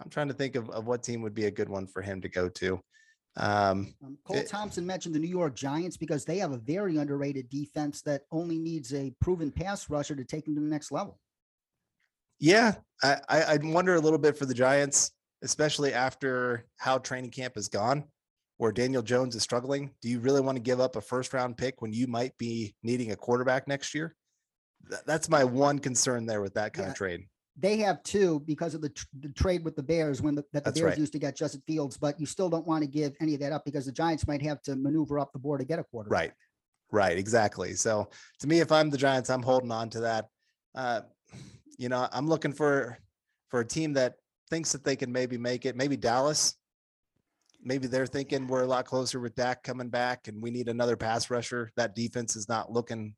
I'm 0.00 0.10
trying 0.10 0.28
to 0.28 0.34
think 0.34 0.54
of, 0.54 0.70
of 0.70 0.86
what 0.86 1.02
team 1.02 1.22
would 1.22 1.34
be 1.34 1.46
a 1.46 1.50
good 1.50 1.68
one 1.68 1.86
for 1.86 2.02
him 2.02 2.20
to 2.22 2.28
go 2.28 2.48
to. 2.48 2.80
Um, 3.36 3.94
um, 4.04 4.18
Cole 4.24 4.38
it, 4.38 4.48
Thompson 4.48 4.84
mentioned 4.84 5.14
the 5.14 5.18
New 5.18 5.28
York 5.28 5.54
Giants 5.54 5.96
because 5.96 6.24
they 6.24 6.38
have 6.38 6.52
a 6.52 6.58
very 6.58 6.96
underrated 6.96 7.48
defense 7.48 8.02
that 8.02 8.22
only 8.32 8.58
needs 8.58 8.92
a 8.92 9.12
proven 9.20 9.50
pass 9.50 9.88
rusher 9.88 10.16
to 10.16 10.24
take 10.24 10.44
them 10.44 10.54
to 10.56 10.60
the 10.60 10.66
next 10.66 10.90
level. 10.90 11.18
Yeah, 12.38 12.74
I, 13.02 13.18
I 13.28 13.58
wonder 13.62 13.94
a 13.94 14.00
little 14.00 14.18
bit 14.18 14.36
for 14.36 14.46
the 14.46 14.54
Giants, 14.54 15.12
especially 15.42 15.92
after 15.92 16.66
how 16.78 16.98
training 16.98 17.30
camp 17.30 17.54
has 17.54 17.68
gone, 17.68 18.04
where 18.56 18.72
Daniel 18.72 19.02
Jones 19.02 19.36
is 19.36 19.42
struggling. 19.42 19.90
Do 20.00 20.08
you 20.08 20.20
really 20.20 20.40
want 20.40 20.56
to 20.56 20.62
give 20.62 20.80
up 20.80 20.96
a 20.96 21.02
first 21.02 21.34
round 21.34 21.58
pick 21.58 21.82
when 21.82 21.92
you 21.92 22.06
might 22.06 22.36
be 22.38 22.74
needing 22.82 23.12
a 23.12 23.16
quarterback 23.16 23.68
next 23.68 23.94
year? 23.94 24.16
That's 25.06 25.28
my 25.28 25.44
one 25.44 25.78
concern 25.78 26.24
there 26.24 26.40
with 26.40 26.54
that 26.54 26.72
kind 26.72 26.86
yeah, 26.86 26.92
of 26.92 26.96
trade 26.96 27.26
they 27.60 27.76
have 27.78 28.02
two 28.02 28.40
because 28.40 28.74
of 28.74 28.80
the, 28.80 28.88
tr- 28.88 29.06
the 29.20 29.28
trade 29.30 29.64
with 29.64 29.76
the 29.76 29.82
Bears 29.82 30.22
when 30.22 30.34
the, 30.34 30.42
that 30.52 30.64
the 30.64 30.70
That's 30.70 30.80
Bears 30.80 30.90
right. 30.90 30.98
used 30.98 31.12
to 31.12 31.18
get 31.18 31.36
Justin 31.36 31.62
Fields, 31.66 31.96
but 31.96 32.18
you 32.18 32.26
still 32.26 32.48
don't 32.48 32.66
want 32.66 32.82
to 32.82 32.88
give 32.88 33.14
any 33.20 33.34
of 33.34 33.40
that 33.40 33.52
up 33.52 33.64
because 33.64 33.86
the 33.86 33.92
Giants 33.92 34.26
might 34.26 34.42
have 34.42 34.62
to 34.62 34.76
maneuver 34.76 35.18
up 35.18 35.32
the 35.32 35.38
board 35.38 35.60
to 35.60 35.66
get 35.66 35.78
a 35.78 35.84
quarterback. 35.84 36.18
Right. 36.18 36.32
Right. 36.92 37.18
Exactly. 37.18 37.74
So 37.74 38.08
to 38.40 38.46
me, 38.46 38.60
if 38.60 38.72
I'm 38.72 38.90
the 38.90 38.98
Giants, 38.98 39.30
I'm 39.30 39.42
holding 39.42 39.70
on 39.70 39.90
to 39.90 40.00
that. 40.00 40.26
Uh, 40.74 41.02
you 41.78 41.88
know, 41.88 42.08
I'm 42.12 42.26
looking 42.26 42.52
for 42.52 42.98
for 43.48 43.60
a 43.60 43.66
team 43.66 43.92
that 43.94 44.14
thinks 44.48 44.72
that 44.72 44.84
they 44.84 44.96
can 44.96 45.12
maybe 45.12 45.38
make 45.38 45.66
it. 45.66 45.76
Maybe 45.76 45.96
Dallas. 45.96 46.56
Maybe 47.62 47.86
they're 47.86 48.06
thinking 48.06 48.46
we're 48.46 48.62
a 48.62 48.66
lot 48.66 48.86
closer 48.86 49.20
with 49.20 49.34
Dak 49.34 49.62
coming 49.62 49.88
back, 49.90 50.28
and 50.28 50.42
we 50.42 50.50
need 50.50 50.68
another 50.68 50.96
pass 50.96 51.30
rusher. 51.30 51.70
That 51.76 51.94
defense 51.94 52.34
is 52.34 52.48
not 52.48 52.72
looking 52.72 53.14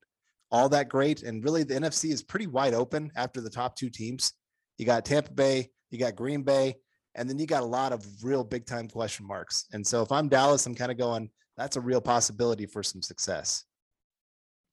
all 0.52 0.68
that 0.68 0.88
great. 0.88 1.22
And 1.22 1.42
really, 1.42 1.64
the 1.64 1.74
NFC 1.74 2.12
is 2.12 2.22
pretty 2.22 2.46
wide 2.46 2.74
open 2.74 3.10
after 3.16 3.40
the 3.40 3.50
top 3.50 3.74
two 3.74 3.90
teams. 3.90 4.34
you 4.78 4.86
got 4.86 5.04
Tampa 5.04 5.32
Bay, 5.32 5.70
you 5.90 5.98
got 5.98 6.14
Green 6.14 6.42
Bay, 6.42 6.76
and 7.14 7.28
then 7.28 7.38
you 7.38 7.46
got 7.46 7.62
a 7.62 7.66
lot 7.66 7.92
of 7.92 8.06
real 8.22 8.44
big 8.44 8.66
time 8.66 8.88
question 8.88 9.26
marks. 9.26 9.66
And 9.72 9.84
so 9.84 10.02
if 10.02 10.12
I'm 10.12 10.28
Dallas, 10.28 10.66
I'm 10.66 10.74
kind 10.74 10.92
of 10.92 10.98
going, 10.98 11.30
that's 11.56 11.76
a 11.76 11.80
real 11.80 12.00
possibility 12.00 12.66
for 12.66 12.82
some 12.82 13.02
success. 13.02 13.64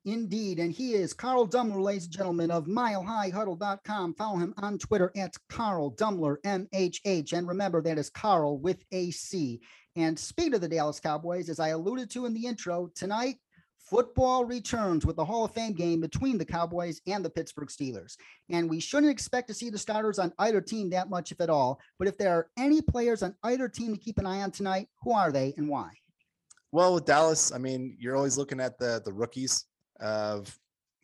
Indeed. 0.06 0.60
And 0.60 0.72
he 0.72 0.94
is 0.94 1.13
Carl 1.13 1.48
Dummler, 1.48 1.82
ladies 1.82 2.06
and 2.06 2.13
gentlemen, 2.13 2.52
of 2.52 2.65
milehighhuddle.com. 2.65 4.15
Follow 4.15 4.38
him 4.38 4.54
on 4.58 4.78
Twitter 4.78 5.12
at 5.15 5.36
Carl 5.50 5.92
Dummler, 5.92 6.38
MHH. 6.44 7.34
And 7.34 7.48
remember, 7.48 7.82
that 7.82 7.98
is 7.98 8.10
Carl 8.10 8.58
with 8.58 8.84
a 8.92 9.12
C. 9.12 9.60
And 9.96 10.18
speed 10.18 10.54
of 10.54 10.62
the 10.62 10.70
Dallas 10.70 11.02
Cowboys, 11.02 11.50
as 11.50 11.60
I 11.60 11.70
alluded 11.70 12.10
to 12.12 12.26
in 12.26 12.34
the 12.34 12.46
intro, 12.46 12.89
tonight, 12.96 13.36
football 13.89 14.45
returns 14.45 15.06
with 15.06 15.15
the 15.15 15.25
Hall 15.25 15.45
of 15.45 15.54
Fame 15.54 15.73
game 15.73 15.99
between 15.99 16.38
the 16.38 16.45
Cowboys 16.45 17.02
and 17.08 17.23
the 17.23 17.30
Pittsburgh 17.30 17.69
Steelers. 17.69 18.17
And 18.49 18.69
we 18.69 18.80
shouldn't 18.80 19.12
expect 19.12 19.47
to 19.47 19.54
see 19.54 19.69
the 19.69 19.78
starters 19.78 20.19
on 20.19 20.34
either 20.39 20.62
team 20.62 20.89
that 20.91 21.10
much, 21.10 21.32
if 21.32 21.41
at 21.41 21.49
all. 21.49 21.80
But 21.97 22.08
if 22.08 22.17
there 22.17 22.34
are 22.34 22.49
any 22.58 22.82
players 22.82 23.23
on 23.23 23.36
either 23.43 23.67
team 23.67 23.93
to 23.93 23.99
keep 23.99 24.17
an 24.17 24.25
eye 24.25 24.41
on 24.41 24.52
tonight, 24.52 24.88
who 25.04 25.13
are 25.13 25.32
they 25.32 25.54
and 25.58 25.67
why? 25.67 25.89
Well, 26.71 26.93
with 26.93 27.06
Dallas, 27.06 27.52
I 27.52 27.58
mean, 27.58 27.97
you're 27.99 28.15
always 28.15 28.38
looking 28.38 28.60
at 28.60 28.78
the 28.78 29.02
the 29.04 29.13
rookies 29.13 29.65
of 29.99 30.56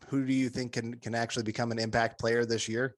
who 0.07 0.25
do 0.25 0.33
you 0.33 0.49
think 0.49 0.73
can 0.73 0.93
can 0.95 1.15
actually 1.15 1.43
become 1.43 1.71
an 1.71 1.79
impact 1.79 2.19
player 2.19 2.45
this 2.45 2.67
year. 2.69 2.95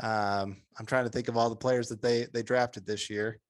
Um, 0.00 0.62
I'm 0.78 0.86
trying 0.86 1.04
to 1.04 1.10
think 1.10 1.26
of 1.26 1.36
all 1.36 1.50
the 1.50 1.56
players 1.56 1.88
that 1.88 2.00
they 2.00 2.26
they 2.32 2.42
drafted 2.42 2.86
this 2.86 3.10
year 3.10 3.40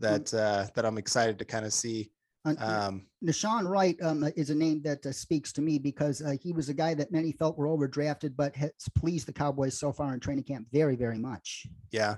that 0.00 0.34
uh, 0.34 0.66
that 0.74 0.84
I'm 0.84 0.98
excited 0.98 1.38
to 1.38 1.44
kind 1.44 1.64
of 1.64 1.72
see. 1.72 2.10
Uh, 2.44 2.54
Um, 2.58 3.06
Nahshon 3.24 3.66
Wright 3.68 3.96
um, 4.02 4.24
is 4.36 4.50
a 4.50 4.54
name 4.54 4.82
that 4.82 5.04
uh, 5.06 5.12
speaks 5.12 5.52
to 5.54 5.62
me 5.62 5.78
because 5.78 6.20
uh, 6.20 6.34
he 6.40 6.52
was 6.52 6.68
a 6.68 6.74
guy 6.74 6.92
that 6.94 7.10
many 7.10 7.32
felt 7.32 7.56
were 7.56 7.66
overdrafted, 7.66 8.36
but 8.36 8.54
has 8.56 8.72
pleased 8.94 9.26
the 9.26 9.32
Cowboys 9.32 9.78
so 9.78 9.92
far 9.92 10.12
in 10.12 10.20
training 10.20 10.44
camp 10.44 10.66
very, 10.72 10.96
very 10.96 11.18
much. 11.18 11.66
yeah, 11.90 12.16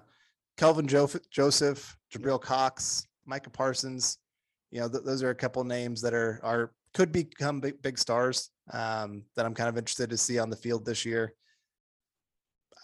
Kelvin 0.56 0.88
jo- 0.88 1.08
Joseph, 1.30 1.96
Jabril 2.12 2.40
Cox, 2.40 3.06
Micah 3.24 3.50
Parsons. 3.50 4.18
You 4.70 4.80
know, 4.80 4.88
th- 4.88 5.04
those 5.04 5.22
are 5.22 5.30
a 5.30 5.34
couple 5.34 5.62
names 5.64 6.00
that 6.02 6.12
are 6.14 6.40
are 6.42 6.72
could 6.94 7.12
become 7.12 7.60
big 7.60 7.80
big 7.82 7.98
stars 7.98 8.50
um, 8.72 9.22
that 9.36 9.46
I'm 9.46 9.54
kind 9.54 9.68
of 9.68 9.76
interested 9.78 10.10
to 10.10 10.16
see 10.16 10.38
on 10.38 10.50
the 10.50 10.56
field 10.56 10.84
this 10.84 11.04
year. 11.04 11.34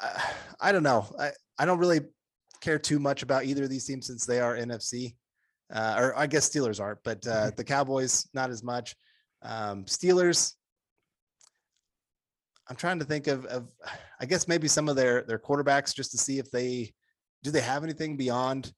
I, 0.01 0.33
I 0.61 0.73
don't 0.73 0.83
know. 0.83 1.07
I, 1.19 1.31
I 1.59 1.65
don't 1.65 1.79
really 1.79 2.01
care 2.61 2.79
too 2.79 3.01
much 3.01 3.23
about 3.23 3.45
either 3.47 3.65
of 3.65 3.71
these 3.71 3.85
teams 3.85 4.07
since 4.07 4.25
they 4.25 4.39
are 4.39 4.57
NFC. 4.57 5.17
Uh, 5.73 5.97
or 5.99 6.19
I 6.19 6.27
guess 6.27 6.49
Steelers 6.49 6.81
aren't, 6.81 7.03
but 7.03 7.27
uh, 7.27 7.51
the 7.57 7.65
Cowboys 7.65 8.29
not 8.35 8.51
as 8.51 8.63
much. 8.63 8.95
Um, 9.43 9.85
Steelers. 9.85 10.55
I'm 12.69 12.77
trying 12.77 13.01
to 13.01 13.05
think 13.05 13.27
of, 13.27 13.45
of, 13.47 13.69
I 14.21 14.27
guess 14.27 14.47
maybe 14.47 14.69
some 14.69 14.89
of 14.89 14.97
their 14.97 15.23
their 15.23 15.39
quarterbacks 15.39 15.95
just 15.95 16.13
to 16.13 16.19
see 16.19 16.39
if 16.39 16.51
they 16.51 16.93
do 17.43 17.51
they 17.51 17.61
have 17.61 17.83
anything 17.83 18.17
beyond 18.17 18.73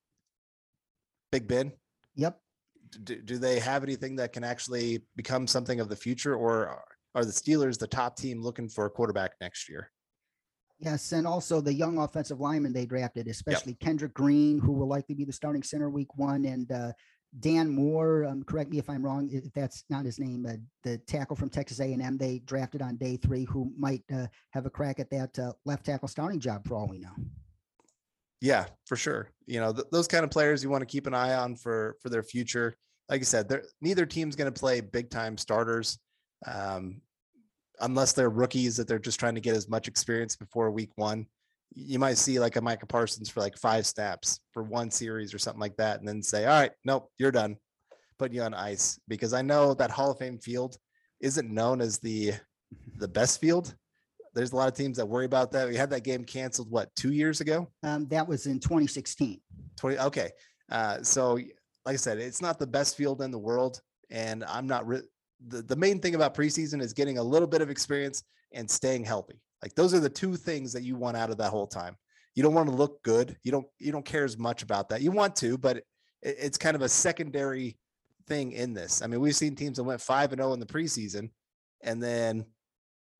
Big 1.31 1.47
Ben. 1.47 1.73
Yep. 2.17 2.39
Do, 3.03 3.21
do 3.21 3.39
they 3.39 3.59
have 3.59 3.83
anything 3.83 4.17
that 4.17 4.33
can 4.33 4.45
actually 4.45 5.03
become 5.17 5.47
something 5.47 5.81
of 5.81 5.89
the 5.89 5.97
future, 5.97 6.35
or 6.35 6.69
are- 6.69 6.85
are 7.17 7.25
the 7.25 7.33
Steelers 7.33 7.79
the 7.79 7.87
top 7.87 8.17
team 8.17 8.43
looking 8.43 8.69
for 8.69 8.87
a 8.87 8.91
quarterback 8.91 9.33
next 9.41 9.69
year? 9.69 9.91
Yes, 10.85 11.13
and 11.13 11.27
also 11.27 11.61
the 11.61 11.73
young 11.73 11.99
offensive 11.99 12.41
lineman 12.41 12.73
they 12.73 12.85
drafted, 12.85 13.27
especially 13.27 13.75
Kendrick 13.75 14.13
Green, 14.13 14.59
who 14.59 14.73
will 14.73 14.89
likely 14.89 15.15
be 15.15 15.25
the 15.25 15.33
starting 15.33 15.63
center 15.63 15.89
week 15.89 16.15
one, 16.17 16.45
and 16.45 16.71
uh, 16.71 16.93
Dan 17.41 17.71
Moore. 17.71 18.27
Um, 18.27 18.45
correct 18.45 18.71
me 18.71 18.79
if 18.79 18.91
I'm 18.91 19.03
wrong, 19.03 19.31
if 19.33 19.51
that's 19.55 19.85
not 19.89 20.05
his 20.05 20.19
name. 20.19 20.45
Uh, 20.47 20.57
the 20.83 20.99
tackle 20.99 21.37
from 21.37 21.49
Texas 21.49 21.81
A&M 21.81 22.19
they 22.19 22.41
drafted 22.41 22.83
on 22.83 22.97
day 22.97 23.17
three, 23.17 23.45
who 23.45 23.73
might 23.79 24.03
uh, 24.15 24.27
have 24.51 24.67
a 24.67 24.71
crack 24.71 25.01
at 25.01 25.09
that 25.11 25.39
uh, 25.39 25.53
left 25.65 25.87
tackle 25.87 26.09
starting 26.09 26.39
job 26.39 26.67
for 26.67 26.75
all 26.75 26.87
we 26.87 26.99
know. 26.99 27.15
Yeah, 28.43 28.67
for 28.85 28.97
sure. 28.97 29.31
You 29.47 29.61
know, 29.61 29.73
th- 29.73 29.87
those 29.91 30.07
kind 30.07 30.23
of 30.23 30.31
players 30.31 30.63
you 30.63 30.69
want 30.69 30.83
to 30.83 30.87
keep 30.87 31.07
an 31.07 31.15
eye 31.15 31.35
on 31.35 31.57
for 31.57 31.97
for 32.03 32.11
their 32.11 32.23
future. 32.23 32.77
Like 33.09 33.23
I 33.23 33.25
said, 33.25 33.51
neither 33.81 34.05
team's 34.05 34.37
going 34.37 34.53
to 34.53 34.61
play 34.61 34.83
big 34.83 35.09
time 35.09 35.39
starters, 35.39 35.99
um, 36.47 37.01
unless 37.81 38.13
they're 38.13 38.31
rookies 38.31 38.77
that 38.77 38.89
they're 38.89 38.99
just 38.99 39.21
trying 39.21 39.35
to 39.35 39.41
get 39.41 39.57
as 39.57 39.69
much 39.69 39.89
experience 39.89 40.37
before 40.37 40.71
week 40.71 40.91
one. 40.97 41.27
You 41.75 41.99
might 41.99 42.19
see 42.19 42.39
like 42.39 42.57
a 42.57 42.61
Micah 42.61 42.87
Parsons 42.87 43.29
for 43.29 43.41
like 43.41 43.59
five 43.59 43.87
snaps 43.87 44.41
for 44.53 44.63
one 44.63 44.91
series 44.91 45.35
or 45.35 45.39
something 45.39 45.61
like 45.61 45.77
that, 45.77 45.99
and 45.99 46.07
then 46.07 46.23
say, 46.23 46.45
"All 46.45 46.61
right, 46.61 46.71
nope, 46.85 47.11
you're 47.19 47.33
done." 47.33 47.57
Put 48.19 48.33
you 48.33 48.43
on 48.43 48.55
ice 48.55 49.01
because 49.09 49.33
I 49.33 49.43
know 49.43 49.75
that 49.75 49.91
Hall 49.91 50.13
of 50.13 50.19
Fame 50.19 50.39
field 50.39 50.77
isn't 51.21 51.51
known 51.51 51.81
as 51.81 51.99
the 51.99 52.35
the 52.99 53.09
best 53.09 53.41
field. 53.41 53.75
There's 54.35 54.53
a 54.53 54.57
lot 54.57 54.69
of 54.69 54.75
teams 54.75 54.99
that 54.99 55.07
worry 55.07 55.27
about 55.27 55.51
that. 55.53 55.69
We 55.69 55.77
had 55.77 55.91
that 55.91 56.05
game 56.05 56.25
canceled 56.25 56.71
what 56.71 56.95
two 56.95 57.13
years 57.13 57.41
ago. 57.41 57.69
Um, 57.83 58.07
that 58.09 58.27
was 58.29 58.47
in 58.47 58.61
2016. 58.61 59.41
20 59.77 59.99
okay 59.99 60.31
uh 60.71 61.03
so 61.03 61.35
like 61.35 61.95
i 61.95 61.97
said 61.97 62.19
it's 62.19 62.43
not 62.43 62.59
the 62.59 62.67
best 62.67 62.97
field 62.97 63.23
in 63.23 63.31
the 63.31 63.39
world 63.39 63.81
and 64.11 64.45
i'm 64.45 64.67
not 64.67 64.87
re- 64.87 65.03
the, 65.49 65.63
the 65.63 65.77
main 65.77 66.01
thing 66.01 66.15
about 66.15 66.35
preseason 66.35 66.81
is 66.81 66.93
getting 66.93 67.19
a 67.19 67.23
little 67.23 67.49
bit 67.49 67.63
of 67.63 67.71
experience 67.71 68.23
and 68.53 68.71
staying 68.71 69.05
healthy. 69.05 69.41
Like 69.63 69.75
those 69.75 69.95
are 69.95 70.01
the 70.01 70.11
two 70.11 70.37
things 70.37 70.73
that 70.73 70.83
you 70.83 70.97
want 70.97 71.17
out 71.17 71.31
of 71.31 71.39
that 71.39 71.51
whole 71.51 71.67
time. 71.67 71.97
You 72.35 72.43
don't 72.43 72.55
want 72.55 72.69
to 72.69 72.75
look 72.75 73.03
good. 73.03 73.37
You 73.43 73.53
don't 73.53 73.67
you 73.79 73.93
don't 73.93 74.05
care 74.05 74.25
as 74.25 74.37
much 74.37 74.63
about 74.63 74.89
that. 74.89 75.03
You 75.03 75.11
want 75.11 75.37
to 75.37 75.57
but 75.59 75.79
it, 75.79 75.85
it's 76.23 76.59
kind 76.59 76.77
of 76.77 76.83
a 76.83 76.89
secondary 76.89 77.79
thing 78.27 78.53
in 78.53 78.75
this. 78.75 79.03
I 79.03 79.07
mean 79.07 79.21
we've 79.21 79.37
seen 79.37 79.55
teams 79.55 79.77
that 79.77 79.85
went 79.85 80.01
5 80.01 80.33
and 80.33 80.41
0 80.41 80.53
in 80.53 80.61
the 80.61 80.67
preseason 80.67 81.31
and 81.83 82.03
then 82.03 82.45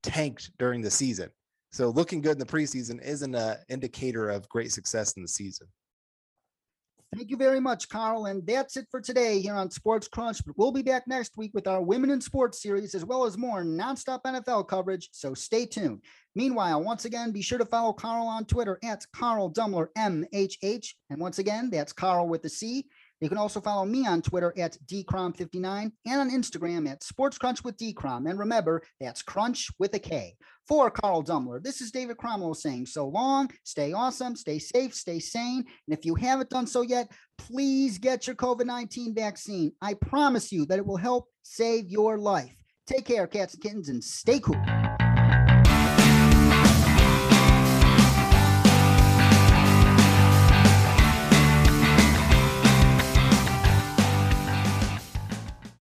tanked 0.03 0.51
during 0.57 0.81
the 0.81 0.91
season. 0.91 1.29
So 1.71 1.89
looking 1.89 2.21
good 2.21 2.33
in 2.33 2.39
the 2.39 2.45
preseason 2.45 3.03
isn't 3.03 3.35
a 3.35 3.59
indicator 3.67 4.29
of 4.29 4.47
great 4.49 4.71
success 4.71 5.13
in 5.13 5.21
the 5.21 5.27
season 5.27 5.67
Thank 7.13 7.29
you 7.29 7.37
very 7.37 7.59
much, 7.59 7.87
Carl. 7.87 8.25
And 8.25 8.45
that's 8.45 8.75
it 8.77 8.87
for 8.91 8.99
today 8.99 9.39
here 9.39 9.55
on 9.55 9.71
Sports 9.71 10.07
Crunch. 10.07 10.45
But 10.45 10.57
we'll 10.57 10.71
be 10.71 10.81
back 10.81 11.07
next 11.07 11.37
week 11.37 11.51
with 11.53 11.67
our 11.67 11.81
Women 11.81 12.09
in 12.09 12.19
Sports 12.19 12.61
series, 12.61 12.93
as 12.93 13.05
well 13.05 13.25
as 13.25 13.37
more 13.37 13.63
nonstop 13.63 14.23
NFL 14.23 14.67
coverage. 14.67 15.09
So 15.13 15.33
stay 15.33 15.65
tuned. 15.65 16.01
Meanwhile, 16.35 16.83
once 16.83 17.05
again, 17.05 17.31
be 17.31 17.41
sure 17.41 17.57
to 17.57 17.65
follow 17.65 17.93
Carl 17.93 18.27
on 18.27 18.43
Twitter 18.45 18.79
at 18.83 19.05
Carl 19.13 19.49
Dummler 19.49 19.87
MHH. 19.97 20.93
And 21.09 21.19
once 21.19 21.39
again, 21.39 21.69
that's 21.69 21.93
Carl 21.93 22.27
with 22.27 22.41
the 22.41 22.49
C. 22.49 22.85
You 23.21 23.29
can 23.29 23.37
also 23.37 23.61
follow 23.61 23.85
me 23.85 24.05
on 24.05 24.21
Twitter 24.21 24.53
at 24.57 24.77
dcrom59 24.85 25.91
and 26.05 26.21
on 26.21 26.29
Instagram 26.29 26.87
at 26.89 27.03
Sports 27.03 27.37
Crunch 27.37 27.63
with 27.63 27.77
dcrom. 27.77 28.29
And 28.29 28.37
remember, 28.37 28.83
that's 28.99 29.21
Crunch 29.21 29.69
with 29.79 29.93
a 29.93 29.99
K. 29.99 30.35
For 30.67 30.89
Carl 30.89 31.23
Dummler, 31.23 31.63
this 31.63 31.79
is 31.79 31.91
David 31.91 32.17
Cromwell 32.17 32.55
saying 32.55 32.87
so 32.87 33.07
long, 33.07 33.51
stay 33.63 33.93
awesome, 33.93 34.35
stay 34.35 34.57
safe, 34.57 34.95
stay 34.95 35.19
sane. 35.19 35.63
And 35.87 35.97
if 35.97 36.05
you 36.05 36.15
haven't 36.15 36.49
done 36.49 36.65
so 36.65 36.81
yet, 36.81 37.11
please 37.37 37.99
get 37.99 38.25
your 38.25 38.35
COVID 38.35 38.65
19 38.65 39.13
vaccine. 39.13 39.71
I 39.81 39.93
promise 39.93 40.51
you 40.51 40.65
that 40.65 40.79
it 40.79 40.85
will 40.85 40.97
help 40.97 41.27
save 41.43 41.89
your 41.89 42.17
life. 42.17 42.55
Take 42.87 43.05
care, 43.05 43.27
cats 43.27 43.53
and 43.53 43.63
kittens, 43.63 43.89
and 43.89 44.03
stay 44.03 44.39
cool. 44.39 44.61